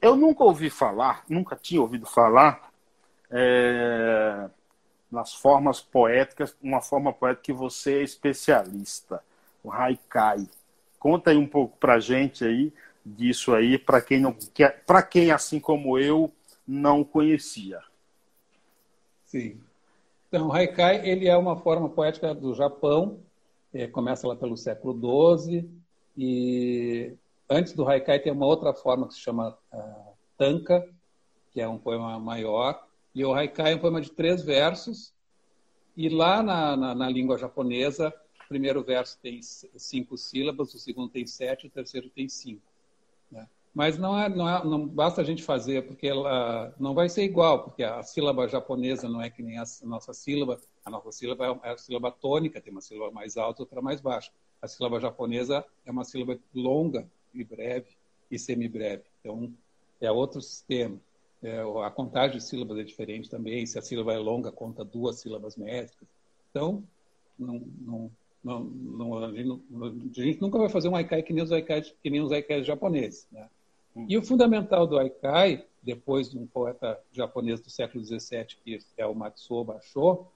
Eu 0.00 0.14
nunca 0.14 0.44
ouvi 0.44 0.70
falar, 0.70 1.24
nunca 1.28 1.56
tinha 1.56 1.80
ouvido 1.80 2.06
falar 2.06 2.70
é, 3.28 4.48
nas 5.10 5.34
formas 5.34 5.80
poéticas, 5.80 6.56
uma 6.62 6.80
forma 6.80 7.12
poética 7.12 7.42
que 7.42 7.52
você 7.52 7.98
é 7.98 8.02
especialista, 8.04 9.20
o 9.64 9.72
haikai. 9.72 10.46
Conta 10.96 11.30
aí 11.30 11.36
um 11.36 11.46
pouco 11.46 11.76
pra 11.76 11.98
gente 11.98 12.44
aí 12.44 12.72
disso 13.04 13.54
aí, 13.54 13.78
para 13.78 14.00
quem 14.00 14.20
não 14.20 14.36
para 14.86 15.02
quem 15.02 15.30
assim 15.30 15.58
como 15.58 15.98
eu 15.98 16.32
não 16.66 17.02
conhecia. 17.02 17.80
Sim. 19.24 19.60
Então, 20.28 20.48
o 20.48 20.52
haikai 20.52 21.08
ele 21.08 21.26
é 21.26 21.36
uma 21.36 21.56
forma 21.56 21.88
poética 21.88 22.34
do 22.34 22.54
Japão, 22.54 23.18
é, 23.72 23.86
começa 23.86 24.26
lá 24.26 24.36
pelo 24.36 24.56
século 24.56 24.94
XII 25.38 25.68
e 26.16 27.12
antes 27.48 27.72
do 27.72 27.88
haikai 27.88 28.20
tem 28.20 28.32
uma 28.32 28.46
outra 28.46 28.72
forma 28.72 29.08
que 29.08 29.14
se 29.14 29.20
chama 29.20 29.56
uh, 29.72 30.12
tanka, 30.36 30.88
que 31.52 31.60
é 31.60 31.68
um 31.68 31.78
poema 31.78 32.18
maior, 32.18 32.86
e 33.14 33.24
o 33.24 33.34
haikai 33.34 33.72
é 33.72 33.76
um 33.76 33.80
poema 33.80 34.00
de 34.00 34.10
três 34.10 34.42
versos 34.42 35.12
e 35.96 36.08
lá 36.08 36.42
na, 36.42 36.76
na, 36.76 36.94
na 36.94 37.08
língua 37.08 37.36
japonesa, 37.36 38.14
o 38.44 38.48
primeiro 38.48 38.82
verso 38.82 39.18
tem 39.20 39.40
cinco 39.42 40.16
sílabas, 40.16 40.72
o 40.74 40.78
segundo 40.78 41.10
tem 41.10 41.26
sete, 41.26 41.66
o 41.66 41.70
terceiro 41.70 42.08
tem 42.08 42.28
cinco. 42.28 42.69
Mas 43.72 43.96
não, 43.96 44.18
é, 44.18 44.28
não, 44.28 44.48
é, 44.48 44.64
não 44.64 44.86
basta 44.86 45.20
a 45.20 45.24
gente 45.24 45.42
fazer, 45.42 45.86
porque 45.86 46.08
ela 46.08 46.74
não 46.78 46.92
vai 46.92 47.08
ser 47.08 47.22
igual, 47.22 47.62
porque 47.62 47.84
a 47.84 48.02
sílaba 48.02 48.48
japonesa 48.48 49.08
não 49.08 49.22
é 49.22 49.30
que 49.30 49.42
nem 49.42 49.58
a 49.58 49.64
nossa 49.84 50.12
sílaba. 50.12 50.60
A 50.84 50.90
nossa 50.90 51.12
sílaba 51.12 51.60
é 51.62 51.70
a 51.70 51.76
sílaba 51.76 52.10
tônica, 52.10 52.60
tem 52.60 52.72
uma 52.72 52.80
sílaba 52.80 53.12
mais 53.12 53.36
alta, 53.36 53.62
outra 53.62 53.80
mais 53.80 54.00
baixa. 54.00 54.32
A 54.60 54.66
sílaba 54.66 54.98
japonesa 54.98 55.64
é 55.86 55.90
uma 55.90 56.04
sílaba 56.04 56.38
longa 56.54 57.08
e 57.32 57.44
breve 57.44 57.88
e 58.30 58.38
semibreve. 58.38 59.04
Então, 59.20 59.52
é 60.00 60.10
outro 60.10 60.40
sistema. 60.40 60.98
É, 61.42 61.60
a 61.84 61.90
contagem 61.90 62.38
de 62.38 62.44
sílabas 62.44 62.78
é 62.78 62.82
diferente 62.82 63.30
também. 63.30 63.64
Se 63.66 63.78
a 63.78 63.82
sílaba 63.82 64.12
é 64.12 64.18
longa, 64.18 64.50
conta 64.50 64.84
duas 64.84 65.20
sílabas 65.20 65.56
métricas. 65.56 66.08
Então, 66.50 66.82
não, 67.38 67.62
não, 67.80 68.10
não, 68.42 68.60
não 68.60 69.24
a, 69.24 69.32
gente, 70.12 70.40
nunca 70.40 70.58
vai 70.58 70.68
fazer 70.68 70.88
um 70.88 70.96
haikai 70.96 71.22
que 71.22 71.32
nem 71.32 71.42
os 71.42 71.52
haikais, 71.52 71.94
que 72.02 72.10
nem 72.10 72.20
os 72.20 72.32
haikais 72.32 72.66
japoneses. 72.66 73.26
Né? 73.30 73.48
E 74.08 74.16
o 74.16 74.22
fundamental 74.22 74.86
do 74.86 74.98
haikai, 74.98 75.64
depois 75.82 76.30
de 76.30 76.38
um 76.38 76.46
poeta 76.46 77.00
japonês 77.12 77.60
do 77.60 77.70
século 77.70 78.04
XVII, 78.04 78.46
que 78.64 78.80
é 78.96 79.06
o 79.06 79.14
Matsuo 79.14 79.64
Basho, 79.64 80.26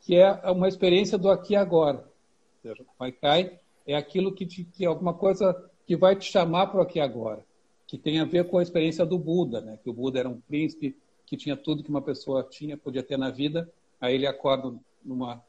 que 0.00 0.16
é 0.16 0.30
uma 0.50 0.68
experiência 0.68 1.18
do 1.18 1.30
aqui 1.30 1.54
e 1.54 1.56
agora. 1.56 1.98
Ou 1.98 2.70
seja, 2.70 2.82
o 2.98 3.04
haikai 3.04 3.58
é 3.86 3.94
aquilo 3.94 4.32
que, 4.32 4.46
te, 4.46 4.64
que 4.64 4.84
é 4.84 4.88
alguma 4.88 5.14
coisa 5.14 5.70
que 5.86 5.96
vai 5.96 6.16
te 6.16 6.30
chamar 6.30 6.68
para 6.68 6.78
o 6.78 6.82
aqui 6.82 6.98
e 6.98 7.02
agora 7.02 7.44
que 7.86 7.96
tem 7.96 8.18
a 8.18 8.24
ver 8.24 8.48
com 8.48 8.58
a 8.58 8.62
experiência 8.62 9.06
do 9.06 9.18
Buda, 9.18 9.60
né? 9.60 9.78
que 9.82 9.88
o 9.88 9.92
Buda 9.92 10.18
era 10.18 10.28
um 10.28 10.40
príncipe 10.40 10.96
que 11.24 11.36
tinha 11.36 11.56
tudo 11.56 11.82
que 11.82 11.90
uma 11.90 12.02
pessoa 12.02 12.42
tinha, 12.42 12.76
podia 12.76 13.02
ter 13.02 13.16
na 13.16 13.30
vida. 13.30 13.70
Aí 14.00 14.14
ele 14.14 14.26
acorda 14.26 14.74
numa 15.04 15.42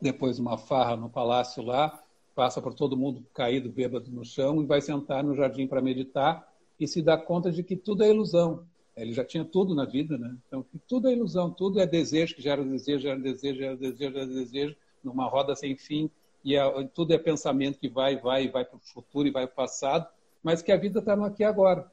depois 0.00 0.38
uma 0.38 0.58
farra 0.58 0.94
no 0.96 1.08
palácio 1.08 1.62
lá, 1.62 2.02
passa 2.34 2.60
por 2.60 2.74
todo 2.74 2.96
mundo 2.96 3.24
caído, 3.32 3.70
bêbado 3.70 4.10
no 4.10 4.24
chão 4.24 4.62
e 4.62 4.66
vai 4.66 4.80
sentar 4.80 5.24
no 5.24 5.34
jardim 5.34 5.66
para 5.66 5.80
meditar 5.80 6.52
e 6.78 6.86
se 6.86 7.02
dá 7.02 7.16
conta 7.16 7.50
de 7.50 7.62
que 7.62 7.76
tudo 7.76 8.02
é 8.02 8.08
ilusão. 8.08 8.64
Ele 8.96 9.12
já 9.12 9.24
tinha 9.24 9.44
tudo 9.44 9.74
na 9.74 9.84
vida, 9.84 10.16
né? 10.16 10.36
Então, 10.46 10.62
que 10.62 10.78
tudo 10.78 11.08
é 11.08 11.12
ilusão, 11.12 11.50
tudo 11.50 11.80
é 11.80 11.86
desejo, 11.86 12.34
que 12.34 12.42
gera 12.42 12.64
desejo, 12.64 13.00
gera 13.00 13.18
desejo, 13.18 13.58
gera 13.58 13.76
desejo, 13.76 14.12
gera 14.12 14.26
desejo, 14.26 14.76
numa 15.04 15.26
roda 15.28 15.54
sem 15.54 15.76
fim, 15.76 16.10
e 16.44 16.56
é, 16.56 16.84
tudo 16.94 17.12
é 17.12 17.18
pensamento 17.18 17.78
que 17.78 17.88
vai, 17.88 18.16
vai, 18.16 18.48
vai 18.48 18.64
para 18.64 18.76
o 18.76 18.80
futuro 18.80 19.28
e 19.28 19.30
vai 19.30 19.46
para 19.46 19.52
o 19.52 19.56
passado 19.56 20.06
mas 20.46 20.62
que 20.62 20.70
a 20.70 20.76
vida 20.76 21.00
está 21.00 21.16
no 21.16 21.24
aqui 21.24 21.42
e 21.42 21.44
agora. 21.44 21.90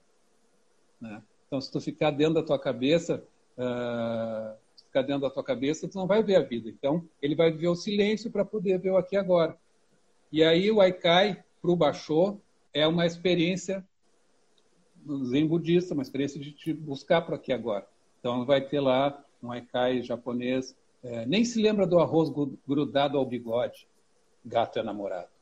Né? 1.01 1.23
Então, 1.47 1.59
se 1.59 1.71
tu 1.71 1.81
ficar 1.81 2.11
dentro 2.11 2.35
da 2.35 2.43
tua 2.43 2.59
cabeça, 2.59 3.23
uh, 3.57 4.55
ficar 4.85 5.01
dentro 5.01 5.21
da 5.21 5.29
tua 5.31 5.43
cabeça, 5.43 5.87
tu 5.87 5.97
não 5.97 6.05
vai 6.05 6.21
ver 6.21 6.35
a 6.35 6.41
vida. 6.43 6.69
Então, 6.69 7.03
ele 7.19 7.33
vai 7.33 7.51
viver 7.51 7.69
o 7.69 7.75
silêncio 7.75 8.29
para 8.29 8.45
poder 8.45 8.77
ver 8.77 8.91
o 8.91 8.97
aqui 8.97 9.15
e 9.15 9.17
agora. 9.17 9.57
E 10.31 10.43
aí 10.43 10.71
o 10.71 10.81
Aikai, 10.81 11.43
para 11.59 11.71
o 11.71 11.75
Basho, 11.75 12.39
é 12.71 12.87
uma 12.87 13.07
experiência 13.07 13.83
Zen 15.25 15.47
budista, 15.47 15.93
uma 15.93 16.03
experiência 16.03 16.39
de 16.39 16.51
te 16.51 16.73
buscar 16.73 17.21
para 17.21 17.35
aqui 17.35 17.51
agora. 17.51 17.87
Então, 18.19 18.45
vai 18.45 18.61
ter 18.61 18.79
lá 18.79 19.23
um 19.41 19.51
Aikai 19.51 20.01
japonês, 20.01 20.75
é, 21.03 21.25
nem 21.25 21.43
se 21.43 21.61
lembra 21.61 21.85
do 21.85 21.99
arroz 21.99 22.31
grudado 22.67 23.17
ao 23.17 23.25
bigode, 23.25 23.87
gato 24.45 24.79
é 24.79 24.83
namorado 24.83 25.33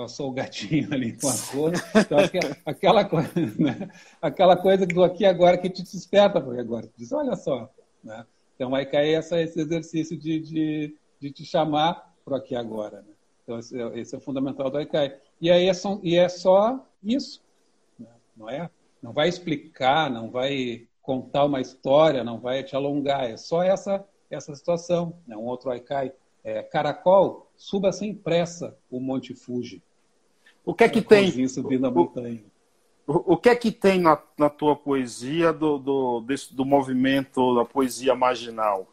passou 0.00 0.30
o 0.30 0.32
gatinho 0.32 0.92
ali 0.92 1.12
com 1.12 1.28
a 1.28 1.34
cor. 1.52 1.72
Então, 1.94 2.18
aquela, 2.64 3.04
coisa, 3.04 3.30
né? 3.58 3.90
aquela 4.20 4.56
coisa 4.56 4.86
do 4.86 5.04
aqui 5.04 5.26
agora 5.26 5.58
que 5.58 5.68
te 5.68 5.82
desperta 5.82 6.40
para 6.40 6.60
agora. 6.60 6.88
Diz, 6.96 7.12
olha 7.12 7.36
só. 7.36 7.70
Né? 8.02 8.24
Então 8.54 8.70
vai 8.70 8.86
cair 8.86 9.14
essa, 9.14 9.40
esse 9.40 9.60
exercício 9.60 10.16
de, 10.16 10.40
de, 10.40 10.96
de 11.20 11.30
te 11.30 11.44
chamar 11.44 12.14
para 12.24 12.38
aqui 12.38 12.54
agora. 12.54 13.02
Né? 13.02 13.12
Então 13.42 13.58
esse, 13.58 13.76
esse, 13.94 14.14
é 14.14 14.18
o 14.18 14.20
fundamental 14.20 14.70
do 14.70 14.78
Aikai. 14.78 15.16
E 15.40 15.50
aí 15.50 15.66
é 15.66 15.74
só, 15.74 16.00
e 16.02 16.16
é 16.16 16.28
só 16.28 16.86
isso. 17.02 17.42
Não 18.40 18.48
é? 18.48 18.70
Não 19.02 19.12
vai 19.12 19.28
explicar, 19.28 20.10
não 20.10 20.30
vai 20.30 20.88
contar 21.02 21.44
uma 21.44 21.60
história, 21.60 22.24
não 22.24 22.40
vai 22.40 22.64
te 22.64 22.74
alongar. 22.74 23.30
É 23.30 23.36
só 23.36 23.62
essa 23.62 24.04
essa 24.30 24.54
situação. 24.54 25.14
Né? 25.26 25.36
Um 25.36 25.44
outro 25.44 25.70
Aikai 25.70 26.12
é, 26.42 26.62
caracol, 26.62 27.50
suba 27.56 27.92
sem 27.92 28.14
pressa 28.14 28.78
o 28.90 29.00
Monte 29.00 29.34
Fuji. 29.34 29.82
O 30.64 30.72
que 30.72 30.84
é 30.84 30.88
que 30.88 31.02
tem? 31.02 31.48
Subindo 31.48 31.86
a 31.86 31.90
montanha. 31.90 32.42
O, 33.06 33.34
o, 33.34 33.36
que 33.36 33.48
é 33.48 33.56
que 33.56 33.72
tem 33.72 33.98
na, 33.98 34.22
na 34.38 34.48
tua 34.48 34.76
poesia 34.76 35.52
do, 35.52 35.78
do, 35.78 36.20
desse, 36.20 36.54
do 36.54 36.64
movimento 36.64 37.54
da 37.56 37.64
poesia 37.64 38.14
marginal? 38.14 38.86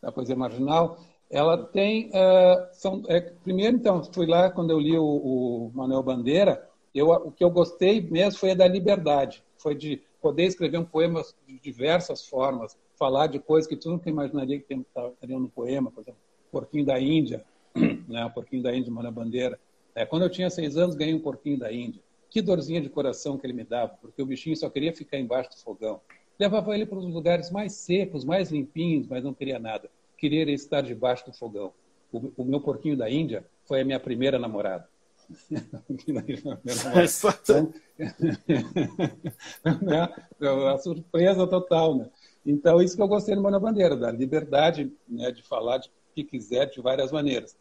Da 0.00 0.10
poesia 0.10 0.36
marginal? 0.36 0.98
Ela 1.30 1.58
tem. 1.58 2.08
Uh, 2.08 2.68
são, 2.72 3.02
é, 3.08 3.20
primeiro, 3.20 3.76
então, 3.76 4.02
fui 4.02 4.26
lá 4.26 4.50
quando 4.50 4.70
eu 4.70 4.80
li 4.80 4.96
o, 4.96 5.04
o 5.04 5.70
Manuel 5.74 6.02
Bandeira, 6.02 6.67
eu, 6.94 7.10
o 7.10 7.30
que 7.30 7.44
eu 7.44 7.50
gostei 7.50 8.00
mesmo 8.00 8.38
foi 8.38 8.54
da 8.54 8.66
liberdade. 8.66 9.42
Foi 9.58 9.74
de 9.74 10.02
poder 10.20 10.44
escrever 10.44 10.78
um 10.78 10.84
poema 10.84 11.22
de 11.46 11.58
diversas 11.58 12.26
formas, 12.26 12.76
falar 12.98 13.28
de 13.28 13.38
coisas 13.38 13.68
que 13.68 13.76
tu 13.76 13.90
nunca 13.90 14.08
imaginaria 14.08 14.58
que 14.60 14.74
estariam 14.74 15.40
no 15.40 15.48
poema, 15.48 15.90
por 15.90 16.00
exemplo, 16.00 16.20
Porquinho 16.50 16.84
da 16.84 16.98
Índia, 16.98 17.44
né? 18.08 18.28
Porquinho 18.34 18.62
da 18.62 18.74
Índia, 18.74 18.90
Manuel 18.90 19.12
Bandeira. 19.12 19.60
É, 19.94 20.06
quando 20.06 20.22
eu 20.22 20.30
tinha 20.30 20.48
seis 20.50 20.76
anos, 20.76 20.94
ganhei 20.94 21.14
um 21.14 21.20
porquinho 21.20 21.58
da 21.58 21.72
Índia. 21.72 22.02
Que 22.30 22.42
dorzinha 22.42 22.80
de 22.80 22.88
coração 22.88 23.38
que 23.38 23.46
ele 23.46 23.52
me 23.52 23.64
dava, 23.64 23.96
porque 24.00 24.20
o 24.22 24.26
bichinho 24.26 24.56
só 24.56 24.68
queria 24.68 24.92
ficar 24.92 25.18
embaixo 25.18 25.50
do 25.50 25.56
fogão. 25.56 26.00
Levava 26.38 26.74
ele 26.74 26.86
para 26.86 26.98
os 26.98 27.06
lugares 27.06 27.50
mais 27.50 27.72
secos, 27.72 28.24
mais 28.24 28.50
limpinhos, 28.50 29.06
mas 29.06 29.24
não 29.24 29.34
queria 29.34 29.58
nada. 29.58 29.90
Queria 30.16 30.44
estar 30.52 30.82
debaixo 30.82 31.26
do 31.26 31.32
fogão. 31.32 31.72
O, 32.12 32.32
o 32.36 32.44
meu 32.44 32.60
porquinho 32.60 32.96
da 32.96 33.10
Índia 33.10 33.44
foi 33.64 33.80
a 33.80 33.84
minha 33.84 33.98
primeira 33.98 34.38
namorada. 34.38 34.88
então, 40.36 40.68
a 40.68 40.78
surpresa 40.78 41.46
total, 41.46 41.96
né? 41.96 42.10
Então, 42.44 42.80
isso 42.80 42.96
que 42.96 43.02
eu 43.02 43.08
gostei 43.08 43.34
no 43.34 43.42
Mano 43.42 43.60
Bandeira, 43.60 43.96
da 43.96 44.10
liberdade 44.10 44.92
né, 45.06 45.30
de 45.30 45.42
falar 45.42 45.78
de 45.78 45.90
que 46.14 46.24
quiser 46.24 46.66
de 46.66 46.80
várias 46.80 47.12
maneiras. 47.12 47.56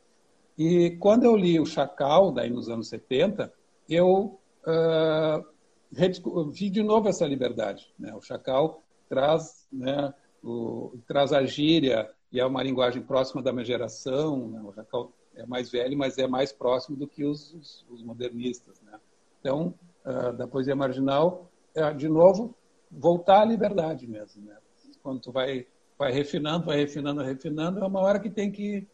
E 0.58 0.92
quando 1.00 1.24
eu 1.24 1.36
li 1.36 1.60
o 1.60 1.66
Chacal, 1.66 2.32
daí 2.32 2.50
nos 2.50 2.70
anos 2.70 2.88
70, 2.88 3.54
eu 3.90 4.40
uh, 4.66 6.52
vi 6.52 6.70
de 6.70 6.82
novo 6.82 7.10
essa 7.10 7.28
liberdade. 7.28 7.94
Né? 8.00 8.14
O 8.16 8.22
Chacal 8.22 8.82
traz, 9.08 9.68
né, 9.72 10.14
o, 10.44 10.98
traz 11.08 11.34
a 11.34 11.46
gíria 11.46 12.10
e 12.32 12.40
é 12.40 12.46
uma 12.46 12.64
linguagem 12.64 13.02
próxima 13.02 13.42
da 13.42 13.52
minha 13.52 13.66
geração. 13.66 14.48
Né? 14.48 14.62
O 14.62 14.74
Chacal 14.74 15.12
é 15.38 15.46
mais 15.46 15.70
velho, 15.70 15.98
mas 15.98 16.18
é 16.18 16.28
mais 16.28 16.52
próximo 16.52 16.98
do 16.98 17.08
que 17.08 17.24
os, 17.24 17.54
os, 17.54 17.86
os 17.90 18.04
modernistas. 18.04 18.82
Né? 18.82 19.00
Então, 19.40 19.74
uh, 20.06 20.34
da 20.34 20.48
poesia 20.48 20.76
marginal, 20.76 21.50
uh, 21.76 21.96
de 21.96 22.10
novo, 22.10 22.56
voltar 22.92 23.42
à 23.42 23.46
liberdade 23.46 24.08
mesmo. 24.08 24.44
Né? 24.44 24.58
Quando 25.02 25.22
tu 25.22 25.32
vai, 25.32 25.68
vai 25.98 26.12
refinando, 26.12 26.66
vai 26.66 26.78
refinando, 26.78 27.22
refinando, 27.22 27.80
é 27.80 27.88
uma 27.88 28.02
hora 28.02 28.20
que 28.20 28.30
tem 28.30 28.52
que 28.52 28.88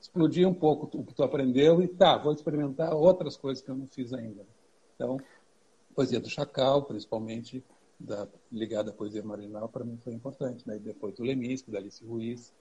explodir 0.00 0.46
um 0.46 0.54
pouco 0.54 0.98
o 0.98 1.04
que 1.04 1.14
tu 1.14 1.22
aprendeu 1.22 1.82
e 1.82 1.88
tá, 1.88 2.16
vou 2.16 2.32
experimentar 2.32 2.94
outras 2.94 3.36
coisas 3.36 3.62
que 3.62 3.70
eu 3.70 3.76
não 3.76 3.86
fiz 3.86 4.12
ainda. 4.12 4.46
Então, 4.94 5.18
poesia 5.94 6.20
do 6.20 6.28
Chacal, 6.28 6.84
principalmente, 6.84 7.64
da, 7.98 8.26
ligada 8.50 8.90
à 8.90 8.94
poesia 8.94 9.22
marinal, 9.22 9.68
para 9.68 9.84
mim 9.84 9.98
foi 9.98 10.12
importante. 10.12 10.66
Né? 10.66 10.78
Depois 10.78 11.14
do 11.14 11.22
Leminski, 11.22 11.70
da 11.70 11.78
Alice 11.78 12.04
Ruiz. 12.04 12.52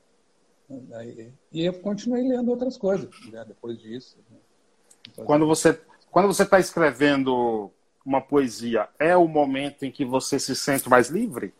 E 1.51 1.65
eu 1.65 1.74
continuei 1.74 2.28
lendo 2.28 2.49
outras 2.49 2.78
coisas 2.78 3.09
né? 3.32 3.43
depois 3.47 3.78
disso. 3.80 4.17
Né? 4.30 5.26
Quando 5.26 5.47
você 5.47 5.80
quando 6.11 6.28
você 6.28 6.43
está 6.43 6.59
escrevendo 6.59 7.72
uma 8.05 8.22
poesia, 8.22 8.89
é 8.97 9.15
o 9.15 9.28
momento 9.28 9.84
em 9.84 9.91
que 9.91 10.03
você 10.03 10.39
se 10.39 10.55
sente 10.55 10.89
mais 10.89 11.09
livre? 11.09 11.53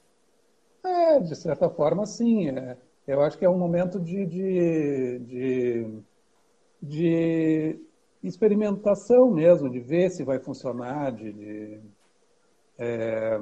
É, 0.84 1.20
de 1.20 1.36
certa 1.36 1.70
forma, 1.70 2.06
sim. 2.06 2.50
É, 2.50 2.78
eu 3.08 3.22
acho 3.22 3.38
que 3.38 3.46
é 3.46 3.50
um 3.50 3.58
momento 3.58 4.00
de, 4.00 4.26
de, 4.26 5.20
de, 5.20 6.00
de 6.82 7.80
experimentação 8.24 9.30
mesmo, 9.30 9.70
de 9.70 9.80
ver 9.80 10.10
se 10.10 10.24
vai 10.24 10.40
funcionar, 10.40 11.12
de, 11.12 11.32
de 11.32 11.80
é, 12.78 13.40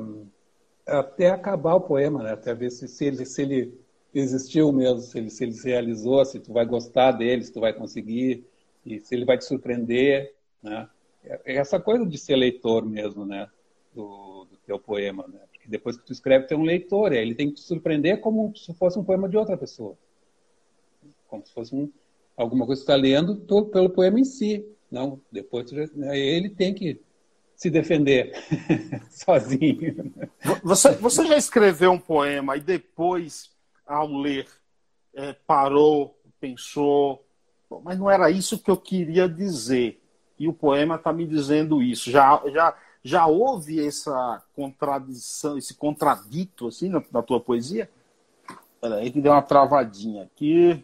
até 0.86 1.30
acabar 1.30 1.76
o 1.76 1.82
poema, 1.82 2.24
né? 2.24 2.34
até 2.34 2.54
ver 2.54 2.72
se, 2.72 2.88
se, 2.88 3.06
ele, 3.06 3.26
se 3.26 3.42
ele 3.42 3.80
existiu 4.20 4.72
mesmo, 4.72 5.00
se 5.00 5.18
ele, 5.18 5.30
se 5.30 5.44
ele 5.44 5.54
se 5.54 5.68
realizou, 5.68 6.24
se 6.26 6.40
tu 6.40 6.54
vai 6.54 6.66
gostar 6.66 7.12
dele, 7.12 7.44
se 7.44 7.52
tu 7.52 7.60
vai 7.60 7.74
conseguir, 7.74 8.46
e 8.86 9.00
se 9.00 9.16
ele 9.16 9.26
vai 9.26 9.38
te 9.38 9.46
surpreender. 9.46 10.34
Né? 10.62 10.88
É 11.24 11.56
essa 11.56 11.80
coisa 11.80 12.06
de 12.06 12.18
ser 12.18 12.36
leitor 12.36 12.86
mesmo, 12.86 13.26
né? 13.26 13.50
Do, 13.94 14.46
do 14.46 14.58
teu 14.66 14.80
poema, 14.80 15.28
né? 15.28 15.40
Porque 15.52 15.68
depois 15.68 15.98
que 15.98 16.06
tu 16.06 16.14
escreve, 16.14 16.48
tem 16.48 16.58
um 16.58 16.64
leitor, 16.64 17.12
ele 17.12 17.36
tem 17.36 17.50
que 17.50 17.56
te 17.56 17.62
surpreender 17.62 18.22
como 18.22 18.56
se 18.56 18.74
fosse 18.74 18.98
um 18.98 19.04
poema 19.04 19.28
de 19.28 19.38
outra 19.38 19.58
pessoa. 19.58 19.98
Como 21.28 21.46
se 21.46 21.54
fosse 21.54 21.76
um, 21.76 21.92
alguma 22.36 22.66
coisa 22.66 22.82
que 22.82 22.86
tu 22.86 22.92
está 22.92 23.02
lendo 23.02 23.36
tu, 23.36 23.66
pelo 23.66 23.90
poema 23.90 24.20
em 24.20 24.24
si. 24.24 24.66
Não, 24.90 25.20
depois 25.32 25.72
né? 25.72 26.18
ele 26.18 26.50
tem 26.50 26.74
que 26.74 27.02
se 27.58 27.70
defender 27.72 28.32
sozinho. 29.10 30.14
Você, 30.64 30.92
você 30.94 31.26
já 31.26 31.36
escreveu 31.36 31.92
um 31.92 32.00
poema 32.00 32.56
e 32.56 32.62
depois, 32.62 33.50
ao 33.88 34.08
ler, 34.08 34.48
é, 35.14 35.34
parou, 35.34 36.20
pensou, 36.40 37.26
mas 37.84 37.98
não 37.98 38.10
era 38.10 38.30
isso 38.30 38.60
que 38.60 38.70
eu 38.70 38.78
queria 38.78 39.28
dizer 39.28 40.02
e 40.40 40.48
o 40.48 40.54
poema 40.54 40.96
está 40.96 41.12
me 41.12 41.26
dizendo 41.26 41.82
isso. 41.82 42.12
Já, 42.12 42.42
já, 42.48 42.76
já 43.04 43.26
houve 43.26 43.86
essa 43.86 44.44
contradição, 44.56 45.58
esse 45.58 45.74
contradito 45.74 46.68
assim 46.68 46.90
na, 46.90 47.04
na 47.12 47.22
tua 47.22 47.40
poesia? 47.40 47.90
Peraí 48.80 49.10
que 49.12 49.20
deu 49.20 49.32
uma 49.32 49.42
travadinha 49.42 50.24
aqui. 50.24 50.84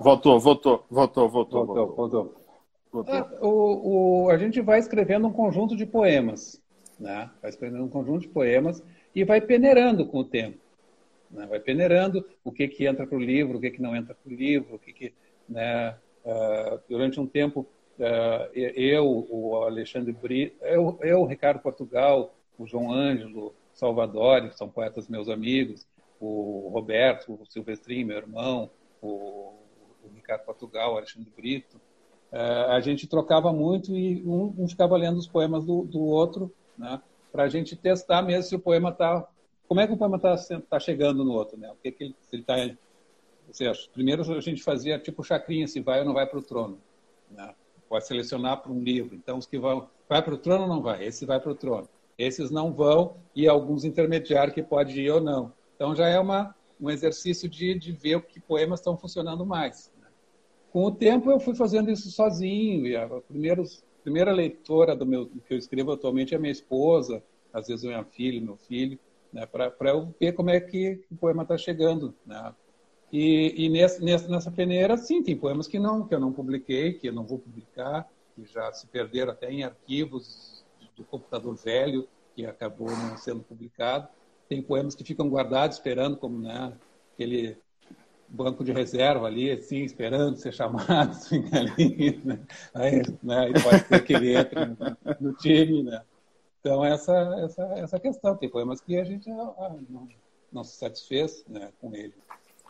Voltou, 0.00 0.40
voltou, 0.40 0.84
voltou, 0.90 1.28
voltou. 1.28 1.66
voltou, 1.66 1.94
voltou. 1.94 2.34
voltou. 2.92 3.14
É, 3.14 3.22
o, 3.40 4.24
o, 4.24 4.30
a 4.30 4.36
gente 4.36 4.60
vai 4.60 4.78
escrevendo 4.78 5.26
um 5.26 5.32
conjunto 5.32 5.76
de 5.76 5.86
poemas. 5.86 6.60
Né? 6.98 7.30
Vai 7.40 7.50
escrevendo 7.50 7.84
um 7.84 7.88
conjunto 7.88 8.22
de 8.22 8.28
poemas 8.28 8.82
e 9.14 9.24
vai 9.24 9.40
peneirando 9.40 10.06
com 10.06 10.18
o 10.18 10.24
tempo. 10.24 10.58
Né? 11.32 11.46
Vai 11.46 11.58
peneirando 11.58 12.24
o 12.44 12.52
que, 12.52 12.68
que 12.68 12.86
entra 12.86 13.06
para 13.06 13.16
o 13.16 13.20
livro, 13.20 13.58
o 13.58 13.60
que, 13.60 13.70
que 13.70 13.82
não 13.82 13.96
entra 13.96 14.14
para 14.14 14.30
o 14.30 14.34
livro, 14.34 14.76
o 14.76 14.78
que, 14.78 14.92
que 14.92 15.14
né? 15.48 15.96
Uh, 16.24 16.80
durante 16.88 17.18
um 17.18 17.26
tempo 17.26 17.66
eh, 17.98 18.72
eu, 18.76 19.26
o 19.30 19.64
Alexandre 19.64 20.12
Brito, 20.12 20.56
eu, 20.64 20.98
eu, 21.02 21.20
o 21.20 21.24
Ricardo 21.24 21.60
Portugal, 21.60 22.34
o 22.58 22.66
João 22.66 22.92
Ângelo, 22.92 23.54
Salvador, 23.72 24.48
que 24.48 24.56
são 24.56 24.68
poetas 24.68 25.08
meus 25.08 25.28
amigos, 25.28 25.86
o 26.20 26.68
Roberto, 26.72 27.38
o 27.40 27.46
Silvestrinho, 27.46 28.06
meu 28.06 28.16
irmão, 28.16 28.70
o, 29.00 29.54
o 30.04 30.08
Ricardo 30.14 30.44
Portugal, 30.44 30.94
o 30.94 30.96
Alexandre 30.96 31.30
Brito, 31.36 31.80
eh, 32.32 32.66
a 32.68 32.80
gente 32.80 33.06
trocava 33.06 33.52
muito 33.52 33.96
e 33.96 34.22
um, 34.24 34.54
um 34.58 34.68
ficava 34.68 34.96
lendo 34.96 35.18
os 35.18 35.28
poemas 35.28 35.64
do, 35.64 35.84
do 35.84 36.00
outro, 36.00 36.52
né, 36.76 37.00
para 37.30 37.44
a 37.44 37.48
gente 37.48 37.76
testar 37.76 38.22
mesmo 38.22 38.42
se 38.44 38.54
o 38.54 38.60
poema 38.60 38.90
está. 38.90 39.26
Como 39.72 39.80
é 39.80 39.86
que 39.86 39.94
o 39.94 39.96
poema 39.96 40.16
está 40.16 40.36
tá 40.68 40.78
chegando 40.78 41.24
no 41.24 41.32
outro, 41.32 41.56
né? 41.58 41.70
O 41.70 41.76
que, 41.76 41.90
que 41.90 42.04
ele, 42.04 42.16
se 42.20 42.36
ele 42.36 42.42
está. 42.42 43.88
Primeiro 43.94 44.20
a 44.20 44.40
gente 44.42 44.62
fazia 44.62 44.98
tipo 44.98 45.24
chacrinha, 45.24 45.66
se 45.66 45.80
vai 45.80 46.00
ou 46.00 46.04
não 46.04 46.12
vai 46.12 46.26
para 46.26 46.38
o 46.38 46.42
trono. 46.42 46.78
Né? 47.30 47.54
pode 47.88 48.06
selecionar 48.06 48.60
para 48.60 48.70
um 48.70 48.82
livro. 48.82 49.14
Então, 49.14 49.38
os 49.38 49.46
que 49.46 49.58
vão, 49.58 49.88
vai 50.06 50.22
para 50.22 50.34
o 50.34 50.36
trono 50.36 50.64
ou 50.64 50.68
não 50.68 50.82
vai? 50.82 51.02
Esse 51.06 51.24
vai 51.24 51.40
para 51.40 51.52
o 51.52 51.54
trono. 51.54 51.88
Esses 52.18 52.50
não 52.50 52.70
vão 52.70 53.16
e 53.34 53.48
alguns 53.48 53.82
intermediários 53.82 54.54
que 54.54 54.62
pode 54.62 55.00
ir 55.00 55.10
ou 55.10 55.22
não. 55.22 55.54
Então, 55.74 55.96
já 55.96 56.06
é 56.06 56.20
uma, 56.20 56.54
um 56.78 56.90
exercício 56.90 57.48
de, 57.48 57.74
de 57.74 57.92
ver 57.92 58.20
que 58.26 58.40
poemas 58.40 58.80
estão 58.80 58.94
funcionando 58.94 59.46
mais. 59.46 59.90
Né? 59.98 60.08
Com 60.70 60.84
o 60.84 60.90
tempo, 60.90 61.30
eu 61.30 61.40
fui 61.40 61.54
fazendo 61.54 61.90
isso 61.90 62.10
sozinho. 62.10 62.86
E 62.86 62.94
a 62.94 63.08
primeira, 63.08 63.62
primeira 64.02 64.32
leitora 64.32 64.94
do, 64.94 65.06
meu, 65.06 65.30
que 65.48 65.54
eu 65.54 65.56
escrevo 65.56 65.92
atualmente 65.92 66.34
é 66.34 66.38
minha 66.38 66.52
esposa, 66.52 67.24
às 67.54 67.68
vezes 67.68 67.86
minha 67.86 68.04
filha, 68.04 68.38
meu 68.38 68.58
filho, 68.58 68.98
né? 69.32 69.46
para 69.46 69.90
eu 69.90 70.14
ver 70.20 70.32
como 70.32 70.50
é 70.50 70.60
que 70.60 71.04
o 71.10 71.16
poema 71.16 71.42
está 71.42 71.56
chegando. 71.56 72.14
Né? 72.26 72.54
E, 73.12 73.66
e 73.66 73.68
nessa, 73.68 74.28
nessa 74.28 74.50
peneira, 74.50 74.96
sim, 74.96 75.22
tem 75.22 75.36
poemas 75.36 75.66
que 75.66 75.78
não, 75.78 76.06
que 76.06 76.14
eu 76.14 76.20
não 76.20 76.32
publiquei, 76.32 76.94
que 76.94 77.08
eu 77.08 77.12
não 77.12 77.24
vou 77.24 77.38
publicar, 77.38 78.08
que 78.34 78.44
já 78.44 78.72
se 78.72 78.86
perderam 78.86 79.32
até 79.32 79.50
em 79.50 79.64
arquivos 79.64 80.64
do 80.96 81.04
computador 81.04 81.54
velho, 81.56 82.08
que 82.34 82.46
acabou 82.46 82.90
não 82.90 83.16
sendo 83.16 83.40
publicado. 83.40 84.08
Tem 84.48 84.62
poemas 84.62 84.94
que 84.94 85.04
ficam 85.04 85.28
guardados, 85.28 85.76
esperando, 85.76 86.16
como 86.16 86.38
né, 86.38 86.72
aquele 87.14 87.58
banco 88.28 88.64
de 88.64 88.72
reserva 88.72 89.26
ali, 89.26 89.50
assim, 89.50 89.84
esperando 89.84 90.36
ser 90.36 90.52
chamado, 90.52 91.14
fica 91.28 91.58
ali, 91.58 92.20
né? 92.24 92.40
Aí, 92.72 93.02
né, 93.22 93.38
aí 93.40 93.52
pode 93.62 93.86
ser 93.86 94.04
que 94.04 94.14
ele 94.14 94.34
entre 94.34 94.64
no, 94.64 94.76
no 95.20 95.34
time, 95.34 95.82
né? 95.82 96.02
Então, 96.62 96.84
essa, 96.84 97.12
essa, 97.44 97.62
essa 97.76 98.00
questão. 98.00 98.36
Tem 98.36 98.48
poemas 98.48 98.80
que 98.80 98.96
a 98.96 99.02
gente 99.04 99.28
ah, 99.28 99.74
não, 99.90 100.08
não 100.52 100.62
se 100.62 100.76
satisfez 100.76 101.44
né, 101.48 101.72
com 101.80 101.92
ele. 101.92 102.14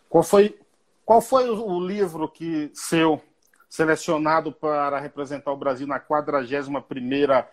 Qual 0.09 0.25
foi, 0.25 0.59
qual 1.05 1.21
foi 1.21 1.51
o 1.51 1.79
livro 1.79 2.27
que 2.27 2.71
seu 2.73 3.21
selecionado 3.69 4.51
para 4.51 4.99
representar 4.99 5.53
o 5.53 5.57
Brasil 5.57 5.87
na 5.87 6.01
41ª 6.01 7.47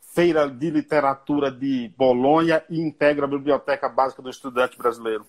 Feira 0.00 0.48
de 0.48 0.70
Literatura 0.70 1.50
de 1.50 1.92
Bolonha 1.96 2.64
e 2.70 2.80
integra 2.80 3.24
a 3.24 3.28
Biblioteca 3.28 3.88
Básica 3.88 4.22
do 4.22 4.30
Estudante 4.30 4.78
Brasileiro? 4.78 5.26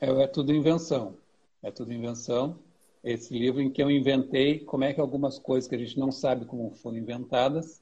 É, 0.00 0.08
é 0.08 0.26
tudo 0.26 0.52
invenção. 0.52 1.16
É 1.62 1.70
tudo 1.70 1.92
invenção. 1.92 2.58
Esse 3.04 3.36
livro 3.36 3.60
em 3.60 3.70
que 3.70 3.82
eu 3.82 3.90
inventei 3.90 4.58
como 4.58 4.82
é 4.82 4.92
que 4.92 5.00
algumas 5.00 5.38
coisas 5.38 5.68
que 5.68 5.74
a 5.76 5.78
gente 5.78 5.98
não 5.98 6.10
sabe 6.10 6.44
como 6.44 6.74
foram 6.74 6.98
inventadas, 6.98 7.80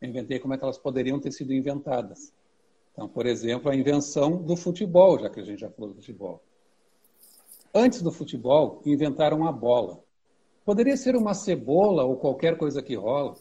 eu 0.00 0.08
inventei 0.08 0.38
como 0.38 0.54
é 0.54 0.58
que 0.58 0.64
elas 0.64 0.78
poderiam 0.78 1.20
ter 1.20 1.32
sido 1.32 1.52
inventadas. 1.52 2.32
Então, 2.92 3.08
por 3.08 3.26
exemplo, 3.26 3.70
a 3.70 3.76
invenção 3.76 4.36
do 4.36 4.56
futebol, 4.56 5.18
já 5.18 5.28
que 5.30 5.40
a 5.40 5.44
gente 5.44 5.60
já 5.60 5.70
falou 5.70 5.90
do 5.90 5.96
futebol. 5.96 6.42
Antes 7.74 8.02
do 8.02 8.10
futebol, 8.10 8.82
inventaram 8.84 9.46
a 9.46 9.52
bola. 9.52 10.02
Poderia 10.64 10.96
ser 10.96 11.14
uma 11.16 11.34
cebola 11.34 12.04
ou 12.04 12.16
qualquer 12.16 12.56
coisa 12.56 12.82
que 12.82 12.94
rola. 12.94 13.36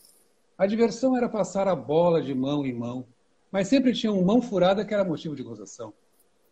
A 0.58 0.68
diversão 0.68 1.16
era 1.18 1.28
passar 1.28 1.68
a 1.68 1.76
bola 1.76 2.22
de 2.22 2.34
mão 2.34 2.66
em 2.66 2.74
mão, 2.74 3.06
mas 3.52 3.68
sempre 3.68 3.94
tinha 3.94 4.12
um 4.12 4.24
mão 4.24 4.42
furada 4.42 4.86
que 4.86 4.94
era 4.94 5.04
motivo 5.04 5.36
de 5.36 5.44
gozação. 5.44 5.94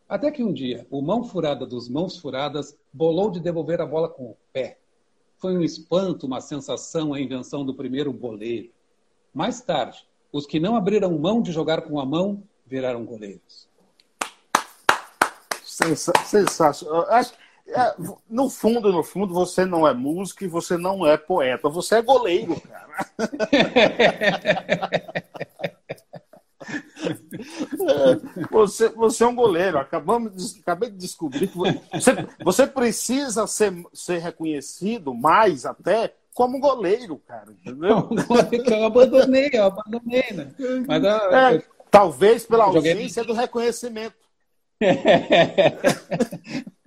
Até 0.07 0.31
que 0.31 0.43
um 0.43 0.53
dia, 0.53 0.87
o 0.89 1.01
mão 1.01 1.23
furada 1.23 1.65
dos 1.65 1.89
mãos 1.89 2.17
furadas 2.17 2.77
bolou 2.93 3.29
de 3.29 3.41
devolver 3.41 3.81
a 3.81 3.85
bola 3.85 4.07
com 4.07 4.31
o 4.31 4.37
pé. 4.53 4.79
Foi 5.37 5.55
um 5.55 5.61
espanto, 5.61 6.25
uma 6.25 6.41
sensação, 6.41 7.13
a 7.13 7.19
invenção 7.19 7.65
do 7.65 7.75
primeiro 7.75 8.11
boleiro. 8.13 8.69
Mais 9.37 9.61
tarde, 9.61 10.03
os 10.33 10.47
que 10.47 10.59
não 10.59 10.75
abriram 10.75 11.15
mão 11.15 11.43
de 11.43 11.51
jogar 11.51 11.83
com 11.83 11.99
a 11.99 12.05
mão 12.07 12.41
viraram 12.65 13.05
goleiros. 13.05 13.69
Sensacional. 15.63 17.05
É, 17.67 17.95
no 18.27 18.49
fundo, 18.49 18.91
no 18.91 19.03
fundo, 19.03 19.35
você 19.35 19.63
não 19.63 19.87
é 19.87 19.93
músico 19.93 20.43
e 20.43 20.47
você 20.47 20.75
não 20.75 21.05
é 21.05 21.17
poeta, 21.17 21.69
você 21.69 21.97
é 21.97 22.01
goleiro, 22.01 22.59
cara. 22.61 23.05
É, 27.89 28.45
você, 28.51 28.89
você 28.89 29.23
é 29.23 29.27
um 29.27 29.35
goleiro. 29.35 29.77
Acabamos 29.77 30.35
de, 30.35 30.59
acabei 30.59 30.89
de 30.89 30.97
descobrir 30.97 31.47
que 31.47 31.57
você, 31.57 32.27
você 32.43 32.67
precisa 32.67 33.47
ser, 33.47 33.73
ser 33.93 34.17
reconhecido 34.17 35.13
mais 35.13 35.65
até 35.65 36.13
como 36.37 36.59
goleiro, 36.59 37.17
cara. 37.25 37.51
Entendeu? 37.51 38.07
eu 38.69 38.85
abandonei, 38.85 39.49
eu 39.51 39.63
abandonei, 39.63 40.31
né? 40.31 40.53
Mas, 40.87 41.03
é, 41.03 41.55
eu, 41.55 41.63
talvez 41.89 42.45
pela 42.45 42.65
ausência 42.65 43.23
do 43.23 43.33
reconhecimento. 43.33 44.15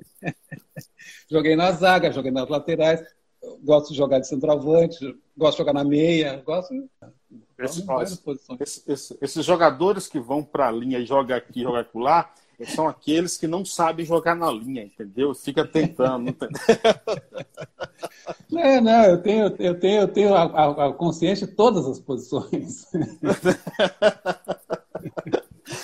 Joguei 1.29 1.57
na 1.57 1.71
zaga, 1.71 2.13
joguei 2.13 2.33
nas 2.33 2.49
laterais, 2.49 3.01
gosto 3.63 3.91
de 3.91 3.97
jogar 3.97 4.19
de 4.19 4.27
centroavante, 4.27 5.17
gosto 5.37 5.53
de 5.53 5.59
jogar 5.59 5.73
na 5.73 5.85
meia, 5.85 6.43
gosto. 6.45 6.75
Esse, 7.57 7.85
ó, 7.89 8.03
esse, 8.03 8.21
esse, 8.89 9.17
esses 9.21 9.45
jogadores 9.45 10.09
que 10.09 10.19
vão 10.19 10.43
para 10.43 10.67
a 10.67 10.73
linha 10.73 10.99
e 10.99 11.07
jogam 11.07 11.37
aqui, 11.37 11.63
jogam 11.63 11.87
lá, 11.95 12.35
são 12.67 12.89
aqueles 12.89 13.37
que 13.37 13.47
não 13.47 13.65
sabem 13.65 14.05
jogar 14.05 14.35
na 14.35 14.51
linha, 14.51 14.85
entendeu? 14.85 15.35
Fica 15.35 15.67
tentando. 15.67 16.37
não, 18.51 18.61
é, 18.61 18.81
não, 18.83 19.05
eu 19.05 19.23
tenho, 19.23 19.45
eu 19.59 19.79
tenho, 19.79 20.01
eu 20.03 20.09
tenho 20.09 20.35
a, 20.35 20.43
a, 20.43 20.89
a 20.89 20.93
consciência 20.93 21.47
de 21.47 21.55
todas 21.55 21.87
as 21.87 21.99
posições. 21.99 22.87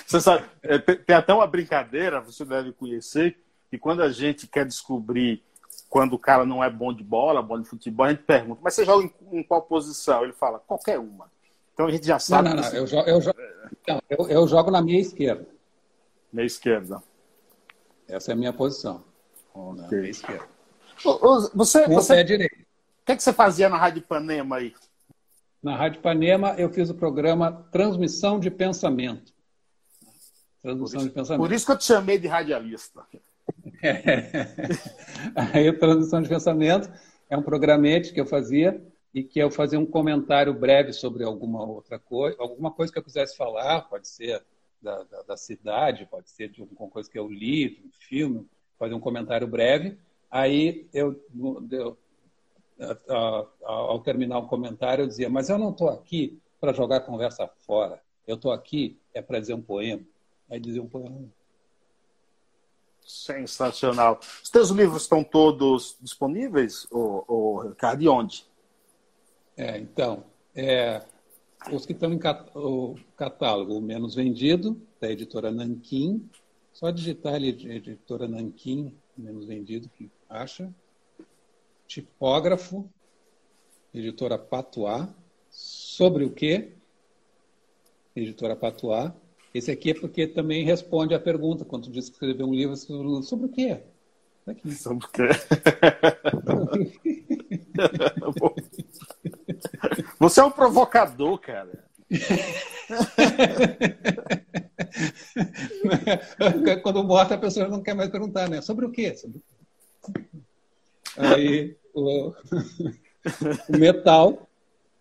Você 0.06 0.20
sabe, 0.20 0.44
é, 0.62 0.78
tem 0.78 1.16
até 1.16 1.32
uma 1.32 1.46
brincadeira, 1.46 2.20
você 2.20 2.44
deve 2.44 2.72
conhecer, 2.72 3.36
que 3.70 3.78
quando 3.78 4.02
a 4.02 4.10
gente 4.10 4.46
quer 4.46 4.64
descobrir 4.64 5.42
quando 5.88 6.14
o 6.14 6.18
cara 6.18 6.44
não 6.44 6.62
é 6.62 6.70
bom 6.70 6.92
de 6.92 7.02
bola, 7.02 7.42
bom 7.42 7.60
de 7.60 7.68
futebol, 7.68 8.06
a 8.06 8.10
gente 8.10 8.22
pergunta, 8.22 8.60
mas 8.62 8.74
você 8.74 8.84
joga 8.84 9.04
em, 9.04 9.38
em 9.38 9.42
qual 9.42 9.62
posição? 9.62 10.24
Ele 10.24 10.32
fala, 10.32 10.58
qualquer 10.58 10.98
uma. 10.98 11.30
Então 11.72 11.86
a 11.86 11.90
gente 11.90 12.06
já 12.06 12.18
sabe. 12.18 12.48
Não, 12.48 12.56
não, 12.56 12.62
não. 12.62 12.70
Eu, 12.70 12.86
jogo, 12.86 13.08
eu, 13.08 13.20
jogo, 13.20 13.38
não 13.86 14.02
eu, 14.08 14.28
eu, 14.28 14.48
jogo 14.48 14.70
na 14.70 14.80
minha 14.80 15.00
esquerda. 15.00 15.46
Meia 16.32 16.46
esquerda. 16.46 17.02
Essa 18.08 18.32
é 18.32 18.34
a 18.34 18.36
minha 18.36 18.52
posição. 18.52 19.04
Okay. 19.54 19.82
Na 19.82 19.88
meia 19.88 20.10
esquerda. 20.10 20.48
Você, 21.54 21.86
você, 21.86 22.14
pé 22.14 22.24
direito. 22.24 22.54
O 22.54 23.06
que, 23.06 23.12
é 23.12 23.16
que 23.16 23.22
você 23.22 23.32
fazia 23.32 23.68
na 23.68 23.76
Rádio 23.76 24.02
Panema 24.02 24.56
aí? 24.56 24.74
Na 25.62 25.76
Rádio 25.76 26.00
Panema 26.00 26.54
eu 26.58 26.70
fiz 26.70 26.90
o 26.90 26.94
programa 26.94 27.66
Transmissão 27.70 28.38
de 28.38 28.50
Pensamento. 28.50 29.32
Transmissão 30.62 31.00
isso, 31.00 31.08
de 31.08 31.14
pensamento. 31.14 31.40
Por 31.40 31.52
isso 31.52 31.66
que 31.66 31.72
eu 31.72 31.78
te 31.78 31.84
chamei 31.84 32.18
de 32.18 32.26
radialista. 32.26 33.04
É. 33.82 34.32
Aí, 35.34 35.72
Transmissão 35.72 36.22
de 36.22 36.28
Pensamento 36.28 36.90
é 37.28 37.36
um 37.36 37.42
programete 37.42 38.12
que 38.12 38.20
eu 38.20 38.26
fazia 38.26 38.82
e 39.14 39.22
que 39.22 39.38
eu 39.38 39.50
fazia 39.50 39.78
um 39.78 39.86
comentário 39.86 40.52
breve 40.52 40.92
sobre 40.92 41.22
alguma 41.22 41.64
outra 41.64 41.98
coisa, 41.98 42.36
alguma 42.40 42.70
coisa 42.70 42.92
que 42.92 42.98
eu 42.98 43.02
quisesse 43.02 43.36
falar, 43.36 43.82
pode 43.82 44.08
ser 44.08 44.42
da, 44.86 45.02
da, 45.02 45.22
da 45.22 45.36
cidade, 45.36 46.06
pode 46.06 46.30
ser 46.30 46.48
de 46.48 46.60
alguma 46.60 46.88
coisa 46.88 47.10
que 47.10 47.18
eu 47.18 47.26
li, 47.28 47.70
de 47.70 47.82
um 47.82 47.90
filme, 48.08 48.48
fazer 48.78 48.94
um 48.94 49.00
comentário 49.00 49.48
breve. 49.48 49.98
Aí 50.30 50.88
eu, 50.94 51.20
eu 51.70 51.98
ao 53.64 53.98
terminar 54.00 54.38
o 54.38 54.46
comentário, 54.46 55.02
eu 55.02 55.08
dizia: 55.08 55.28
Mas 55.28 55.48
eu 55.48 55.58
não 55.58 55.70
estou 55.70 55.88
aqui 55.88 56.40
para 56.60 56.72
jogar 56.72 57.00
conversa 57.00 57.48
fora. 57.66 58.00
Eu 58.26 58.36
estou 58.36 58.52
aqui 58.52 58.98
é 59.12 59.20
para 59.20 59.40
dizer 59.40 59.54
um 59.54 59.62
poema. 59.62 60.02
Aí 60.48 60.60
dizer 60.60 60.80
um 60.80 60.88
poema. 60.88 61.28
Sensacional. 63.00 64.20
Os 64.42 64.50
teus 64.50 64.70
livros 64.70 65.02
estão 65.02 65.24
todos 65.24 65.96
disponíveis, 66.00 66.86
o, 66.90 67.24
o 67.26 67.60
Ricardo? 67.60 68.02
E 68.02 68.08
onde? 68.08 68.44
É, 69.56 69.78
então, 69.78 70.24
é, 70.54 71.02
os 71.72 71.84
que 71.84 71.92
estão 71.92 72.12
em 72.12 72.18
cat 72.18 72.50
catálogo, 73.16 73.80
menos 73.80 74.14
vendido, 74.14 74.80
da 75.00 75.10
editora 75.10 75.50
Nankin. 75.50 76.28
Só 76.72 76.90
digitar 76.90 77.34
ali, 77.34 77.48
editora 77.48 78.28
Nankin, 78.28 78.92
menos 79.16 79.46
vendido, 79.46 79.88
que 79.88 80.10
acha. 80.28 80.72
Tipógrafo, 81.86 82.88
editora 83.92 84.38
Patuá. 84.38 85.08
Sobre 85.50 86.24
o 86.24 86.30
quê? 86.30 86.72
Editora 88.14 88.54
Patuá. 88.54 89.14
Esse 89.54 89.70
aqui 89.70 89.90
é 89.90 89.94
porque 89.94 90.26
também 90.26 90.64
responde 90.64 91.14
à 91.14 91.20
pergunta, 91.20 91.64
quando 91.64 91.90
diz 91.90 92.08
que 92.08 92.14
escreveu 92.14 92.46
um 92.46 92.54
livro 92.54 92.76
sobre 93.22 93.46
o 93.46 93.48
quê? 93.48 93.82
Aqui. 94.46 94.74
Sobre 94.74 95.04
o 95.04 95.08
quê? 95.08 95.28
Você 100.20 100.40
é 100.40 100.44
um 100.44 100.50
provocador, 100.50 101.38
cara. 101.38 101.84
Quando 106.82 107.02
morta, 107.02 107.34
a 107.34 107.38
pessoa 107.38 107.66
não 107.68 107.82
quer 107.82 107.94
mais 107.94 108.10
perguntar, 108.10 108.48
né? 108.48 108.62
Sobre 108.62 108.86
o 108.86 108.90
quê? 108.90 109.16
Sobre... 109.16 109.42
Aí, 111.16 111.76
o... 111.92 112.30
o 113.68 113.76
metal, 113.76 114.48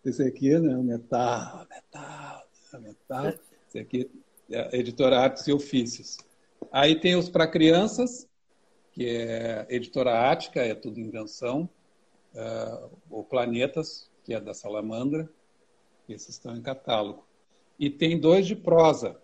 esse 0.04 0.24
aqui, 0.24 0.58
né? 0.58 0.76
O 0.76 0.82
metal, 0.84 1.68
metal, 1.70 2.44
metal. 2.82 3.34
Esse 3.68 3.78
aqui 3.80 4.10
é 4.50 4.78
editora 4.78 5.20
Artes 5.20 5.48
e 5.48 5.54
Ofícios. 5.54 6.18
Aí 6.72 7.00
tem 7.00 7.16
os 7.16 7.30
para 7.30 7.48
crianças, 7.48 8.28
que 8.96 9.06
é 9.10 9.68
editora 9.70 10.32
Ática, 10.32 10.62
é 10.62 10.74
tudo 10.74 11.02
invenção. 11.02 11.70
Uh, 12.34 12.90
o 13.10 13.24
Planetas, 13.24 14.10
que 14.24 14.34
é 14.34 14.40
da 14.40 14.54
Salamandra, 14.54 15.30
esses 16.08 16.30
estão 16.30 16.56
em 16.56 16.62
catálogo. 16.62 17.26
E 17.78 17.90
tem 17.90 18.18
dois 18.18 18.48
de 18.48 18.56
prosa, 18.56 19.20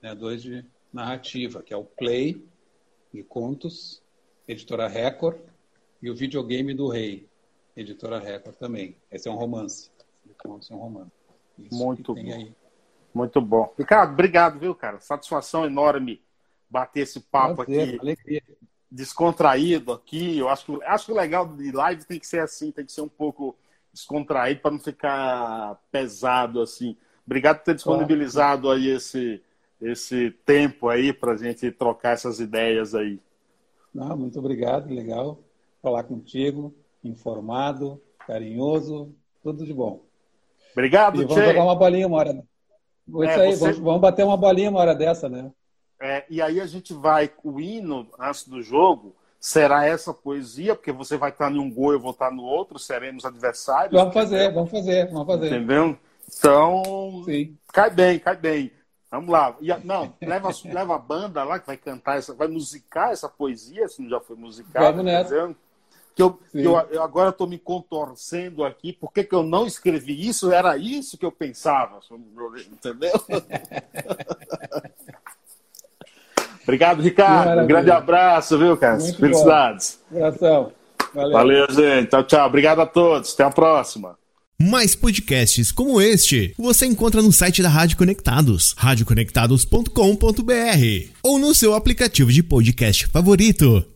né, 0.00 0.14
dois 0.14 0.42
de 0.42 0.64
narrativa, 0.90 1.62
que 1.62 1.72
é 1.72 1.76
o 1.76 1.84
Play, 1.84 2.42
de 3.12 3.22
contos, 3.22 4.02
editora 4.48 4.88
Record, 4.88 5.38
e 6.00 6.10
o 6.10 6.16
Videogame 6.16 6.72
do 6.72 6.88
Rei, 6.88 7.28
editora 7.76 8.18
Record 8.18 8.56
também. 8.56 8.96
Esse 9.10 9.28
é 9.28 9.30
um 9.30 9.36
romance. 9.36 9.90
Contos 10.42 10.70
é 10.70 10.74
um 10.74 10.78
romance. 10.78 11.12
Isso 11.58 11.74
Muito 11.74 12.14
bom. 12.14 12.20
Aí. 12.20 12.54
Muito 13.12 13.40
bom. 13.42 13.74
Ricardo, 13.76 14.12
obrigado, 14.14 14.58
viu, 14.58 14.74
cara? 14.74 14.98
Satisfação 14.98 15.66
enorme 15.66 16.22
bater 16.70 17.00
esse 17.00 17.20
papo 17.20 17.56
Prazer, 17.56 17.88
aqui. 17.88 17.98
Alegria. 17.98 18.42
Descontraído 18.90 19.92
aqui. 19.92 20.38
Eu 20.38 20.48
acho 20.48 20.66
que, 20.66 20.84
acho 20.84 21.06
que 21.06 21.12
o 21.12 21.16
legal 21.16 21.46
de 21.46 21.70
live 21.70 22.04
tem 22.04 22.18
que 22.18 22.26
ser 22.26 22.40
assim, 22.40 22.70
tem 22.70 22.84
que 22.84 22.92
ser 22.92 23.02
um 23.02 23.08
pouco 23.08 23.56
descontraído 23.92 24.60
para 24.60 24.70
não 24.70 24.78
ficar 24.78 25.80
pesado 25.90 26.60
assim. 26.60 26.96
Obrigado 27.24 27.58
por 27.58 27.64
ter 27.64 27.74
disponibilizado 27.74 28.70
aí 28.70 28.88
esse, 28.88 29.42
esse 29.80 30.30
tempo 30.44 30.88
aí 30.88 31.12
para 31.12 31.32
a 31.32 31.36
gente 31.36 31.70
trocar 31.70 32.14
essas 32.14 32.40
ideias 32.40 32.94
aí. 32.94 33.20
Não, 33.94 34.16
muito 34.16 34.38
obrigado, 34.38 34.92
legal 34.92 35.38
falar 35.82 36.04
contigo, 36.04 36.74
informado, 37.02 38.00
carinhoso, 38.26 39.14
tudo 39.42 39.64
de 39.64 39.72
bom. 39.72 40.02
Obrigado, 40.72 41.20
e 41.20 41.24
Vamos 41.24 41.44
jogar 41.44 41.64
uma 41.64 41.74
bolinha 41.74 42.06
uma 42.06 42.18
hora. 42.18 42.44
Isso 43.08 43.22
é, 43.22 43.34
aí, 43.34 43.52
você... 43.52 43.64
vamos, 43.64 43.78
vamos, 43.78 44.00
bater 44.00 44.24
uma 44.24 44.36
bolinha 44.36 44.70
uma 44.70 44.80
hora 44.80 44.94
dessa, 44.94 45.28
né? 45.28 45.50
É, 46.00 46.24
e 46.30 46.40
aí 46.40 46.60
a 46.60 46.66
gente 46.66 46.94
vai, 46.94 47.30
o 47.44 47.60
hino 47.60 48.08
antes 48.18 48.48
do 48.48 48.62
jogo, 48.62 49.14
será 49.38 49.84
essa 49.84 50.14
poesia, 50.14 50.74
porque 50.74 50.90
você 50.90 51.18
vai 51.18 51.30
estar 51.30 51.52
em 51.52 51.58
um 51.58 51.70
gol, 51.70 51.92
eu 51.92 52.00
vou 52.00 52.12
estar 52.12 52.30
no 52.30 52.42
outro, 52.42 52.78
seremos 52.78 53.24
adversários. 53.24 53.92
Vamos 53.92 54.14
fazer, 54.14 54.36
entendeu? 54.36 54.54
vamos 54.54 54.70
fazer, 54.70 55.10
vamos 55.10 55.26
fazer. 55.26 55.46
Entendeu? 55.46 55.98
Então, 56.26 57.22
Sim. 57.26 57.56
cai 57.72 57.90
bem, 57.90 58.18
cai 58.18 58.36
bem. 58.36 58.72
Vamos 59.10 59.30
lá. 59.30 59.56
E, 59.60 59.68
não, 59.84 60.14
leva, 60.22 60.50
leva 60.64 60.94
a 60.94 60.98
banda 60.98 61.44
lá 61.44 61.58
que 61.58 61.66
vai 61.66 61.76
cantar, 61.76 62.16
essa, 62.18 62.32
vai 62.32 62.48
musicar 62.48 63.12
essa 63.12 63.28
poesia, 63.28 63.86
se 63.88 64.00
não 64.00 64.08
já 64.08 64.20
foi 64.20 64.36
musicada. 64.36 64.86
Vamos 64.86 65.04
nessa. 65.04 65.34
Entendeu? 65.34 65.56
que 66.14 66.22
eu, 66.22 66.32
que 66.32 66.58
eu, 66.58 66.78
eu 66.90 67.02
agora 67.02 67.30
estou 67.30 67.46
me 67.46 67.58
contorcendo 67.58 68.64
aqui, 68.64 68.92
por 68.92 69.12
que 69.12 69.26
eu 69.30 69.42
não 69.42 69.66
escrevi 69.66 70.28
isso? 70.28 70.52
Era 70.52 70.76
isso 70.76 71.16
que 71.16 71.24
eu 71.24 71.32
pensava, 71.32 71.98
entendeu? 72.70 73.12
Obrigado, 76.62 77.02
Ricardo. 77.02 77.62
Um 77.62 77.66
grande 77.66 77.90
abraço, 77.90 78.58
viu, 78.58 78.76
cara? 78.76 78.98
Muito 78.98 79.18
Felicidades. 79.18 79.98
Bom. 80.10 80.24
Abração. 80.24 80.72
Valeu. 81.14 81.32
Valeu, 81.32 81.66
gente. 81.70 82.08
Tchau, 82.08 82.24
tchau. 82.24 82.46
Obrigado 82.46 82.80
a 82.80 82.86
todos. 82.86 83.34
Até 83.34 83.44
a 83.44 83.50
próxima. 83.50 84.18
Mais 84.62 84.94
podcasts 84.94 85.72
como 85.72 86.02
este 86.02 86.54
você 86.58 86.84
encontra 86.84 87.22
no 87.22 87.32
site 87.32 87.62
da 87.62 87.70
Rádio 87.70 87.96
Conectados, 87.96 88.74
radioconectados.com.br 88.76 91.08
ou 91.22 91.38
no 91.38 91.54
seu 91.54 91.74
aplicativo 91.74 92.30
de 92.30 92.42
podcast 92.42 93.06
favorito. 93.06 93.90